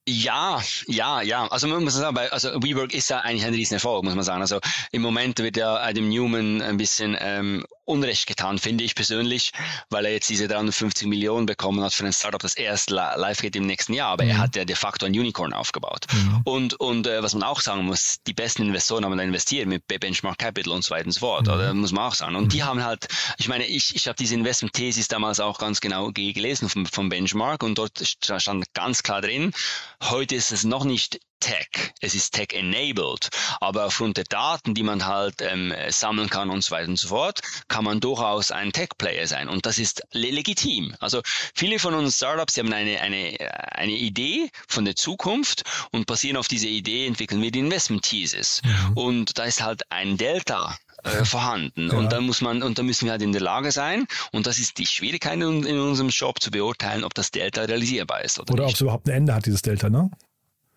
Ja, 0.07 0.61
ja, 0.87 1.21
ja. 1.21 1.47
Also 1.47 1.67
man 1.67 1.83
muss 1.83 1.95
sagen, 1.95 2.15
also 2.17 2.49
WeWork 2.61 2.93
ist 2.93 3.09
ja 3.09 3.21
eigentlich 3.21 3.43
ein 3.43 3.55
Riesenerfolg, 3.55 4.03
muss 4.03 4.13
man 4.13 4.23
sagen. 4.23 4.41
Also 4.41 4.59
im 4.91 5.01
Moment 5.01 5.39
wird 5.39 5.57
ja 5.57 5.77
Adam 5.77 6.09
Newman 6.09 6.61
ein 6.61 6.77
bisschen 6.77 7.17
ähm, 7.19 7.65
Unrecht 7.85 8.27
getan, 8.27 8.59
finde 8.59 8.83
ich 8.83 8.93
persönlich, 8.93 9.51
weil 9.89 10.05
er 10.05 10.11
jetzt 10.11 10.29
diese 10.29 10.47
350 10.47 11.07
Millionen 11.07 11.47
bekommen 11.47 11.83
hat 11.83 11.93
für 11.93 12.05
ein 12.05 12.13
Startup, 12.13 12.41
das 12.41 12.53
erst 12.53 12.91
live 12.91 13.41
geht 13.41 13.55
im 13.55 13.65
nächsten 13.65 13.93
Jahr. 13.93 14.09
Aber 14.09 14.23
mhm. 14.23 14.31
er 14.31 14.37
hat 14.37 14.55
ja 14.55 14.65
de 14.65 14.75
facto 14.75 15.07
ein 15.07 15.11
Unicorn 15.11 15.53
aufgebaut. 15.53 16.05
Mhm. 16.11 16.41
Und, 16.43 16.73
und 16.79 17.07
äh, 17.07 17.23
was 17.23 17.33
man 17.33 17.41
auch 17.41 17.61
sagen 17.61 17.85
muss, 17.85 18.17
die 18.27 18.33
besten 18.33 18.61
Investoren 18.61 19.05
haben 19.05 19.17
da 19.17 19.23
investiert 19.23 19.67
mit 19.67 19.87
Benchmark 19.87 20.37
Capital 20.37 20.73
und 20.73 20.83
so 20.83 20.93
weiter 20.93 21.05
und 21.07 21.13
so 21.13 21.21
fort. 21.21 21.47
Mhm. 21.47 21.53
Oder 21.53 21.73
muss 21.73 21.91
man 21.91 22.03
auch 22.03 22.15
sagen. 22.15 22.35
Und 22.35 22.53
die 22.53 22.61
mhm. 22.61 22.65
haben 22.65 22.83
halt, 22.83 23.07
ich 23.37 23.47
meine, 23.47 23.65
ich, 23.65 23.95
ich 23.95 24.07
habe 24.07 24.15
diese 24.15 24.35
Investment-Thesis 24.35 25.07
damals 25.07 25.39
auch 25.39 25.57
ganz 25.57 25.81
genau 25.81 26.11
gelesen 26.11 26.69
vom, 26.69 26.85
vom 26.85 27.09
Benchmark 27.09 27.63
und 27.63 27.77
dort 27.77 28.03
stand 28.03 28.71
ganz 28.73 29.01
klar 29.01 29.21
drin, 29.21 29.51
heute 30.09 30.35
ist 30.35 30.51
es 30.51 30.63
noch 30.63 30.83
nicht 30.83 31.19
Tech. 31.39 31.93
Es 32.01 32.15
ist 32.15 32.33
Tech-enabled. 32.33 33.29
Aber 33.59 33.85
aufgrund 33.85 34.17
der 34.17 34.23
Daten, 34.23 34.73
die 34.73 34.83
man 34.83 35.05
halt 35.05 35.41
ähm, 35.41 35.73
sammeln 35.89 36.29
kann 36.29 36.49
und 36.49 36.63
so 36.63 36.71
weiter 36.71 36.89
und 36.89 36.97
so 36.97 37.09
fort, 37.09 37.41
kann 37.67 37.83
man 37.83 37.99
durchaus 37.99 38.51
ein 38.51 38.71
Tech-Player 38.71 39.27
sein. 39.27 39.47
Und 39.47 39.65
das 39.65 39.77
ist 39.77 40.01
le 40.11 40.31
legitim. 40.31 40.95
Also 40.99 41.21
viele 41.53 41.77
von 41.77 41.93
uns 41.93 42.17
Startups, 42.17 42.53
die 42.53 42.61
haben 42.61 42.73
eine, 42.73 42.99
eine, 42.99 43.37
eine 43.71 43.91
Idee 43.91 44.49
von 44.67 44.85
der 44.85 44.95
Zukunft 44.95 45.63
und 45.91 46.07
basieren 46.07 46.37
auf 46.37 46.47
dieser 46.47 46.67
Idee 46.67 47.05
entwickeln 47.05 47.41
wir 47.41 47.51
die 47.51 47.59
Investment-Thesis. 47.59 48.61
Mhm. 48.63 48.97
Und 48.97 49.37
da 49.37 49.43
ist 49.43 49.61
halt 49.61 49.83
ein 49.91 50.17
Delta 50.17 50.75
äh, 51.05 51.25
vorhanden. 51.25 51.89
Ja. 51.91 51.97
Und 51.97 52.11
dann 52.11 52.25
muss 52.25 52.41
man, 52.41 52.63
und 52.63 52.77
dann 52.77 52.85
müssen 52.85 53.05
wir 53.05 53.11
halt 53.11 53.21
in 53.21 53.31
der 53.31 53.41
Lage 53.41 53.71
sein, 53.71 54.05
und 54.31 54.47
das 54.47 54.59
ist 54.59 54.77
die 54.77 54.85
Schwierigkeit 54.85 55.35
in, 55.35 55.63
in 55.63 55.79
unserem 55.79 56.09
Job 56.09 56.41
zu 56.41 56.51
beurteilen, 56.51 57.03
ob 57.03 57.13
das 57.13 57.31
Delta 57.31 57.61
realisierbar 57.61 58.23
ist 58.23 58.39
oder, 58.39 58.53
oder 58.53 58.65
ob 58.65 58.73
es 58.73 58.81
überhaupt 58.81 59.07
ein 59.07 59.11
Ende 59.11 59.33
hat, 59.33 59.45
dieses 59.45 59.61
Delta, 59.61 59.89
ne? 59.89 60.09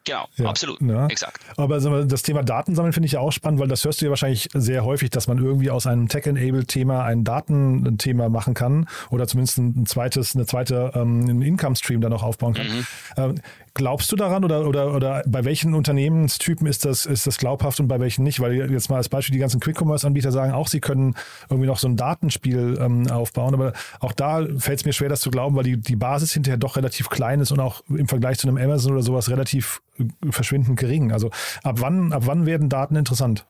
Genau, 0.09 0.27
ja, 0.37 0.47
absolut, 0.47 0.81
ja. 0.81 1.07
exakt. 1.09 1.43
Aber 1.59 1.79
das 1.79 2.23
Thema 2.23 2.43
Datensammeln 2.43 2.95
finde 2.95 3.07
ich 3.07 3.13
ja 3.13 3.21
auch 3.21 3.31
spannend, 3.31 3.61
weil 3.61 3.69
das 3.69 3.85
hörst 3.85 4.01
du 4.01 4.07
ja 4.07 4.11
wahrscheinlich 4.11 4.49
sehr 4.55 4.85
häufig, 4.85 5.11
dass 5.11 5.29
man 5.29 5.37
irgendwie 5.37 5.71
aus 5.71 5.87
einem 5.87 6.09
Tech-Enabled-Thema 6.09 7.05
ein 7.05 7.25
Datenthema 7.25 8.31
machen 8.31 8.55
kann 8.55 8.89
oder 9.11 9.27
zumindest 9.27 9.59
ein 9.59 9.85
zweites, 9.85 10.35
eine 10.35 10.47
zweite 10.47 10.93
ähm, 10.95 11.43
Income-Stream 11.43 12.01
dann 12.01 12.15
auch 12.15 12.23
aufbauen 12.23 12.55
kann. 12.55 12.67
Mhm. 12.69 12.87
Ähm, 13.19 13.35
Glaubst 13.79 14.11
du 14.11 14.17
daran 14.17 14.45
oder, 14.45 14.67
oder, 14.67 14.93
oder 14.93 15.23
bei 15.25 15.45
welchen 15.45 15.73
Unternehmenstypen 15.73 16.67
ist 16.67 16.85
das, 16.85 17.07
ist 17.07 17.29
das 17.29 17.39
glaubhaft 17.39 17.79
und 17.79 17.87
bei 17.87 18.01
welchen 18.01 18.25
nicht? 18.25 18.41
Weil 18.41 18.73
jetzt 18.73 18.91
mal 18.91 18.97
als 18.97 19.09
Beispiel 19.09 19.33
die 19.33 19.39
ganzen 19.39 19.61
Quick-Commerce-Anbieter 19.61 20.33
sagen 20.33 20.51
auch, 20.51 20.67
sie 20.67 20.81
können 20.81 21.15
irgendwie 21.49 21.69
noch 21.69 21.79
so 21.79 21.87
ein 21.87 21.95
Datenspiel 21.95 22.77
ähm, 22.81 23.09
aufbauen, 23.09 23.55
aber 23.55 23.75
auch 24.01 24.11
da 24.11 24.45
fällt 24.59 24.81
es 24.81 24.85
mir 24.85 24.93
schwer, 24.93 25.09
das 25.09 25.21
zu 25.21 25.31
glauben, 25.31 25.55
weil 25.55 25.63
die, 25.63 25.77
die 25.77 25.95
Basis 25.95 26.33
hinterher 26.33 26.57
doch 26.57 26.75
relativ 26.75 27.09
klein 27.09 27.39
ist 27.39 27.53
und 27.53 27.61
auch 27.61 27.85
im 27.89 28.09
Vergleich 28.09 28.39
zu 28.39 28.49
einem 28.49 28.57
Amazon 28.57 28.95
oder 28.95 29.03
sowas 29.03 29.31
relativ 29.31 29.81
äh, 29.97 30.07
verschwindend 30.29 30.77
gering. 30.77 31.13
Also 31.13 31.31
ab 31.63 31.77
wann, 31.79 32.13
ab 32.13 32.25
wann 32.27 32.47
werden 32.47 32.69
Daten 32.69 32.97
interessant? 32.97 33.47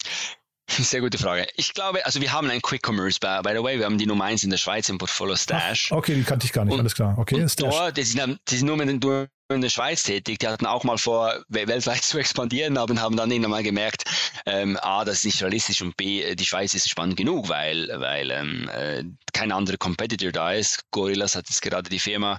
Sehr 0.78 1.00
gute 1.00 1.18
Frage. 1.18 1.46
Ich 1.56 1.72
glaube, 1.72 2.04
also 2.04 2.20
wir 2.20 2.32
haben 2.32 2.50
ein 2.50 2.60
Quick 2.60 2.86
Commerce, 2.86 3.18
by, 3.20 3.40
by 3.42 3.56
the 3.56 3.62
way, 3.62 3.78
wir 3.78 3.86
haben 3.86 3.98
die 3.98 4.06
Nummer 4.06 4.24
1 4.24 4.44
in 4.44 4.50
der 4.50 4.58
Schweiz 4.58 4.88
im 4.88 4.98
Portfolio 4.98 5.34
Stash. 5.34 5.90
Ach, 5.90 5.96
okay, 5.96 6.14
die 6.14 6.24
kannte 6.24 6.46
ich 6.46 6.52
gar 6.52 6.64
nicht, 6.64 6.74
und, 6.74 6.80
alles 6.80 6.94
klar. 6.94 7.16
Okay, 7.18 7.40
und 7.40 7.48
Stash. 7.48 7.74
Dort, 7.74 7.96
die 7.96 8.02
sind, 8.02 8.38
die 8.48 8.56
sind 8.56 8.66
nur 8.66 8.76
mit, 8.76 9.02
nur 9.02 9.28
in 9.50 9.62
der 9.62 9.70
Schweiz 9.70 10.02
tätig, 10.02 10.40
die 10.40 10.46
hatten 10.46 10.66
auch 10.66 10.84
mal 10.84 10.98
vor, 10.98 11.42
weltweit 11.48 12.02
zu 12.02 12.18
expandieren, 12.18 12.76
aber 12.76 12.94
haben 13.00 13.16
dann 13.16 13.30
irgendwann 13.30 13.52
mal 13.52 13.62
gemerkt, 13.62 14.04
ähm, 14.44 14.78
A, 14.82 15.04
das 15.04 15.18
ist 15.18 15.24
nicht 15.24 15.42
realistisch 15.42 15.80
und 15.80 15.96
B, 15.96 16.34
die 16.34 16.44
Schweiz 16.44 16.74
ist 16.74 16.88
spannend 16.88 17.16
genug, 17.16 17.48
weil, 17.48 17.88
weil 17.98 18.30
ähm, 18.30 18.68
äh, 18.68 19.04
kein 19.32 19.52
anderer 19.52 19.78
Competitor 19.78 20.32
da 20.32 20.52
ist. 20.52 20.82
Gorillas 20.90 21.34
hat 21.34 21.48
jetzt 21.48 21.62
gerade 21.62 21.88
die 21.88 21.98
Firma 21.98 22.38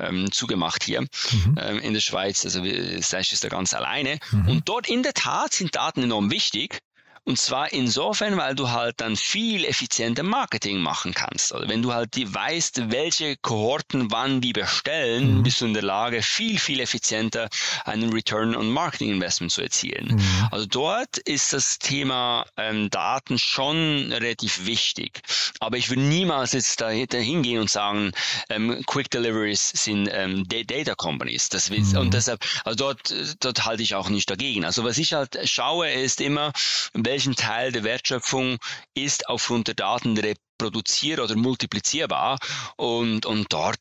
ähm, 0.00 0.32
zugemacht 0.32 0.82
hier 0.82 1.02
mhm. 1.02 1.58
ähm, 1.60 1.78
in 1.78 1.94
der 1.94 2.00
Schweiz, 2.00 2.44
also 2.44 2.64
Stash 3.00 3.32
ist 3.32 3.44
da 3.44 3.48
ganz 3.48 3.72
alleine. 3.72 4.18
Mhm. 4.32 4.48
Und 4.48 4.68
dort 4.68 4.88
in 4.88 5.02
der 5.02 5.14
Tat 5.14 5.52
sind 5.52 5.76
Daten 5.76 6.02
enorm 6.02 6.30
wichtig, 6.30 6.80
und 7.28 7.38
zwar 7.38 7.70
insofern, 7.74 8.38
weil 8.38 8.54
du 8.54 8.70
halt 8.70 9.02
dann 9.02 9.14
viel 9.14 9.66
effizienter 9.66 10.22
Marketing 10.22 10.78
machen 10.78 11.12
kannst. 11.12 11.54
Also 11.54 11.68
wenn 11.68 11.82
du 11.82 11.92
halt 11.92 12.16
die 12.16 12.32
weißt, 12.32 12.90
welche 12.90 13.36
Kohorten 13.36 14.10
wann 14.10 14.40
die 14.40 14.54
bestellen, 14.54 15.36
mhm. 15.36 15.42
bist 15.42 15.60
du 15.60 15.66
in 15.66 15.74
der 15.74 15.82
Lage, 15.82 16.22
viel, 16.22 16.58
viel 16.58 16.80
effizienter 16.80 17.50
einen 17.84 18.14
Return 18.14 18.56
on 18.56 18.70
Marketing 18.70 19.10
Investment 19.10 19.52
zu 19.52 19.60
erzielen. 19.60 20.14
Mhm. 20.14 20.48
Also 20.50 20.64
dort 20.64 21.18
ist 21.18 21.52
das 21.52 21.78
Thema 21.78 22.46
ähm, 22.56 22.88
Daten 22.88 23.38
schon 23.38 24.10
relativ 24.10 24.64
wichtig. 24.64 25.20
Aber 25.60 25.76
ich 25.76 25.90
würde 25.90 26.00
niemals 26.00 26.52
jetzt 26.52 26.80
da 26.80 26.88
hingehen 26.88 27.60
und 27.60 27.68
sagen, 27.68 28.12
ähm, 28.48 28.82
Quick 28.86 29.10
Deliveries 29.10 29.68
sind 29.68 30.08
ähm, 30.10 30.48
Data 30.48 30.94
Companies. 30.94 31.50
Das, 31.50 31.68
mhm. 31.68 31.94
Und 31.98 32.14
deshalb, 32.14 32.42
also 32.64 32.76
dort, 32.76 33.14
dort 33.40 33.66
halte 33.66 33.82
ich 33.82 33.96
auch 33.96 34.08
nicht 34.08 34.30
dagegen. 34.30 34.64
Also 34.64 34.82
was 34.84 34.96
ich 34.96 35.12
halt 35.12 35.38
schaue, 35.44 35.90
ist 35.90 36.22
immer, 36.22 36.52
welche 36.94 37.17
welchen 37.18 37.34
Teil 37.34 37.72
der 37.72 37.82
Wertschöpfung 37.82 38.58
ist 38.94 39.28
aufgrund 39.28 39.66
der 39.66 39.74
Daten 39.74 40.16
reproduzierbar 40.16 41.24
oder 41.24 41.34
multiplizierbar. 41.34 42.38
Und, 42.76 43.26
und 43.26 43.52
dort 43.52 43.80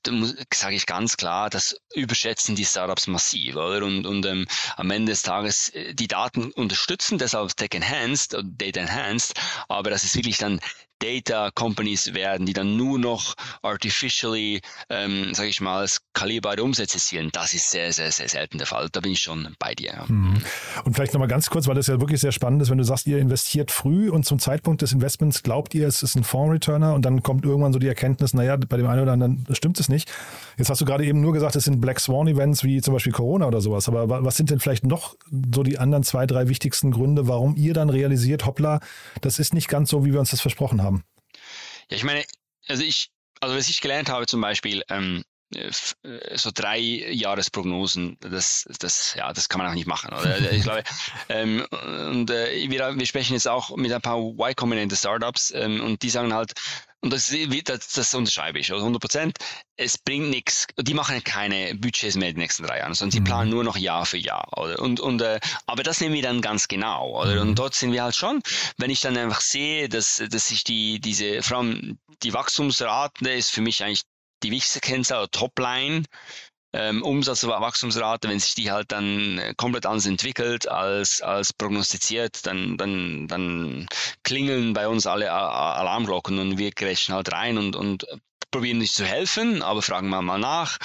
sage 0.52 0.76
ich 0.76 0.88
ganz 0.88 1.18
klar, 1.18 1.52
das 1.52 1.80
überschätzen 1.94 2.56
die 2.56 2.66
Startups 2.66 3.06
massiv. 3.06 3.56
Oder? 3.56 3.86
Und, 3.86 4.08
und 4.08 4.26
ähm, 4.26 4.48
am 4.76 4.90
Ende 4.90 5.12
des 5.12 5.22
Tages 5.22 5.70
äh, 5.70 5.94
die 5.94 6.08
Daten 6.08 6.52
unterstützen, 6.52 7.20
deshalb 7.20 7.56
Tech 7.56 7.76
Enhanced, 7.76 8.36
Data 8.44 8.80
Enhanced, 8.80 9.40
aber 9.68 9.92
das 9.92 10.04
ist 10.04 10.16
wirklich 10.16 10.40
dann 10.40 10.60
Data 11.00 11.52
Companies 11.54 12.14
werden, 12.14 12.46
die 12.46 12.54
dann 12.54 12.78
nur 12.78 13.00
noch 13.00 13.36
artificially, 13.62 14.62
ähm, 14.90 15.34
sage 15.34 15.50
ich 15.50 15.62
mal, 15.62 15.88
skalierbare 15.88 16.64
Umsätze 16.64 16.98
zielen. 16.98 17.30
Das 17.34 17.54
ist 17.54 17.72
sehr, 17.72 17.92
sehr, 17.94 18.12
sehr 18.12 18.30
selten 18.30 18.58
der 18.58 18.68
Fall. 18.68 18.90
Da 18.92 19.00
bin 19.00 19.12
ich 19.12 19.22
schon 19.22 19.56
bei 19.60 19.76
dir. 19.76 19.94
Ja. 19.94 20.06
Mhm. 20.08 20.42
Und 20.86 20.94
vielleicht 20.94 21.14
nochmal 21.14 21.28
ganz 21.28 21.50
kurz, 21.50 21.68
weil 21.68 21.76
das 21.76 21.88
ja 21.88 22.00
wirklich 22.00 22.20
sehr 22.20 22.32
spannend 22.32 22.62
ist, 22.62 22.70
wenn 22.70 22.78
du 22.78 22.84
sagst, 22.84 23.08
ihr 23.08 23.20
investiert 23.20 23.72
früh 23.72 24.10
und 24.10 24.26
zum 24.26 24.40
Zeitpunkt 24.40 24.82
des 24.82 24.92
Investments 24.92 25.44
glaubt 25.44 25.76
ihr, 25.76 25.88
es 25.88 26.04
ist 26.04 26.16
ein 26.16 26.24
Fonds-Returner 26.24 26.94
und 26.94 27.06
dann 27.06 27.22
kommt 27.24 27.46
irgendwann 27.46 27.74
so 27.74 27.80
die 27.80 27.88
Erkenntnis, 27.88 28.34
naja, 28.34 28.56
bei 28.58 28.78
dem 28.78 28.88
einen 28.88 29.02
oder 29.02 29.14
anderen 29.14 29.46
stimmt 29.52 29.80
es 29.80 29.90
nicht. 29.90 30.12
Jetzt 30.58 30.70
hast 30.70 30.82
du 30.82 30.86
gerade 30.86 31.06
eben 31.06 31.22
nur 31.22 31.34
gesagt, 31.34 31.56
es 31.56 31.66
sind 31.66 31.80
Black 31.80 32.00
Swan-Events 32.00 32.64
wie 32.64 32.82
zum 32.82 32.94
Beispiel 32.94 33.14
Corona 33.14 33.48
oder 33.48 33.62
sowas. 33.62 33.88
Aber 33.88 34.24
was 34.24 34.38
sind 34.38 34.50
denn 34.50 34.60
vielleicht 34.60 34.86
noch 34.86 35.16
so 35.54 35.64
die 35.64 35.78
anderen 35.78 36.04
zwei, 36.04 36.26
drei 36.26 36.48
wichtigsten 36.48 36.92
Gründe, 36.92 37.28
warum 37.28 37.56
ihr 37.56 37.74
dann 37.74 37.90
realisiert, 37.90 38.46
hoppla, 38.46 38.80
das 39.22 39.40
ist 39.40 39.54
nicht 39.54 39.68
ganz 39.68 39.90
so, 39.90 40.06
wie 40.06 40.14
wir 40.14 40.20
uns 40.20 40.32
das 40.32 40.42
versprochen 40.42 40.82
haben? 40.82 40.87
Ja, 41.90 41.98
ich 41.98 42.04
meine, 42.04 42.26
also 42.68 42.84
ich, 42.84 43.12
also 43.40 43.56
was 43.56 43.70
ich 43.70 43.82
gelernt 43.82 44.10
habe 44.10 44.26
zum 44.28 44.42
Beispiel, 44.42 44.84
ähm, 44.90 45.18
äh, 45.18 45.22
äh, 45.22 45.24
so 46.36 46.52
drei 46.54 46.80
Jahresprognosen, 46.80 48.18
das, 48.20 48.68
das, 48.80 49.14
ja, 49.16 49.32
das 49.32 49.48
kann 49.48 49.60
man 49.60 49.70
auch 49.70 49.76
nicht 49.76 49.88
machen. 49.88 50.14
Oder? 50.14 50.52
Ich 50.52 50.64
glaube, 50.64 50.84
ähm, 51.30 51.66
und 51.72 52.30
äh, 52.30 52.70
wir, 52.70 52.98
wir 52.98 53.06
sprechen 53.06 53.34
jetzt 53.34 53.48
auch 53.48 53.76
mit 53.76 53.92
ein 53.92 54.02
paar 54.02 54.20
Y-Combinator 54.20 54.98
Startups 54.98 55.52
ähm, 55.56 55.82
und 55.82 56.02
die 56.04 56.10
sagen 56.10 56.34
halt, 56.34 56.54
und 57.00 57.14
das, 57.14 57.34
das, 57.64 57.90
das 57.94 58.14
unterschreibe 58.16 58.60
ich, 58.60 58.72
also 58.72 58.84
100 58.84 59.00
Prozent, 59.00 59.38
es 59.78 59.98
bringt 59.98 60.30
nichts, 60.30 60.66
die 60.80 60.96
machen 60.96 61.24
keine 61.24 61.76
Budgets 61.76 62.16
mehr 62.16 62.30
in 62.30 62.36
den 62.36 62.42
nächsten 62.42 62.64
drei 62.64 62.80
Jahren, 62.80 62.96
sondern 62.96 63.12
sie 63.12 63.20
mhm. 63.20 63.26
planen 63.26 63.50
nur 63.52 63.64
noch 63.64 63.78
Jahr 63.78 64.06
für 64.06 64.18
Jahr. 64.18 64.48
Oder? 64.58 64.80
Und, 64.80 65.00
und, 65.00 65.22
äh, 65.22 65.40
aber 65.68 65.84
das 65.84 66.02
nehmen 66.02 66.16
wir 66.16 66.24
dann 66.24 66.42
ganz 66.42 66.68
genau. 66.68 67.22
Oder? 67.22 67.36
Mhm. 67.36 67.42
Und 67.50 67.60
dort 67.60 67.76
sind 67.76 67.92
wir 67.92 68.04
halt 68.04 68.16
schon, 68.16 68.42
wenn 68.78 68.90
ich 68.90 69.02
dann 69.02 69.16
einfach 69.16 69.42
sehe, 69.42 69.88
dass, 69.88 70.22
dass 70.30 70.48
sich 70.48 70.64
die, 70.64 71.00
diese, 71.00 71.44
vor 71.44 71.60
allem 71.60 72.00
die 72.24 72.34
Wachstumsrate 72.34 73.30
ist 73.30 73.52
für 73.52 73.62
mich 73.62 73.84
eigentlich 73.84 74.04
die 74.44 74.52
wichtigste 74.52 74.80
Kennzahl, 74.80 75.28
Topline, 75.30 76.04
ähm, 76.74 77.02
Umsatzwachstumsrate, 77.02 78.30
wenn 78.30 78.40
sich 78.40 78.56
die 78.56 78.72
halt 78.72 78.92
dann 78.92 79.40
äh, 79.40 79.54
komplett 79.56 79.86
anders 79.86 80.06
entwickelt 80.06 80.68
als, 80.68 81.22
als 81.22 81.54
prognostiziert, 81.54 82.46
dann, 82.46 82.78
dann, 82.78 83.28
dann 83.28 83.88
klingeln 84.24 84.74
bei 84.74 84.88
uns 84.88 85.08
alle 85.08 85.32
Alarmglocken 85.32 86.38
und 86.40 86.58
wir 86.58 86.72
grätschen 86.72 87.16
halt 87.16 87.32
rein 87.32 87.58
und, 87.58 87.76
und 87.76 88.06
probieren 88.52 88.78
nicht 88.80 88.94
zu 88.94 89.06
helfen, 89.06 89.62
aber 89.62 89.82
fragen 89.82 90.10
wir 90.10 90.22
mal 90.22 90.40
nach. 90.40 90.78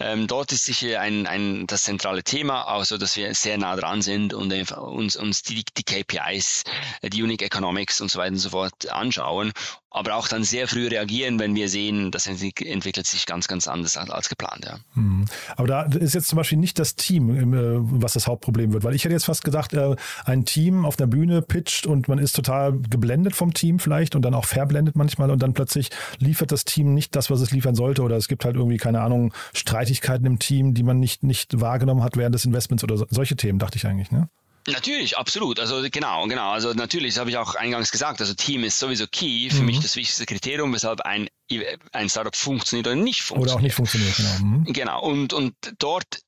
Ähm, 0.00 0.26
dort 0.26 0.52
ist 0.52 0.64
sicher 0.64 1.00
ein, 1.00 1.26
ein, 1.26 1.66
das 1.66 1.82
zentrale 1.82 2.22
Thema, 2.22 2.66
also 2.66 2.98
dass 2.98 3.16
wir 3.16 3.34
sehr 3.34 3.58
nah 3.58 3.76
dran 3.76 4.02
sind 4.02 4.34
und 4.34 4.52
uns, 4.72 5.16
uns 5.16 5.42
die, 5.42 5.64
die 5.76 5.82
KPIs, 5.82 6.64
die 7.02 7.22
Unique 7.22 7.42
Economics 7.42 8.00
und 8.00 8.10
so 8.10 8.18
weiter 8.18 8.32
und 8.32 8.38
so 8.38 8.50
fort 8.50 8.90
anschauen 8.90 9.52
aber 9.94 10.16
auch 10.16 10.26
dann 10.26 10.42
sehr 10.42 10.66
früh 10.66 10.88
reagieren, 10.88 11.38
wenn 11.38 11.54
wir 11.54 11.68
sehen, 11.68 12.10
das 12.10 12.26
entwickelt 12.26 13.06
sich 13.06 13.26
ganz, 13.26 13.46
ganz 13.46 13.68
anders 13.68 13.96
als 13.96 14.28
geplant. 14.28 14.64
Ja. 14.64 14.78
Mhm. 14.94 15.26
Aber 15.56 15.68
da 15.68 15.82
ist 15.84 16.14
jetzt 16.14 16.26
zum 16.26 16.36
Beispiel 16.36 16.58
nicht 16.58 16.80
das 16.80 16.96
Team, 16.96 17.54
äh, 17.54 17.78
was 18.00 18.14
das 18.14 18.26
Hauptproblem 18.26 18.72
wird, 18.72 18.82
weil 18.82 18.96
ich 18.96 19.04
hätte 19.04 19.14
jetzt 19.14 19.26
fast 19.26 19.44
gedacht, 19.44 19.72
äh, 19.72 19.94
ein 20.24 20.44
Team 20.44 20.84
auf 20.84 20.96
der 20.96 21.06
Bühne 21.06 21.42
pitcht 21.42 21.86
und 21.86 22.08
man 22.08 22.18
ist 22.18 22.34
total 22.34 22.72
geblendet 22.72 23.36
vom 23.36 23.54
Team 23.54 23.78
vielleicht 23.78 24.16
und 24.16 24.22
dann 24.22 24.34
auch 24.34 24.46
verblendet 24.46 24.96
manchmal 24.96 25.30
und 25.30 25.40
dann 25.40 25.54
plötzlich 25.54 25.90
liefert 26.18 26.50
das 26.50 26.64
Team 26.64 26.92
nicht 26.92 27.14
das, 27.14 27.30
was 27.30 27.40
es 27.40 27.52
liefern 27.52 27.76
sollte 27.76 28.02
oder 28.02 28.16
es 28.16 28.26
gibt 28.26 28.44
halt 28.44 28.56
irgendwie, 28.56 28.78
keine 28.78 29.00
Ahnung, 29.00 29.32
Streitigkeiten 29.84 30.26
im 30.26 30.38
Team, 30.38 30.74
die 30.74 30.82
man 30.82 30.98
nicht, 30.98 31.22
nicht 31.22 31.60
wahrgenommen 31.60 32.02
hat 32.02 32.16
während 32.16 32.34
des 32.34 32.44
Investments 32.44 32.84
oder 32.84 32.96
so, 32.96 33.06
solche 33.10 33.36
Themen, 33.36 33.58
dachte 33.58 33.76
ich 33.76 33.86
eigentlich, 33.86 34.10
ne? 34.10 34.28
Natürlich, 34.66 35.18
absolut. 35.18 35.60
Also 35.60 35.82
genau, 35.90 36.26
genau. 36.26 36.50
Also 36.52 36.72
natürlich, 36.72 37.14
das 37.14 37.20
habe 37.20 37.28
ich 37.28 37.36
auch 37.36 37.54
eingangs 37.54 37.90
gesagt. 37.90 38.20
Also 38.20 38.32
Team 38.32 38.64
ist 38.64 38.78
sowieso 38.78 39.06
key. 39.06 39.50
Für 39.50 39.60
mhm. 39.60 39.66
mich 39.66 39.80
das 39.80 39.94
wichtigste 39.94 40.24
Kriterium, 40.24 40.72
weshalb 40.72 41.02
ein, 41.02 41.28
ein 41.92 42.08
Startup 42.08 42.34
funktioniert 42.34 42.86
oder 42.86 42.96
nicht 42.96 43.20
funktioniert. 43.20 43.50
Oder 43.50 43.58
auch 43.58 43.62
nicht 43.62 43.74
funktioniert, 43.74 44.16
genau. 44.16 44.38
Mhm. 44.40 44.64
Genau. 44.72 45.02
Und, 45.02 45.34
und 45.34 45.54
dort 45.78 46.20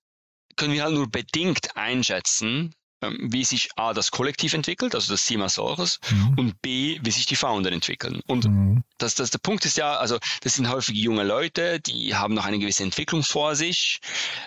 können 0.57 0.75
wir 0.75 0.83
halt 0.83 0.95
nur 0.95 1.11
bedingt 1.11 1.77
einschätzen, 1.77 2.75
wie 3.01 3.45
sich 3.45 3.71
A, 3.77 3.93
das 3.93 4.11
Kollektiv 4.11 4.55
entwickelt, 4.55 4.95
also 4.95 5.13
das 5.13 5.25
Team 5.25 5.43
als 5.43 5.55
solches, 5.55 5.99
mhm. 6.11 6.39
und 6.39 6.63
B, 6.63 6.99
wie 7.03 7.11
sich 7.11 7.27
die 7.27 7.37
Founder 7.37 7.73
entwickeln. 7.73 8.21
Und 8.27 8.47
mhm. 8.47 8.85
das, 8.99 9.15
das, 9.15 9.31
der 9.31 9.39
Punkt 9.39 9.65
ist 9.65 9.77
ja, 9.77 9.97
also 9.97 10.19
das 10.43 10.55
sind 10.55 10.69
häufig 10.69 10.97
junge 10.97 11.25
Leute, 11.25 11.81
die 11.81 12.15
haben 12.15 12.35
noch 12.35 12.47
eine 12.47 12.59
gewisse 12.59 12.83
Entwicklung 12.83 13.23
vor 13.23 13.55
sich, 13.55 14.01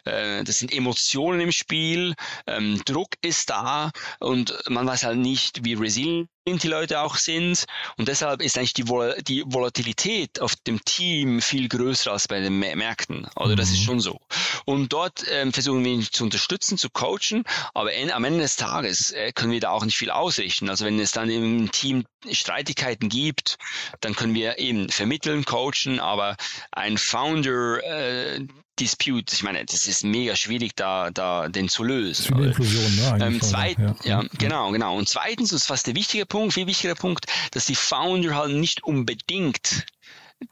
äh, 0.06 0.43
das 0.43 0.60
sind 0.60 0.74
Emotionen 0.74 1.41
im 1.41 1.52
Spiel, 1.52 2.16
ähm, 2.47 2.82
Druck 2.86 3.10
ist 3.22 3.50
da 3.50 3.91
und 4.20 4.58
man 4.68 4.88
weiß 4.88 5.04
halt 5.04 5.18
nicht, 5.18 5.64
wie 5.64 5.74
resilient 5.76 6.30
die 6.58 6.68
Leute 6.68 7.02
auch 7.02 7.16
sind. 7.16 7.66
Und 7.97 8.08
deshalb 8.08 8.41
ist 8.41 8.58
eigentlich 8.58 8.74
die, 8.74 8.88
Vol 8.88 9.16
die 9.22 9.43
Volatilität 9.45 10.41
auf 10.41 10.56
dem 10.56 10.84
Team 10.84 11.41
viel 11.41 11.68
größer 11.70 12.12
als 12.12 12.28
bei 12.28 12.39
den 12.39 12.58
Märkten. 12.60 13.28
Oder 13.36 13.56
das 13.56 13.70
ist 13.70 13.82
mhm. 13.82 13.86
schon 13.86 14.00
so. 14.00 14.20
Und 14.66 14.91
dort 14.91 15.24
ähm, 15.30 15.54
versuchen 15.54 15.84
wir 15.84 15.91
ihn 15.91 16.04
zu 16.04 16.24
unterstützen, 16.24 16.78
zu 16.78 16.89
coachen, 16.89 17.43
aber 17.74 17.93
in, 17.93 18.12
am 18.12 18.24
Ende 18.24 18.39
des 18.39 18.56
Tages 18.56 19.12
äh, 19.12 19.32
können 19.32 19.52
wir 19.52 19.60
da 19.60 19.70
auch 19.70 19.86
nicht 19.86 19.97
viel 19.97 20.12
ausrichten. 20.12 20.70
Also 20.70 20.86
wenn 20.86 21.00
es 21.00 21.12
dann 21.12 21.30
im 21.30 21.72
Team 21.72 22.06
Streitigkeiten 22.32 23.10
gibt, 23.10 23.58
dann 24.02 24.16
können 24.16 24.34
wir 24.34 24.60
eben 24.60 24.89
vermitteln, 24.89 25.45
coachen, 25.45 26.00
aber 26.00 26.36
ein 26.72 26.97
Founder 26.97 27.84
äh, 27.84 28.45
Dispute, 28.80 29.34
ich 29.34 29.43
meine, 29.43 29.65
das 29.65 29.88
ist 29.88 30.03
mega 30.03 30.36
schwierig, 30.36 30.75
da, 30.75 31.11
da 31.11 31.49
den 31.49 31.69
zu 31.69 31.84
lösen. 31.84 32.25
Das 32.30 32.39
ist 32.39 32.47
Inklusion, 32.47 32.95
ne? 32.95 33.25
Ähm, 33.25 33.41
zweit, 33.41 33.77
ja. 33.77 33.95
ja, 34.03 34.23
genau, 34.38 34.71
genau. 34.71 34.97
Und 34.97 35.09
zweitens, 35.09 35.49
das 35.49 35.61
ist 35.61 35.67
fast 35.67 35.88
der 35.88 35.95
wichtige 35.95 36.25
Punkt, 36.25 36.53
viel 36.53 36.67
wichtiger 36.67 36.95
Punkt, 36.95 37.25
dass 37.51 37.65
die 37.65 37.75
Founder 37.75 38.36
halt 38.36 38.53
nicht 38.53 38.84
unbedingt 38.84 39.86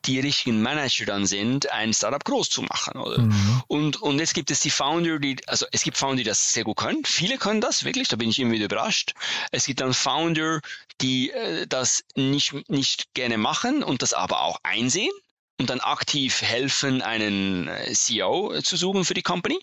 die 0.06 0.20
richtigen 0.20 0.62
Manager 0.62 1.06
dann 1.06 1.26
sind, 1.26 1.72
ein 1.72 1.94
Startup 1.94 2.24
groß 2.24 2.50
zu 2.50 2.62
machen. 2.62 3.00
Oder? 3.00 3.20
Mhm. 3.20 3.64
Und, 3.68 4.02
und 4.02 4.20
jetzt 4.20 4.34
gibt 4.34 4.52
es 4.52 4.60
die 4.60 4.70
Founder, 4.70 5.20
die, 5.20 5.38
also 5.48 5.66
es 5.72 5.84
gibt 5.84 5.98
Founder, 5.98 6.18
die 6.18 6.24
das 6.24 6.52
sehr 6.52 6.66
gut 6.66 6.78
können. 6.78 7.06
Viele 7.06 7.38
können 7.38 7.62
das 7.62 7.86
wirklich, 7.86 8.10
da 8.10 8.18
bin 8.18 8.30
ich 8.30 8.40
immer 8.40 8.52
wieder 8.52 8.66
überrascht. 8.66 9.14
Es 9.52 9.66
gibt 9.66 9.80
dann 9.80 9.94
Founder, 9.94 10.60
die 11.00 11.32
äh, 11.32 11.68
das 11.68 12.04
nicht, 12.16 12.70
nicht 12.70 13.14
gerne 13.14 13.38
machen 13.38 13.84
und 13.84 14.02
das 14.02 14.14
aber 14.14 14.42
auch 14.42 14.60
einsehen 14.64 15.12
und 15.60 15.70
dann 15.70 15.80
aktiv 15.80 16.42
helfen, 16.42 17.02
einen 17.02 17.68
äh, 17.68 17.92
CEO 17.92 18.62
zu 18.62 18.78
suchen 18.78 19.06
für 19.06 19.16
die 19.16 19.24
Company 19.24 19.60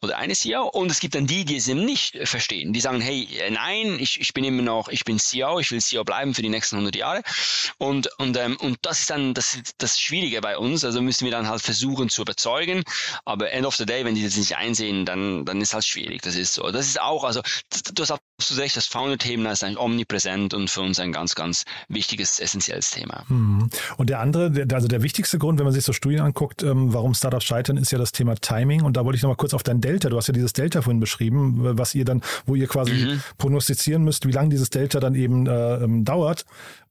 oder 0.00 0.16
eine 0.16 0.34
CEO. 0.34 0.66
Und 0.68 0.90
es 0.90 1.00
gibt 1.00 1.14
dann 1.14 1.26
die, 1.26 1.44
die 1.44 1.56
es 1.56 1.68
eben 1.68 1.84
nicht 1.84 2.16
verstehen. 2.26 2.72
Die 2.72 2.80
sagen, 2.80 3.00
hey, 3.00 3.28
äh, 3.38 3.50
nein, 3.50 3.98
ich, 4.00 4.20
ich 4.20 4.32
bin 4.32 4.44
immer 4.44 4.62
noch, 4.62 4.88
ich 4.88 5.04
bin 5.04 5.18
CEO, 5.18 5.60
ich 5.60 5.70
will 5.70 5.82
CEO 5.82 6.04
bleiben 6.04 6.34
für 6.34 6.40
die 6.40 6.48
nächsten 6.48 6.76
100 6.76 6.96
Jahre. 6.96 7.22
Und, 7.76 8.08
und, 8.18 8.36
ähm, 8.38 8.56
und 8.56 8.78
das 8.82 9.00
ist 9.00 9.10
dann 9.10 9.34
das, 9.34 9.58
das 9.76 10.00
Schwierige 10.00 10.40
bei 10.40 10.56
uns. 10.56 10.84
Also 10.84 11.02
müssen 11.02 11.26
wir 11.26 11.32
dann 11.32 11.48
halt 11.48 11.60
versuchen 11.60 12.08
zu 12.08 12.22
überzeugen. 12.22 12.82
Aber 13.26 13.50
end 13.52 13.66
of 13.66 13.76
the 13.76 13.84
day, 13.84 14.04
wenn 14.04 14.14
die 14.14 14.24
das 14.24 14.36
nicht 14.36 14.56
einsehen, 14.56 15.04
dann, 15.04 15.44
dann 15.44 15.60
ist 15.60 15.74
halt 15.74 15.84
schwierig. 15.84 16.22
Das 16.22 16.36
ist 16.36 16.54
so. 16.54 16.70
Das 16.70 16.86
ist 16.86 16.98
auch, 17.00 17.22
also 17.22 17.42
du 17.92 18.02
hast 18.02 18.12
absolut 18.12 18.62
recht, 18.62 18.76
das 18.76 18.86
Founder-Thema 18.86 19.52
ist 19.52 19.62
eigentlich 19.62 19.78
omnipräsent 19.78 20.54
und 20.54 20.70
für 20.70 20.80
uns 20.80 20.98
ein 20.98 21.12
ganz, 21.12 21.34
ganz 21.34 21.64
wichtiges, 21.88 22.40
essentielles 22.40 22.90
Thema. 22.90 23.24
Mhm. 23.28 23.68
Und 23.98 24.10
der 24.10 24.20
andere, 24.20 24.66
also 24.72 24.88
der 24.88 25.02
wichtigste 25.02 25.33
wichtigste 25.34 25.38
Grund, 25.38 25.58
wenn 25.58 25.64
man 25.64 25.72
sich 25.72 25.84
so 25.84 25.92
Studien 25.92 26.20
anguckt, 26.20 26.62
ähm, 26.62 26.92
warum 26.92 27.14
Startups 27.14 27.44
scheitern, 27.44 27.76
ist 27.76 27.90
ja 27.90 27.98
das 27.98 28.12
Thema 28.12 28.34
Timing. 28.36 28.82
Und 28.82 28.96
da 28.96 29.04
wollte 29.04 29.16
ich 29.16 29.22
nochmal 29.22 29.36
kurz 29.36 29.54
auf 29.54 29.62
dein 29.62 29.80
Delta, 29.80 30.08
du 30.08 30.16
hast 30.16 30.28
ja 30.28 30.32
dieses 30.32 30.52
Delta 30.52 30.82
vorhin 30.82 31.00
beschrieben, 31.00 31.58
was 31.78 31.94
ihr 31.94 32.04
dann, 32.04 32.22
wo 32.46 32.54
ihr 32.54 32.66
quasi 32.66 32.92
mhm. 32.92 33.20
prognostizieren 33.38 34.04
müsst, 34.04 34.26
wie 34.26 34.32
lange 34.32 34.50
dieses 34.50 34.70
Delta 34.70 35.00
dann 35.00 35.14
eben 35.14 35.46
äh, 35.46 35.84
ähm, 35.84 36.04
dauert. 36.04 36.44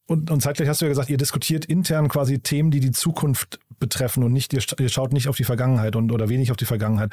Und, 0.06 0.30
und 0.30 0.42
zeitgleich 0.42 0.68
hast 0.68 0.82
du 0.82 0.86
ja 0.86 0.90
gesagt, 0.90 1.10
ihr 1.10 1.18
diskutiert 1.18 1.66
intern 1.66 2.10
quasi 2.10 2.40
Themen, 2.40 2.72
die 2.72 2.82
die 2.82 2.92
Zukunft 2.92 3.60
betreffen 3.80 4.24
und 4.24 4.34
nicht, 4.34 4.54
ihr, 4.54 4.62
ihr 4.80 4.90
schaut 4.90 5.14
nicht 5.14 5.30
auf 5.30 5.38
die 5.38 5.46
Vergangenheit 5.46 5.96
und 5.96 6.12
oder 6.12 6.28
wenig 6.28 6.52
auf 6.52 6.58
die 6.58 6.66
Vergangenheit. 6.66 7.12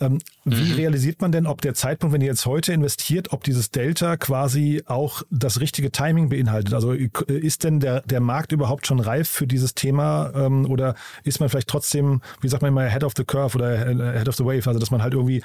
Ähm, 0.00 0.20
wie 0.44 0.72
mhm. 0.72 0.74
realisiert 0.74 1.20
man 1.20 1.32
denn, 1.32 1.46
ob 1.46 1.60
der 1.60 1.74
Zeitpunkt, 1.74 2.12
wenn 2.12 2.20
ihr 2.20 2.28
jetzt 2.28 2.46
heute 2.46 2.72
investiert, 2.72 3.32
ob 3.32 3.44
dieses 3.44 3.70
Delta 3.70 4.16
quasi 4.16 4.82
auch 4.86 5.22
das 5.30 5.60
richtige 5.60 5.90
Timing 5.90 6.28
beinhaltet? 6.28 6.74
Also 6.74 6.92
ist 6.92 7.64
denn 7.64 7.80
der, 7.80 8.02
der 8.02 8.20
Markt 8.20 8.52
überhaupt 8.52 8.86
schon 8.86 9.00
reif 9.00 9.28
für 9.28 9.46
dieses 9.46 9.74
Thema 9.74 10.32
ähm, 10.34 10.66
oder 10.70 10.94
ist 11.22 11.40
man 11.40 11.48
vielleicht 11.48 11.68
trotzdem, 11.68 12.20
wie 12.40 12.48
sagt 12.48 12.62
man 12.62 12.70
immer, 12.70 12.82
ahead 12.82 13.04
of 13.04 13.12
the 13.16 13.24
curve 13.24 13.56
oder 13.56 13.68
ahead 13.68 14.28
of 14.28 14.36
the 14.36 14.44
wave, 14.44 14.66
also 14.66 14.78
dass 14.78 14.90
man 14.90 15.02
halt 15.02 15.14
irgendwie 15.14 15.42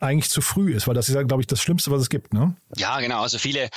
eigentlich 0.00 0.30
zu 0.30 0.40
früh 0.40 0.72
ist, 0.72 0.86
weil 0.86 0.94
das 0.94 1.08
ist 1.08 1.14
ja, 1.14 1.22
glaube 1.22 1.42
ich, 1.42 1.46
das 1.46 1.60
Schlimmste, 1.60 1.90
was 1.90 2.02
es 2.02 2.08
gibt, 2.08 2.32
ne? 2.32 2.54
Ja, 2.76 3.00
genau. 3.00 3.22
Also 3.22 3.38
viele, 3.38 3.68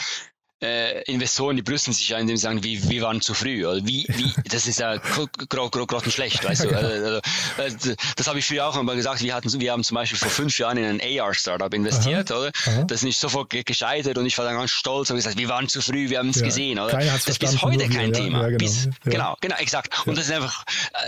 äh, 0.62 1.02
Investoren, 1.04 1.56
die 1.56 1.62
brüsten 1.62 1.94
sich 1.94 2.10
ja, 2.10 2.20
indem 2.20 2.38
sie 2.38 2.44
sagen, 2.44 2.64
wie, 2.64 2.90
wir 2.90 3.02
waren 3.02 3.22
zu 3.22 3.34
früh. 3.34 3.66
Oder 3.66 3.86
wie, 3.86 4.06
wie, 4.10 4.32
das 4.50 4.68
ist 4.68 4.80
ja 4.80 4.98
grottenschlecht, 4.98 6.44
weißt 6.44 6.66
du. 6.66 6.72
Also, 6.82 7.22
also, 7.58 7.94
das 8.16 8.28
habe 8.28 8.40
ich 8.40 8.46
früher 8.46 8.68
auch 8.68 8.78
einmal 8.78 8.96
gesagt. 8.96 9.22
Wir, 9.22 9.34
hatten, 9.36 9.52
wir 9.60 9.72
haben 9.72 9.84
zum 9.84 9.96
Beispiel 9.96 10.18
vor 10.18 10.30
fünf 10.30 10.58
Jahren 10.58 10.78
in 10.78 10.86
ein 10.86 11.20
AR-Startup 11.20 11.74
investiert, 11.74 12.32
aha, 12.32 12.40
oder? 12.40 12.52
Aha. 12.66 12.84
Das 12.84 13.00
ist 13.00 13.04
nicht 13.04 13.20
sofort 13.20 13.50
gescheitert 13.50 14.18
und 14.18 14.26
ich 14.26 14.38
war 14.38 14.46
dann 14.46 14.56
ganz 14.56 14.72
stolz 14.72 15.10
und 15.10 15.18
gesagt, 15.18 15.38
wir 15.38 15.50
waren 15.50 15.68
zu 15.68 15.82
früh, 15.82 16.10
wir 16.10 16.20
haben 16.20 16.30
es 16.30 16.38
ja, 16.38 16.46
gesehen, 16.46 16.80
oder? 16.80 16.98
Das 16.98 17.28
ist 17.28 17.40
bis 17.40 17.62
heute 17.62 17.90
kein 17.90 18.14
wir, 18.14 18.14
Thema. 18.14 18.42
Ja, 18.42 18.48
genau, 18.48 18.58
bis, 18.58 18.90
genau, 19.04 19.38
genau, 19.42 19.56
exakt. 19.58 20.08
Und 20.08 20.18
das 20.18 20.26
ist 20.26 20.32
einfach, 20.32 20.64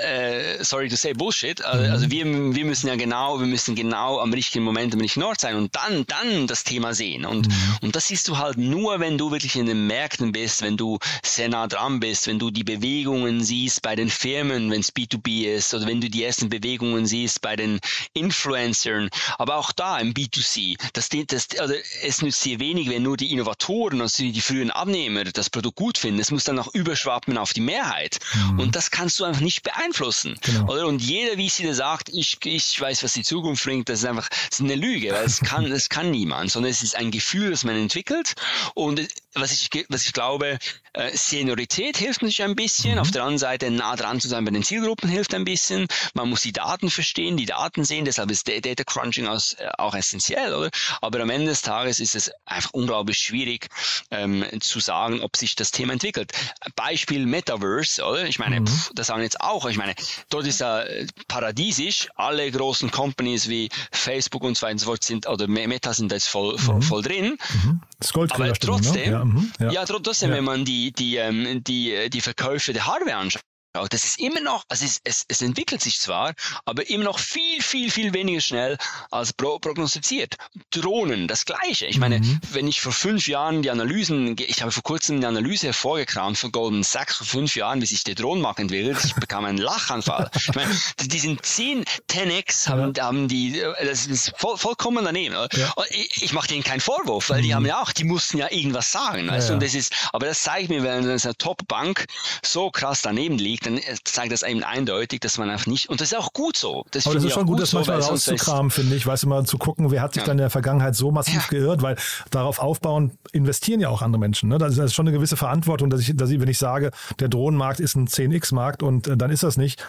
äh, 0.06 0.64
sorry 0.64 0.90
to 0.90 0.96
say, 0.96 1.14
Bullshit. 1.14 1.64
Also, 1.64 1.86
mhm. 1.86 1.92
also 1.92 2.12
wir, 2.12 2.26
wir 2.26 2.66
müssen 2.66 2.88
ja 2.88 2.96
genau, 2.96 3.40
wir 3.40 3.48
müssen 3.48 3.76
genau 3.76 4.20
am 4.20 4.34
richtigen 4.34 4.64
Moment 4.64 4.94
am 4.94 5.02
richtigen 5.02 5.24
Ort 5.24 5.42
sein 5.42 5.56
und 5.56 5.76
dann, 5.76 6.06
dann 6.08 6.48
das 6.48 6.64
Thema 6.64 6.94
sehen. 6.94 7.26
Und, 7.26 7.48
mhm. 7.48 7.78
und 7.82 7.96
das 7.96 8.08
siehst 8.08 8.28
du 8.28 8.38
halt 8.38 8.58
nur, 8.58 9.00
wenn 9.00 9.18
du 9.18 9.32
wirklich 9.32 9.43
wirklich 9.44 9.60
in 9.60 9.66
den 9.66 9.88
Märkten 9.88 10.32
bist, 10.32 10.62
wenn 10.62 10.78
du 10.78 11.00
sehr 11.24 11.50
nah 11.50 11.68
dran 11.68 12.00
bist, 12.00 12.28
wenn 12.28 12.40
du 12.40 12.50
die 12.50 12.64
Bewegungen 12.64 13.44
siehst 13.44 13.82
bei 13.82 13.96
den 13.96 14.10
Firmen, 14.10 14.72
wenn 14.72 14.80
es 14.80 14.96
B2B 14.96 15.54
ist, 15.54 15.74
oder 15.74 15.86
wenn 15.86 16.00
du 16.00 16.10
die 16.10 16.24
ersten 16.24 16.50
Bewegungen 16.50 17.06
siehst 17.06 17.42
bei 17.42 17.58
den 17.58 17.80
Influencern, 18.14 19.10
aber 19.38 19.58
auch 19.58 19.74
da 19.74 20.00
im 20.00 20.14
B2C. 20.14 20.78
Das, 20.94 21.10
das, 21.10 21.60
also 21.60 21.74
es 22.04 22.22
nützt 22.22 22.46
dir 22.46 22.60
wenig, 22.60 22.90
wenn 22.90 23.04
nur 23.04 23.18
die 23.18 23.32
Innovatoren, 23.34 24.00
also 24.02 24.24
die, 24.24 24.42
frühen 24.42 24.72
Abnehmer, 24.72 25.26
das 25.26 25.50
Produkt 25.50 25.76
gut 25.76 25.98
finden. 25.98 26.20
Es 26.20 26.32
muss 26.32 26.46
dann 26.46 26.60
auch 26.60 26.74
überschwappen 26.74 27.38
auf 27.38 27.52
die 27.54 27.62
Mehrheit. 27.62 28.20
Mhm. 28.34 28.60
Und 28.60 28.76
das 28.76 28.92
kannst 28.92 29.20
du 29.20 29.26
einfach 29.26 29.42
nicht 29.42 29.64
beeinflussen. 29.64 30.38
Genau. 30.42 30.72
Oder? 30.72 30.88
Und 30.88 31.02
jeder, 31.02 31.38
wie 31.38 31.50
sie 31.50 31.64
dir 31.64 31.76
sagt, 31.76 32.10
ich, 32.14 32.38
ich 32.46 32.80
weiß, 32.80 33.04
was 33.04 33.14
die 33.14 33.24
Zukunft 33.24 33.64
bringt, 33.66 33.90
das 33.90 34.00
ist 34.00 34.06
einfach 34.06 34.30
das 34.30 34.60
ist 34.60 34.62
eine 34.62 34.76
Lüge, 34.76 35.12
weil 35.12 35.26
es 35.26 35.40
kann, 35.40 35.66
es 35.72 35.90
kann 35.90 36.12
niemand, 36.12 36.52
sondern 36.52 36.72
es 36.72 36.82
ist 36.82 36.96
ein 36.96 37.12
Gefühl, 37.12 37.52
das 37.52 37.64
man 37.64 37.76
entwickelt. 37.76 38.36
Und 38.74 39.08
was 39.36 39.52
ich, 39.52 39.70
was 39.90 40.06
ich 40.06 40.14
glaube, 40.14 40.58
äh, 40.94 41.16
Seniorität 41.16 41.98
hilft 41.98 42.22
natürlich 42.22 42.44
ein 42.44 42.56
bisschen. 42.56 42.94
Mhm. 42.94 43.00
Auf 43.00 43.12
der 43.12 43.24
anderen 43.24 43.40
Seite 43.40 43.72
nah 43.72 43.96
dran 43.96 44.20
zu 44.20 44.28
sein 44.28 44.46
bei 44.46 44.52
den 44.52 44.64
Zielgruppen 44.64 45.10
hilft 45.10 45.34
ein 45.34 45.46
bisschen. 45.46 45.88
Man 46.14 46.30
muss 46.30 46.42
die 46.42 46.54
Daten 46.54 46.90
verstehen, 46.90 47.38
die 47.38 47.46
Daten 47.46 47.84
sehen. 47.84 48.06
Deshalb 48.06 48.30
ist 48.32 48.48
Data 48.48 48.84
Crunching 48.84 49.28
auch, 49.28 49.42
äh, 49.58 49.70
auch 49.78 49.96
essentiell, 49.96 50.54
oder? 50.54 50.70
Aber 51.02 51.20
am 51.20 51.30
Ende 51.30 51.48
des 51.48 51.62
Tages 51.62 52.00
ist 52.00 52.16
es 52.16 52.32
einfach 52.46 52.72
unglaublich 52.74 53.18
schwierig 53.18 53.70
ähm, 54.12 54.46
zu 54.60 54.80
sagen, 54.80 55.22
ob 55.22 55.36
sich 55.36 55.56
das 55.56 55.72
Thema 55.72 55.94
entwickelt. 55.94 56.32
Beispiel 56.76 57.26
Metaverse, 57.26 58.04
oder? 58.04 58.26
Ich 58.26 58.40
meine, 58.40 58.62
mhm. 58.62 58.68
pff, 58.68 58.92
das 58.94 59.08
sagen 59.08 59.24
jetzt 59.24 59.42
auch. 59.42 59.66
Ich 59.66 59.78
meine, 59.78 59.96
dort 60.30 60.46
ist 60.46 60.60
ja 60.60 60.82
äh, 60.84 61.08
paradiesisch. 61.28 62.10
Alle 62.16 62.50
großen 62.52 62.92
Companies 62.92 63.50
wie 63.50 63.70
Facebook 63.92 64.44
und 64.44 64.58
so 64.58 64.68
weiter 64.68 64.98
sind, 65.02 65.28
oder 65.28 65.48
Meta 65.48 65.94
sind 65.94 66.12
jetzt 66.12 66.28
voll, 66.28 66.58
voll, 66.58 66.76
mhm. 66.76 66.82
voll 66.82 67.02
drin. 67.02 67.38
Mhm. 67.64 67.82
Das 68.00 68.14
Aber 68.16 68.46
ne? 68.46 68.54
trotzdem, 68.60 69.12
ne? 69.12 69.23
Ja, 69.24 69.34
Mhm, 69.34 69.52
ja. 69.60 69.72
ja, 69.72 69.86
trotzdem, 69.86 70.32
wenn 70.32 70.44
man 70.44 70.66
die, 70.66 70.92
die, 70.92 71.16
ähm, 71.18 71.64
die, 71.64 72.10
die 72.10 72.22
Verkäufe 72.22 72.74
der 72.74 72.86
Hardware 72.88 73.16
anschaut, 73.16 73.42
das 73.90 74.04
ist 74.04 74.20
immer 74.20 74.40
noch, 74.40 74.66
also 74.70 74.86
es, 74.86 75.02
es, 75.04 75.26
es 75.28 75.42
entwickelt 75.42 75.82
sich 75.82 76.00
zwar, 76.00 76.34
aber 76.66 76.88
immer 76.90 77.06
noch 77.06 77.18
viel, 77.18 77.62
viel, 77.62 77.90
viel 77.90 78.14
weniger 78.14 78.40
schnell 78.40 78.78
als 79.10 79.34
pro, 79.34 79.58
prognostiziert. 79.58 80.36
Drohnen, 80.70 81.28
das 81.28 81.46
Gleiche. 81.46 81.88
Ich 81.88 81.98
meine, 81.98 82.20
mhm. 82.20 82.40
wenn 82.52 82.68
ich 82.68 82.82
vor 82.82 82.92
fünf 82.92 83.28
Jahren 83.28 83.64
die 83.64 83.72
Analysen, 83.72 84.36
ich 84.38 84.62
habe 84.62 84.72
vor 84.72 84.84
kurzem 84.84 85.18
eine 85.18 85.28
Analyse 85.28 85.68
hervorgekramt 85.68 86.38
von 86.38 86.52
Goldman 86.52 86.84
Sachs 86.84 87.18
vor 87.18 87.26
fünf 87.26 87.56
Jahren, 87.56 87.82
wie 87.82 87.88
sich 87.88 88.04
der 88.04 88.14
Drohnenmarkt 88.14 88.60
entwickelt, 88.60 89.00
ich 89.04 89.16
bekam 89.16 89.46
einen 89.46 89.58
Lachanfall. 89.58 90.30
Ich 90.44 90.56
meine, 90.56 90.76
die 91.00 91.20
sind 91.20 91.44
10, 91.44 91.86
10x 92.12 92.68
haben, 92.68 92.94
ja. 92.96 93.06
haben 93.06 93.28
die, 93.28 93.64
das 93.82 94.06
ist 94.06 94.34
voll, 94.38 94.58
vollkommen 94.58 95.06
daneben. 95.06 95.34
Ja. 95.34 95.74
Ich, 95.90 96.22
ich 96.22 96.34
mache 96.34 96.48
denen 96.48 96.64
keinen 96.64 96.82
Vorwurf, 96.82 97.30
weil 97.30 97.40
mhm. 97.40 97.44
die 97.44 97.56
haben 97.56 97.66
ja 97.66 97.82
auch, 97.82 97.92
die 97.92 98.04
mussten 98.04 98.38
ja 98.38 98.52
irgendwas 98.52 98.92
sagen. 98.92 99.26
Ja, 99.26 99.32
weißt? 99.32 99.52
Und 99.52 99.64
das 99.64 99.74
ist, 99.74 99.94
aber 100.12 100.26
das 100.26 100.42
zeigt 100.42 100.70
mir, 100.70 100.84
wenn 100.84 101.10
eine 101.10 101.38
Top-Bank 101.38 102.06
so 102.44 102.70
krass 102.72 103.02
daneben 103.02 103.38
liegt, 103.38 103.63
dann 103.66 103.80
zeigt 104.04 104.32
das 104.32 104.44
eben 104.44 104.64
eindeutig, 104.64 105.20
dass 105.22 105.38
man 105.38 105.50
einfach 105.50 105.68
nicht, 105.68 105.90
und 105.90 106.02
das 106.02 106.12
ist 106.12 106.18
auch 106.18 106.34
gut 106.34 106.58
so. 106.58 106.86
Das 106.92 107.06
Aber 107.06 107.16
das 107.16 107.24
ist 107.24 107.34
schon 107.34 107.46
gut, 107.46 107.60
das 107.60 107.72
so, 107.72 107.78
manchmal 107.78 108.00
rauszukramen, 108.00 108.72
finde 108.72 108.96
ich, 108.96 109.06
weißt 109.06 109.24
du 109.24 109.28
mal, 109.28 109.46
zu 109.46 109.58
gucken, 109.58 109.92
wer 109.92 110.02
hat 110.02 110.14
sich 110.14 110.22
ja. 110.22 110.28
dann 110.28 110.38
in 110.38 110.44
der 110.44 110.50
Vergangenheit 110.50 110.96
so 110.96 111.12
massiv 111.12 111.52
ja. 111.52 111.60
geirrt, 111.60 111.82
weil 111.82 111.96
darauf 112.32 112.60
aufbauen, 112.60 113.12
investieren 113.32 113.80
ja 113.80 113.90
auch 113.90 114.02
andere 114.02 114.20
Menschen. 114.20 114.50
Ne? 114.50 114.58
Das, 114.58 114.78
ist, 114.78 114.94
schon 114.94 115.08
eine 115.08 115.16
gewisse 115.16 115.38
Verantwortung, 115.38 115.90
dass 115.90 116.02
ich, 116.02 116.16
dass 116.16 116.30
ich, 116.30 116.40
wenn 116.40 116.50
ich 116.50 116.58
sage, 116.58 116.92
der 117.20 117.30
Drohnenmarkt 117.30 117.80
ist 117.80 117.96
ein 117.96 118.08
10x-Markt 118.08 118.84
und 118.84 119.08
äh, 119.08 119.18
dann 119.18 119.32
ist 119.32 119.44
das 119.44 119.58
nicht, 119.58 119.84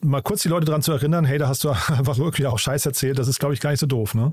mal 0.00 0.22
kurz 0.22 0.42
die 0.42 0.48
Leute 0.48 0.66
daran 0.66 0.82
zu 0.82 0.92
erinnern, 0.92 1.24
hey, 1.24 1.38
da 1.38 1.48
hast 1.48 1.64
du 1.64 1.70
einfach 1.88 2.18
wirklich 2.18 2.46
auch 2.46 2.58
Scheiß 2.58 2.86
erzählt, 2.86 3.18
das 3.18 3.28
ist, 3.28 3.38
glaube 3.38 3.54
ich, 3.54 3.60
gar 3.60 3.70
nicht 3.70 3.80
so 3.80 3.86
doof, 3.86 4.14
ne? 4.14 4.32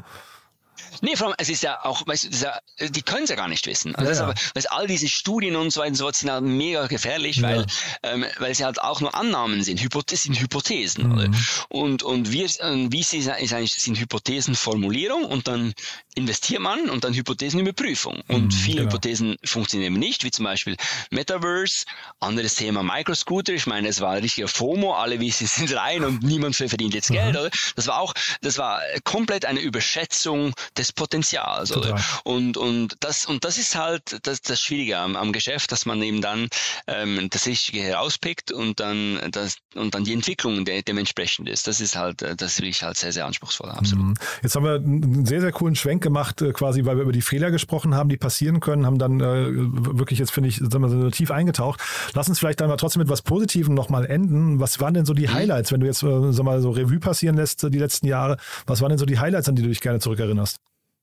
Nee, 1.02 1.16
vor 1.16 1.28
allem, 1.28 1.36
es 1.38 1.50
ist 1.50 1.64
ja 1.64 1.84
auch, 1.84 2.06
weißt 2.06 2.26
du, 2.26 2.38
ja, 2.38 2.88
die 2.90 3.02
können 3.02 3.24
es 3.24 3.30
ja 3.30 3.36
gar 3.36 3.48
nicht 3.48 3.66
wissen. 3.68 3.96
Also 3.96 4.12
ja, 4.12 4.18
ja. 4.18 4.24
Aber, 4.24 4.34
weißt, 4.54 4.72
all 4.72 4.88
diese 4.88 5.08
Studien 5.08 5.56
und 5.56 5.72
so 5.72 5.82
weiter 5.82 5.90
und 5.90 5.96
so 5.96 6.12
sind 6.12 6.32
halt 6.32 6.44
mega 6.44 6.88
gefährlich, 6.88 7.42
weil, 7.42 7.66
ähm, 8.04 8.26
weil 8.40 8.54
sie 8.56 8.66
halt 8.66 8.82
auch 8.82 9.02
nur 9.02 9.16
Annahmen 9.16 9.64
sind, 9.64 9.82
Hypothesen, 9.82 10.34
sind 10.34 10.42
Hypothesen. 10.42 11.10
Mhm. 11.10 11.36
Und, 11.70 12.04
und 12.04 12.32
wir, 12.32 12.46
äh, 12.46 12.88
wie 12.90 13.04
sie 13.04 13.18
ist 13.18 13.30
eigentlich, 13.30 13.74
sind 13.74 14.00
Hypothesenformulierung 14.00 15.26
und 15.26 15.48
dann 15.48 15.74
investiert 16.16 16.62
man 16.62 16.90
und 16.90 17.04
dann 17.04 17.14
Hypothesenüberprüfung. 17.14 18.22
Und 18.28 18.46
mhm, 18.46 18.52
viele 18.52 18.78
genau. 18.78 18.92
Hypothesen 18.92 19.38
funktionieren 19.44 19.94
nicht, 19.94 20.24
wie 20.24 20.32
zum 20.32 20.46
Beispiel 20.46 20.78
Metaverse, 21.12 21.86
anderes 22.20 22.56
Thema 22.56 22.84
Microscooter. 22.84 23.54
Ich 23.54 23.68
meine, 23.68 23.90
es 23.90 24.02
war 24.02 24.12
ein 24.12 24.22
richtiger 24.22 24.48
FOMO, 24.48 24.94
alle 24.94 25.20
wissen, 25.20 25.48
sind 25.48 25.76
rein 25.76 26.04
und 26.04 26.24
niemand 26.24 26.56
verdient 26.56 26.94
jetzt 26.94 27.10
Geld, 27.10 27.34
mhm. 27.34 27.42
oder? 27.42 27.50
Das 27.76 27.88
war 27.88 28.00
auch, 28.00 28.14
das 28.42 28.58
war 28.58 28.82
komplett 29.04 29.46
eine 29.46 29.60
Überschätzung 29.60 30.54
des 30.78 30.85
Potenzials. 30.92 31.76
Oder? 31.76 32.00
Und, 32.24 32.58
und, 32.58 32.96
das, 33.00 33.26
und 33.26 33.44
das 33.44 33.58
ist 33.58 33.76
halt 33.76 34.20
das, 34.24 34.42
das 34.42 34.62
Schwierige 34.62 34.98
am, 34.98 35.16
am 35.16 35.32
Geschäft, 35.32 35.72
dass 35.72 35.86
man 35.86 36.02
eben 36.02 36.22
dann 36.22 36.50
ähm, 36.88 37.30
das 37.30 37.46
Richtige 37.46 37.82
herauspickt 37.82 38.52
und 38.52 38.80
dann, 38.80 39.20
das, 39.32 39.58
und 39.76 39.96
dann 39.96 40.04
die 40.04 40.14
Entwicklung 40.14 40.66
de 40.66 40.82
dementsprechend 40.82 41.50
ist. 41.50 41.68
Das 41.68 41.82
ist 41.82 41.96
halt, 41.96 42.22
das 42.38 42.62
will 42.62 42.68
ich 42.68 42.84
halt 42.84 42.98
sehr, 42.98 43.12
sehr 43.12 43.26
anspruchsvoll. 43.26 43.70
Absolut. 43.70 44.06
Mhm. 44.06 44.14
Jetzt 44.44 44.56
haben 44.56 44.66
wir 44.66 44.76
einen 44.76 45.26
sehr, 45.26 45.42
sehr 45.42 45.52
coolen 45.52 45.76
Schwenk 45.76 46.04
gemacht, 46.04 46.42
äh, 46.42 46.52
quasi, 46.52 46.86
weil 46.86 46.98
wir 46.98 47.04
über 47.04 47.12
die 47.12 47.22
Fehler 47.22 47.52
gesprochen 47.52 47.96
haben, 47.96 48.10
die 48.10 48.18
passieren 48.18 48.60
können, 48.60 48.86
haben 48.86 49.00
dann 49.00 49.20
äh, 49.20 49.48
wirklich 49.52 50.20
jetzt, 50.20 50.32
finde 50.32 50.50
ich, 50.50 50.58
sagen 50.58 50.82
wir 50.82 50.90
so 50.90 51.10
tief 51.10 51.32
eingetaucht. 51.32 51.82
Lass 52.14 52.30
uns 52.30 52.40
vielleicht 52.40 52.62
dann 52.62 52.70
mal 52.70 52.78
trotzdem 52.78 53.02
mit 53.02 53.10
was 53.10 53.22
Positivem 53.22 53.74
nochmal 53.74 54.06
enden. 54.06 54.60
Was 54.60 54.80
waren 54.80 54.94
denn 54.94 55.06
so 55.06 55.14
die 55.14 55.28
mhm. 55.28 55.34
Highlights, 55.34 55.72
wenn 55.72 55.80
du 55.80 55.88
jetzt, 55.88 56.04
äh, 56.04 56.32
sag 56.32 56.46
mal, 56.46 56.62
so 56.62 56.72
Revue 56.72 57.00
passieren 57.00 57.36
lässt, 57.36 57.64
die 57.64 57.80
letzten 57.80 58.08
Jahre? 58.08 58.38
Was 58.66 58.82
waren 58.82 58.90
denn 58.90 58.98
so 58.98 59.06
die 59.06 59.20
Highlights, 59.20 59.50
an 59.50 59.56
die 59.56 59.62
du 59.62 59.70
dich 59.70 59.82
gerne 59.82 60.00
zurückerinnerst? 60.00 60.58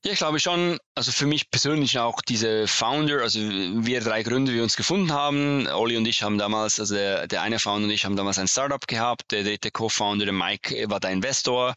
Ja, 0.05 0.11
ich 0.11 0.17
glaube 0.17 0.39
schon, 0.39 0.79
also 0.95 1.11
für 1.11 1.25
mich 1.25 1.49
persönlich 1.49 1.97
auch 1.97 2.21
diese 2.21 2.67
Founder, 2.67 3.21
also 3.21 3.39
wir 3.39 3.99
drei 4.01 4.21
Gründer, 4.21 4.51
die 4.51 4.57
wir 4.57 4.63
uns 4.63 4.77
gefunden 4.77 5.11
haben. 5.11 5.67
Olli 5.67 5.97
und 5.97 6.07
ich 6.07 6.21
haben 6.21 6.37
damals, 6.37 6.79
also 6.79 6.93
der, 6.93 7.27
der 7.27 7.41
eine 7.41 7.57
Founder 7.57 7.85
und 7.85 7.91
ich 7.91 8.05
haben 8.05 8.15
damals 8.15 8.37
ein 8.37 8.47
Startup 8.47 8.85
gehabt. 8.85 9.31
Der 9.31 9.43
dritte 9.43 9.71
Co-Founder, 9.71 10.25
der 10.25 10.33
Mike, 10.33 10.89
war 10.89 10.99
der 10.99 11.09
Investor. 11.09 11.73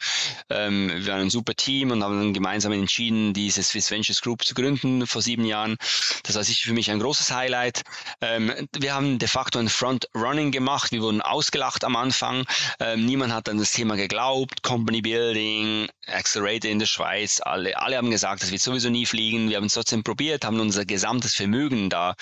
Ähm, 0.50 0.92
wir 0.94 1.06
waren 1.12 1.22
ein 1.22 1.30
super 1.30 1.54
Team 1.54 1.92
und 1.92 2.04
haben 2.04 2.18
dann 2.18 2.34
gemeinsam 2.34 2.72
entschieden, 2.72 3.32
diese 3.32 3.62
Swiss 3.62 3.90
Ventures 3.90 4.20
Group 4.20 4.44
zu 4.44 4.54
gründen 4.54 5.06
vor 5.06 5.22
sieben 5.22 5.46
Jahren. 5.46 5.76
Das 6.24 6.36
war 6.36 6.44
sicher 6.44 6.68
für 6.68 6.74
mich 6.74 6.90
ein 6.90 7.00
großes 7.00 7.32
Highlight. 7.32 7.82
Ähm, 8.20 8.52
wir 8.78 8.94
haben 8.94 9.18
de 9.18 9.28
facto 9.28 9.58
ein 9.58 9.70
Front-Running 9.70 10.52
gemacht. 10.52 10.92
Wir 10.92 11.00
wurden 11.00 11.22
ausgelacht 11.22 11.84
am 11.84 11.96
Anfang. 11.96 12.44
Ähm, 12.80 13.06
niemand 13.06 13.32
hat 13.32 13.48
an 13.48 13.56
das 13.56 13.72
Thema 13.72 13.96
geglaubt. 13.96 14.62
Company 14.62 15.00
Building, 15.00 15.88
Accelerator 16.06 16.70
in 16.70 16.78
der 16.78 16.86
Schweiz. 16.86 17.40
Alle, 17.40 17.78
alle 17.78 17.96
haben 17.96 18.10
gesagt, 18.10 18.42
das 18.42 18.50
wird 18.50 18.60
sowieso 18.60 18.90
nie 18.90 19.05
fliegen. 19.06 19.48
Wir 19.48 19.56
haben 19.56 19.64
es 19.64 19.74
trotzdem 19.74 20.02
probiert, 20.02 20.44
haben 20.44 20.60
unser 20.60 20.84
gesamtes 20.84 21.34
Vermögen 21.34 21.90
da 21.90 22.14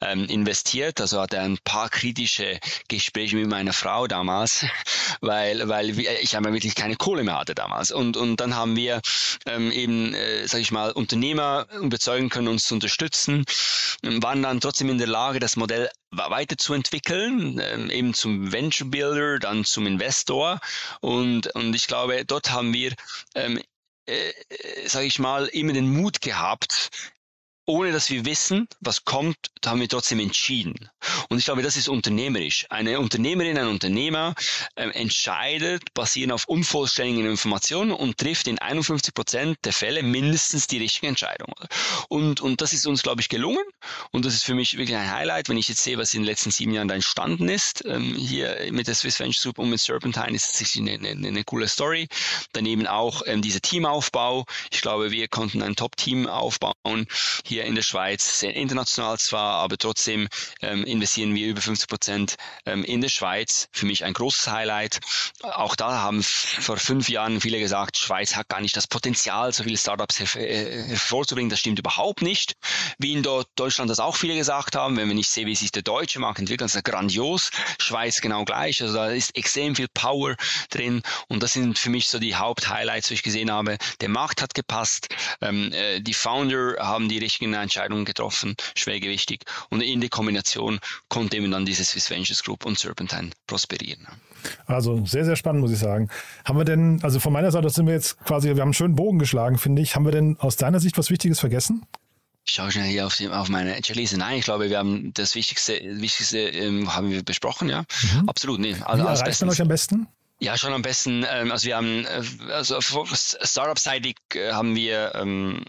ähm, 0.00 0.26
investiert. 0.26 1.00
Also 1.00 1.20
hatte 1.20 1.40
ein 1.40 1.58
paar 1.64 1.88
kritische 1.88 2.58
Gespräche 2.88 3.36
mit 3.36 3.48
meiner 3.48 3.72
Frau 3.72 4.06
damals, 4.06 4.66
weil, 5.20 5.68
weil 5.68 5.98
ich 5.98 6.36
einfach 6.36 6.52
wirklich 6.52 6.74
keine 6.74 6.96
Kohle 6.96 7.24
mehr 7.24 7.38
hatte 7.38 7.54
damals. 7.54 7.90
Und, 7.90 8.16
und 8.16 8.40
dann 8.40 8.54
haben 8.54 8.76
wir 8.76 9.00
ähm, 9.46 9.70
eben, 9.70 10.14
äh, 10.14 10.46
sage 10.46 10.62
ich 10.62 10.70
mal, 10.70 10.92
Unternehmer 10.92 11.66
überzeugen 11.80 12.28
können, 12.28 12.48
uns 12.48 12.64
zu 12.64 12.74
unterstützen, 12.74 13.44
waren 14.02 14.42
dann 14.42 14.60
trotzdem 14.60 14.90
in 14.90 14.98
der 14.98 15.06
Lage, 15.06 15.40
das 15.40 15.56
Modell 15.56 15.88
weiterzuentwickeln, 16.10 17.60
ähm, 17.62 17.90
eben 17.90 18.14
zum 18.14 18.52
Venture 18.52 18.88
Builder, 18.88 19.38
dann 19.38 19.64
zum 19.64 19.86
Investor. 19.86 20.60
Und, 21.00 21.48
und 21.54 21.74
ich 21.74 21.86
glaube, 21.86 22.24
dort 22.24 22.50
haben 22.50 22.72
wir 22.72 22.92
ähm, 23.34 23.60
äh, 24.06 24.32
sage 24.86 25.06
ich 25.06 25.18
mal, 25.18 25.46
immer 25.46 25.72
den 25.72 25.92
Mut 25.92 26.20
gehabt, 26.20 26.90
ohne 27.66 27.92
dass 27.92 28.10
wir 28.10 28.24
wissen, 28.24 28.68
was 28.80 29.04
kommt, 29.04 29.36
haben 29.64 29.80
wir 29.80 29.88
trotzdem 29.88 30.20
entschieden. 30.20 30.90
Und 31.28 31.38
ich 31.38 31.46
glaube, 31.46 31.62
das 31.62 31.76
ist 31.76 31.88
unternehmerisch. 31.88 32.66
Eine 32.68 33.00
Unternehmerin, 33.00 33.56
ein 33.58 33.68
Unternehmer 33.68 34.34
äh, 34.74 34.88
entscheidet 34.90 35.94
basierend 35.94 36.32
auf 36.32 36.46
unvollständigen 36.46 37.26
Informationen 37.30 37.92
und 37.92 38.18
trifft 38.18 38.46
in 38.46 38.58
51 38.58 39.14
Prozent 39.14 39.58
der 39.64 39.72
Fälle 39.72 40.02
mindestens 40.02 40.66
die 40.66 40.78
richtige 40.78 41.06
Entscheidung. 41.06 41.54
Und, 42.08 42.40
und 42.40 42.60
das 42.60 42.72
ist 42.72 42.86
uns, 42.86 43.02
glaube 43.02 43.22
ich, 43.22 43.28
gelungen. 43.28 43.64
Und 44.10 44.24
das 44.24 44.34
ist 44.34 44.44
für 44.44 44.54
mich 44.54 44.76
wirklich 44.76 44.96
ein 44.96 45.10
Highlight, 45.10 45.48
wenn 45.48 45.56
ich 45.56 45.68
jetzt 45.68 45.82
sehe, 45.82 45.96
was 45.96 46.12
in 46.12 46.20
den 46.20 46.26
letzten 46.26 46.50
sieben 46.50 46.72
Jahren 46.72 46.88
da 46.88 46.94
entstanden 46.94 47.48
ist. 47.48 47.84
Ähm, 47.86 48.14
hier 48.14 48.68
mit 48.70 48.88
der 48.88 48.94
Swiss 48.94 49.18
Venture 49.18 49.54
Group 49.54 49.58
und 49.58 49.70
mit 49.70 49.80
Serpentine 49.80 50.34
ist 50.34 50.60
es 50.60 50.76
eine, 50.76 50.92
eine, 50.92 51.28
eine 51.28 51.44
coole 51.44 51.68
Story. 51.68 52.08
Daneben 52.52 52.86
auch 52.86 53.22
ähm, 53.26 53.40
dieser 53.40 53.60
Teamaufbau. 53.60 54.44
Ich 54.70 54.82
glaube, 54.82 55.10
wir 55.10 55.28
konnten 55.28 55.62
ein 55.62 55.76
Top-Team 55.76 56.26
aufbauen. 56.26 57.06
Hier 57.44 57.53
hier 57.54 57.64
in 57.64 57.76
der 57.76 57.82
Schweiz, 57.82 58.42
international 58.42 59.18
zwar, 59.18 59.54
aber 59.60 59.78
trotzdem 59.78 60.28
ähm, 60.60 60.84
investieren 60.84 61.34
wir 61.34 61.46
über 61.46 61.60
50 61.60 61.88
Prozent 61.88 62.34
ähm, 62.66 62.82
in 62.84 63.00
der 63.00 63.08
Schweiz. 63.08 63.68
Für 63.70 63.86
mich 63.86 64.04
ein 64.04 64.12
großes 64.12 64.50
Highlight. 64.50 65.00
Auch 65.42 65.76
da 65.76 66.02
haben 66.02 66.22
vor 66.22 66.76
fünf 66.78 67.08
Jahren 67.08 67.40
viele 67.40 67.60
gesagt, 67.60 67.96
Schweiz 67.96 68.34
hat 68.34 68.48
gar 68.48 68.60
nicht 68.60 68.76
das 68.76 68.88
Potenzial, 68.88 69.52
so 69.52 69.62
viele 69.62 69.76
Startups 69.76 70.18
her 70.18 70.34
äh, 70.36 70.82
hervorzubringen. 70.88 71.48
Das 71.48 71.60
stimmt 71.60 71.78
überhaupt 71.78 72.22
nicht. 72.22 72.54
Wie 72.98 73.12
in 73.12 73.22
Deutschland 73.22 73.88
das 73.88 74.00
auch 74.00 74.16
viele 74.16 74.34
gesagt 74.34 74.74
haben, 74.74 74.96
wenn 74.96 75.06
wir 75.06 75.14
nicht 75.14 75.30
sehen, 75.30 75.46
wie 75.46 75.54
sich 75.54 75.70
der 75.70 75.82
deutsche 75.82 76.18
Markt 76.18 76.40
entwickelt, 76.40 76.62
das 76.62 76.74
ist 76.74 76.84
grandios. 76.84 77.50
Schweiz 77.78 78.20
genau 78.20 78.44
gleich. 78.44 78.82
Also 78.82 78.94
da 78.94 79.10
ist 79.10 79.36
extrem 79.36 79.76
viel 79.76 79.88
Power 79.94 80.34
drin. 80.70 81.02
Und 81.28 81.42
das 81.42 81.52
sind 81.52 81.78
für 81.78 81.90
mich 81.90 82.08
so 82.08 82.18
die 82.18 82.34
Haupthighlights, 82.34 83.08
die 83.08 83.14
ich 83.14 83.22
gesehen 83.22 83.52
habe. 83.52 83.78
Der 84.00 84.08
Markt 84.08 84.42
hat 84.42 84.54
gepasst. 84.54 85.08
Ähm, 85.40 85.72
äh, 85.72 86.00
die 86.00 86.14
Founder 86.14 86.76
haben 86.80 87.08
die 87.08 87.18
richtigen 87.18 87.43
richtigen 87.44 87.54
Entscheidungen 87.54 88.04
getroffen, 88.04 88.56
schwergewichtig. 88.76 89.44
Und 89.70 89.82
in 89.82 90.00
der 90.00 90.10
Kombination 90.10 90.80
konnte 91.08 91.36
eben 91.36 91.50
dann 91.50 91.66
diese 91.66 91.84
Swiss 91.84 92.10
Ventures 92.10 92.42
Group 92.42 92.64
und 92.64 92.78
Serpentine 92.78 93.30
prosperieren. 93.46 94.06
Also 94.66 95.04
sehr, 95.06 95.24
sehr 95.24 95.36
spannend, 95.36 95.62
muss 95.62 95.72
ich 95.72 95.78
sagen. 95.78 96.10
Haben 96.44 96.58
wir 96.58 96.64
denn, 96.64 97.00
also 97.02 97.18
von 97.20 97.32
meiner 97.32 97.50
Seite 97.50 97.70
sind 97.70 97.86
wir 97.86 97.94
jetzt 97.94 98.18
quasi, 98.24 98.48
wir 98.48 98.56
haben 98.56 98.68
einen 98.68 98.74
schönen 98.74 98.94
Bogen 98.94 99.18
geschlagen, 99.18 99.58
finde 99.58 99.82
ich. 99.82 99.96
Haben 99.96 100.04
wir 100.04 100.12
denn 100.12 100.36
aus 100.38 100.56
deiner 100.56 100.80
Sicht 100.80 100.98
was 100.98 101.10
Wichtiges 101.10 101.40
vergessen? 101.40 101.86
Ich 102.46 102.52
schaue 102.52 102.70
schnell 102.70 102.84
hier 102.84 103.06
auf, 103.06 103.16
die, 103.16 103.28
auf 103.28 103.48
meine 103.48 103.80
Checkliste. 103.80 104.18
Nein, 104.18 104.38
ich 104.38 104.44
glaube, 104.44 104.68
wir 104.68 104.78
haben 104.78 105.14
das 105.14 105.34
Wichtigste, 105.34 105.80
Wichtigste 105.82 106.38
ähm, 106.38 106.94
haben 106.94 107.10
wir 107.10 107.22
besprochen, 107.22 107.70
ja. 107.70 107.84
Mhm. 108.02 108.28
Absolut, 108.28 108.60
nee. 108.60 108.76
Also, 108.84 109.02
Wie 109.02 109.08
erreicht 109.08 109.40
man 109.40 109.50
euch 109.50 109.62
am 109.62 109.68
besten? 109.68 110.06
Ja, 110.44 110.58
schon 110.58 110.74
am 110.74 110.82
besten. 110.82 111.24
Ähm, 111.26 111.50
also 111.50 111.66
wir 111.66 111.76
haben, 111.76 112.04
äh, 112.04 112.52
also 112.52 112.78
Startup-seitig 112.82 114.16
äh, 114.34 114.52
haben 114.52 114.76
wir 114.76 115.14
ähm, 115.14 115.64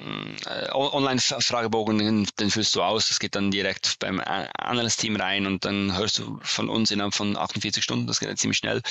äh, 0.45 0.69
Online-Fragebogen, 0.73 1.97
den, 1.97 2.51
füllst 2.51 2.75
du 2.75 2.81
aus. 2.81 3.07
Das 3.07 3.19
geht 3.19 3.35
dann 3.35 3.51
direkt 3.51 3.99
beim 3.99 4.19
Analyst-Team 4.19 5.15
rein 5.15 5.45
und 5.47 5.63
dann 5.63 5.95
hörst 5.97 6.17
du 6.17 6.41
von 6.41 6.67
uns 6.67 6.91
innerhalb 6.91 7.13
von 7.13 7.37
48 7.37 7.81
Stunden. 7.81 8.05
Das 8.05 8.19
geht 8.19 8.27
ja 8.27 8.35
ziemlich 8.35 8.57
schnell. 8.57 8.81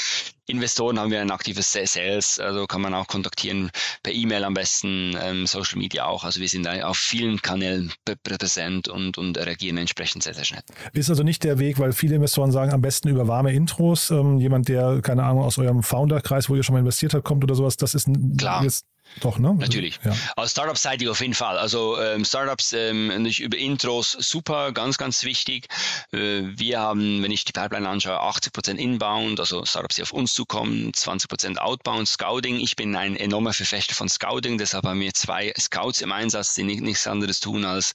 Investoren 0.46 0.98
haben 0.98 1.10
wir 1.10 1.20
ein 1.20 1.30
aktives 1.30 1.72
Sales, 1.72 2.38
also 2.38 2.66
kann 2.66 2.82
man 2.82 2.92
auch 2.94 3.06
kontaktieren 3.06 3.70
per 4.02 4.12
E-Mail 4.12 4.44
am 4.44 4.54
besten, 4.54 5.16
ähm, 5.20 5.46
Social 5.46 5.78
Media 5.78 6.04
auch. 6.04 6.24
Also 6.24 6.40
wir 6.40 6.48
sind 6.48 6.68
auf 6.68 6.98
vielen 6.98 7.40
Kanälen 7.40 7.92
präsent 8.22 8.88
und, 8.88 9.16
und 9.16 9.38
reagieren 9.38 9.78
entsprechend 9.78 10.22
sehr, 10.22 10.34
sehr 10.34 10.44
schnell. 10.44 10.62
Ist 10.92 11.08
also 11.08 11.22
nicht 11.22 11.44
der 11.44 11.58
Weg, 11.58 11.78
weil 11.78 11.92
viele 11.92 12.16
Investoren 12.16 12.52
sagen, 12.52 12.72
am 12.72 12.82
besten 12.82 13.08
über 13.08 13.26
warme 13.26 13.52
Intros. 13.52 14.10
Ähm, 14.10 14.38
jemand, 14.38 14.68
der, 14.68 15.00
keine 15.02 15.24
Ahnung, 15.24 15.44
aus 15.44 15.58
eurem 15.58 15.82
Founder-Kreis, 15.82 16.50
wo 16.50 16.56
ihr 16.56 16.62
schon 16.62 16.74
mal 16.74 16.80
investiert 16.80 17.14
habt, 17.14 17.24
kommt 17.24 17.42
oder 17.42 17.54
sowas, 17.54 17.76
das 17.76 17.94
ist 17.94 18.08
Klar. 18.36 18.62
Jetzt 18.62 18.86
Doch, 19.20 19.38
ne? 19.38 19.54
Natürlich. 19.54 20.00
Ja. 20.04 20.16
Als 20.36 20.52
Startup-seitig 20.52 21.08
auf 21.08 21.20
jeden 21.20 21.34
Fall. 21.34 21.56
Also 21.58 22.00
ähm, 22.00 22.24
Startups 22.24 22.72
ähm, 22.72 23.08
natürlich 23.08 23.40
über 23.40 23.56
Intros 23.56 24.12
super, 24.12 24.72
ganz, 24.72 24.98
ganz 24.98 25.22
wichtig. 25.24 25.66
Äh, 26.12 26.42
wir 26.42 26.80
haben, 26.80 27.22
wenn 27.22 27.30
ich 27.30 27.44
die 27.44 27.52
Pipeline 27.52 27.88
anschaue, 27.88 28.20
80% 28.20 28.76
Inbound, 28.76 29.38
also 29.38 29.64
Startups, 29.64 29.96
die 29.96 30.02
auf 30.02 30.12
uns 30.12 30.34
zukommen, 30.34 30.90
20% 30.92 31.58
Outbound, 31.58 32.08
Scouting. 32.08 32.58
Ich 32.58 32.76
bin 32.76 32.96
ein 32.96 33.16
enormer 33.16 33.52
Verfechter 33.52 33.94
von 33.94 34.08
Scouting, 34.08 34.58
deshalb 34.58 34.84
haben 34.84 35.00
wir 35.00 35.14
zwei 35.14 35.52
Scouts 35.58 36.00
im 36.00 36.12
Einsatz, 36.12 36.54
die 36.54 36.64
nichts 36.64 37.06
anderes 37.06 37.40
tun, 37.40 37.64
als 37.64 37.94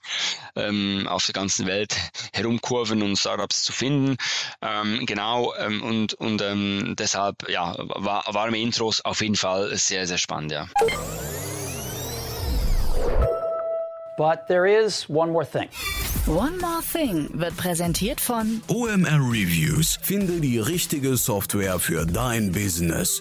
ähm, 0.56 1.08
auf 1.08 1.26
der 1.26 1.34
ganzen 1.34 1.66
Welt 1.66 1.96
herumkurven 2.34 3.02
und 3.02 3.18
Startups 3.18 3.64
zu 3.64 3.74
finden. 3.74 4.16
Ähm, 4.62 5.06
genau, 5.06 5.54
ähm, 5.56 5.84
und, 5.84 6.14
und 6.14 6.42
ähm, 6.42 6.96
deshalb 6.98 7.50
ja, 7.50 7.76
war, 7.78 8.24
warme 8.28 8.60
Intros 8.60 9.02
auf 9.02 9.22
jeden 9.22 9.36
Fall 9.36 9.76
sehr, 9.76 10.08
sehr 10.08 10.18
spannend, 10.18 10.52
ja. 10.52 10.70
But 14.18 14.48
there 14.48 14.68
is 14.68 15.10
one 15.10 15.32
more 15.32 15.46
thing. 15.46 15.70
One 16.26 16.58
More 16.60 16.82
Thing 16.84 17.30
wird 17.34 17.58
präsentiert 17.58 18.22
von 18.22 18.62
OMR 18.68 19.20
Reviews. 19.32 19.98
Finde 20.02 20.40
die 20.42 20.60
richtige 20.60 21.16
Software 21.16 21.80
für 21.80 22.06
dein 22.06 22.52
Business. 22.52 23.20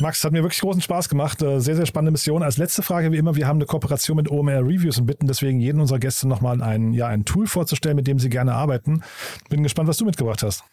Max, 0.00 0.22
hat 0.22 0.32
mir 0.32 0.42
wirklich 0.42 0.60
großen 0.60 0.82
Spaß 0.82 1.08
gemacht. 1.08 1.40
Äh, 1.42 1.60
sehr, 1.60 1.76
sehr 1.76 1.86
spannende 1.86 2.12
Mission. 2.12 2.42
Als 2.42 2.58
letzte 2.58 2.82
Frage, 2.82 3.10
wie 3.12 3.16
immer, 3.16 3.36
wir 3.36 3.46
haben 3.46 3.56
eine 3.56 3.66
Kooperation 3.66 4.16
mit 4.16 4.30
OMR 4.30 4.60
Reviews 4.60 4.98
und 4.98 5.06
bitten 5.06 5.26
deswegen 5.26 5.60
jeden 5.60 5.80
unserer 5.80 5.98
Gäste 5.98 6.28
nochmal 6.28 6.60
ein, 6.60 6.92
ja, 6.92 7.06
ein 7.06 7.24
Tool 7.24 7.46
vorzustellen, 7.46 7.96
mit 7.96 8.06
dem 8.06 8.18
sie 8.18 8.28
gerne 8.28 8.52
arbeiten. 8.52 9.02
Bin 9.48 9.62
gespannt, 9.62 9.88
was 9.88 9.96
du 9.96 10.04
mitgebracht 10.04 10.42
hast 10.42 10.64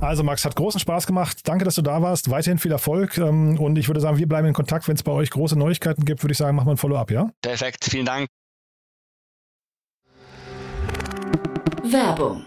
Also 0.00 0.22
Max, 0.22 0.46
hat 0.46 0.56
großen 0.56 0.80
Spaß 0.80 1.06
gemacht. 1.06 1.40
Danke, 1.44 1.66
dass 1.66 1.74
du 1.74 1.82
da 1.82 2.00
warst. 2.00 2.30
Weiterhin 2.30 2.58
viel 2.58 2.72
Erfolg. 2.72 3.18
Ähm, 3.18 3.60
und 3.60 3.76
ich 3.76 3.86
würde 3.86 4.00
sagen, 4.00 4.16
wir 4.16 4.26
bleiben 4.26 4.48
in 4.48 4.54
Kontakt. 4.54 4.88
Wenn 4.88 4.96
es 4.96 5.02
bei 5.02 5.12
euch 5.12 5.28
große 5.28 5.58
Neuigkeiten 5.58 6.06
gibt, 6.06 6.22
würde 6.22 6.32
ich 6.32 6.38
sagen, 6.38 6.56
machen 6.56 6.68
wir 6.68 6.72
ein 6.72 6.78
Follow-up, 6.78 7.10
ja? 7.10 7.28
Perfekt, 7.42 7.84
vielen 7.84 8.06
Dank. 8.06 8.26
Werbung 11.82 12.46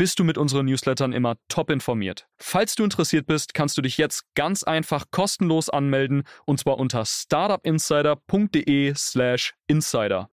bist 0.00 0.18
du 0.18 0.24
mit 0.24 0.36
unseren 0.38 0.64
Newslettern 0.64 1.12
immer 1.12 1.36
top 1.48 1.68
informiert. 1.68 2.26
Falls 2.38 2.74
du 2.74 2.84
interessiert 2.84 3.26
bist, 3.26 3.52
kannst 3.52 3.76
du 3.76 3.82
dich 3.82 3.98
jetzt 3.98 4.24
ganz 4.34 4.62
einfach 4.62 5.04
kostenlos 5.10 5.68
anmelden 5.68 6.22
und 6.46 6.58
zwar 6.58 6.78
unter 6.78 7.04
startupinsider.de/slash 7.04 9.52
insider. 9.66 10.30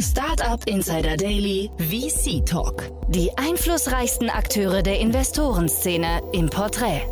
Startup 0.00 0.66
Insider 0.66 1.18
Daily 1.18 1.70
VC 1.76 2.46
Talk. 2.46 2.90
Die 3.08 3.30
einflussreichsten 3.36 4.30
Akteure 4.30 4.82
der 4.82 4.98
Investorenszene 5.00 6.22
im 6.32 6.48
Porträt. 6.48 7.02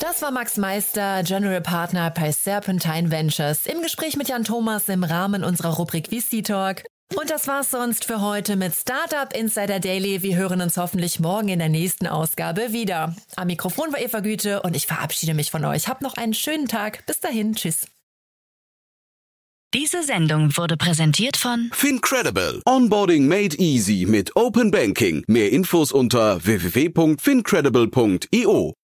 Das 0.00 0.22
war 0.22 0.30
Max 0.30 0.56
Meister, 0.56 1.24
General 1.24 1.62
Partner 1.62 2.12
bei 2.12 2.30
Serpentine 2.30 3.10
Ventures, 3.10 3.66
im 3.66 3.82
Gespräch 3.82 4.16
mit 4.16 4.28
Jan 4.28 4.44
Thomas 4.44 4.88
im 4.88 5.02
Rahmen 5.02 5.42
unserer 5.42 5.74
Rubrik 5.74 6.10
VC 6.10 6.44
Talk. 6.44 6.84
Und 7.14 7.30
das 7.30 7.46
war's 7.48 7.70
sonst 7.70 8.04
für 8.04 8.20
heute 8.20 8.56
mit 8.56 8.74
Startup 8.74 9.32
Insider 9.34 9.80
Daily. 9.80 10.22
Wir 10.22 10.36
hören 10.36 10.60
uns 10.60 10.76
hoffentlich 10.76 11.18
morgen 11.20 11.48
in 11.48 11.58
der 11.58 11.70
nächsten 11.70 12.06
Ausgabe 12.06 12.72
wieder. 12.72 13.16
Am 13.36 13.46
Mikrofon 13.46 13.90
war 13.92 14.00
Eva 14.00 14.20
Güte 14.20 14.60
und 14.62 14.76
ich 14.76 14.86
verabschiede 14.86 15.32
mich 15.34 15.50
von 15.50 15.64
euch. 15.64 15.88
Habt 15.88 16.02
noch 16.02 16.18
einen 16.18 16.34
schönen 16.34 16.68
Tag. 16.68 17.06
Bis 17.06 17.20
dahin. 17.20 17.54
Tschüss. 17.54 17.86
Diese 19.74 20.02
Sendung 20.02 20.56
wurde 20.56 20.78
präsentiert 20.78 21.36
von 21.36 21.68
Fincredible. 21.74 22.62
Onboarding 22.64 23.28
made 23.28 23.54
easy 23.58 24.06
mit 24.08 24.34
Open 24.34 24.70
Banking. 24.70 25.24
Mehr 25.26 25.52
Infos 25.52 25.92
unter 25.92 26.42
www.fincredible.io. 26.44 28.77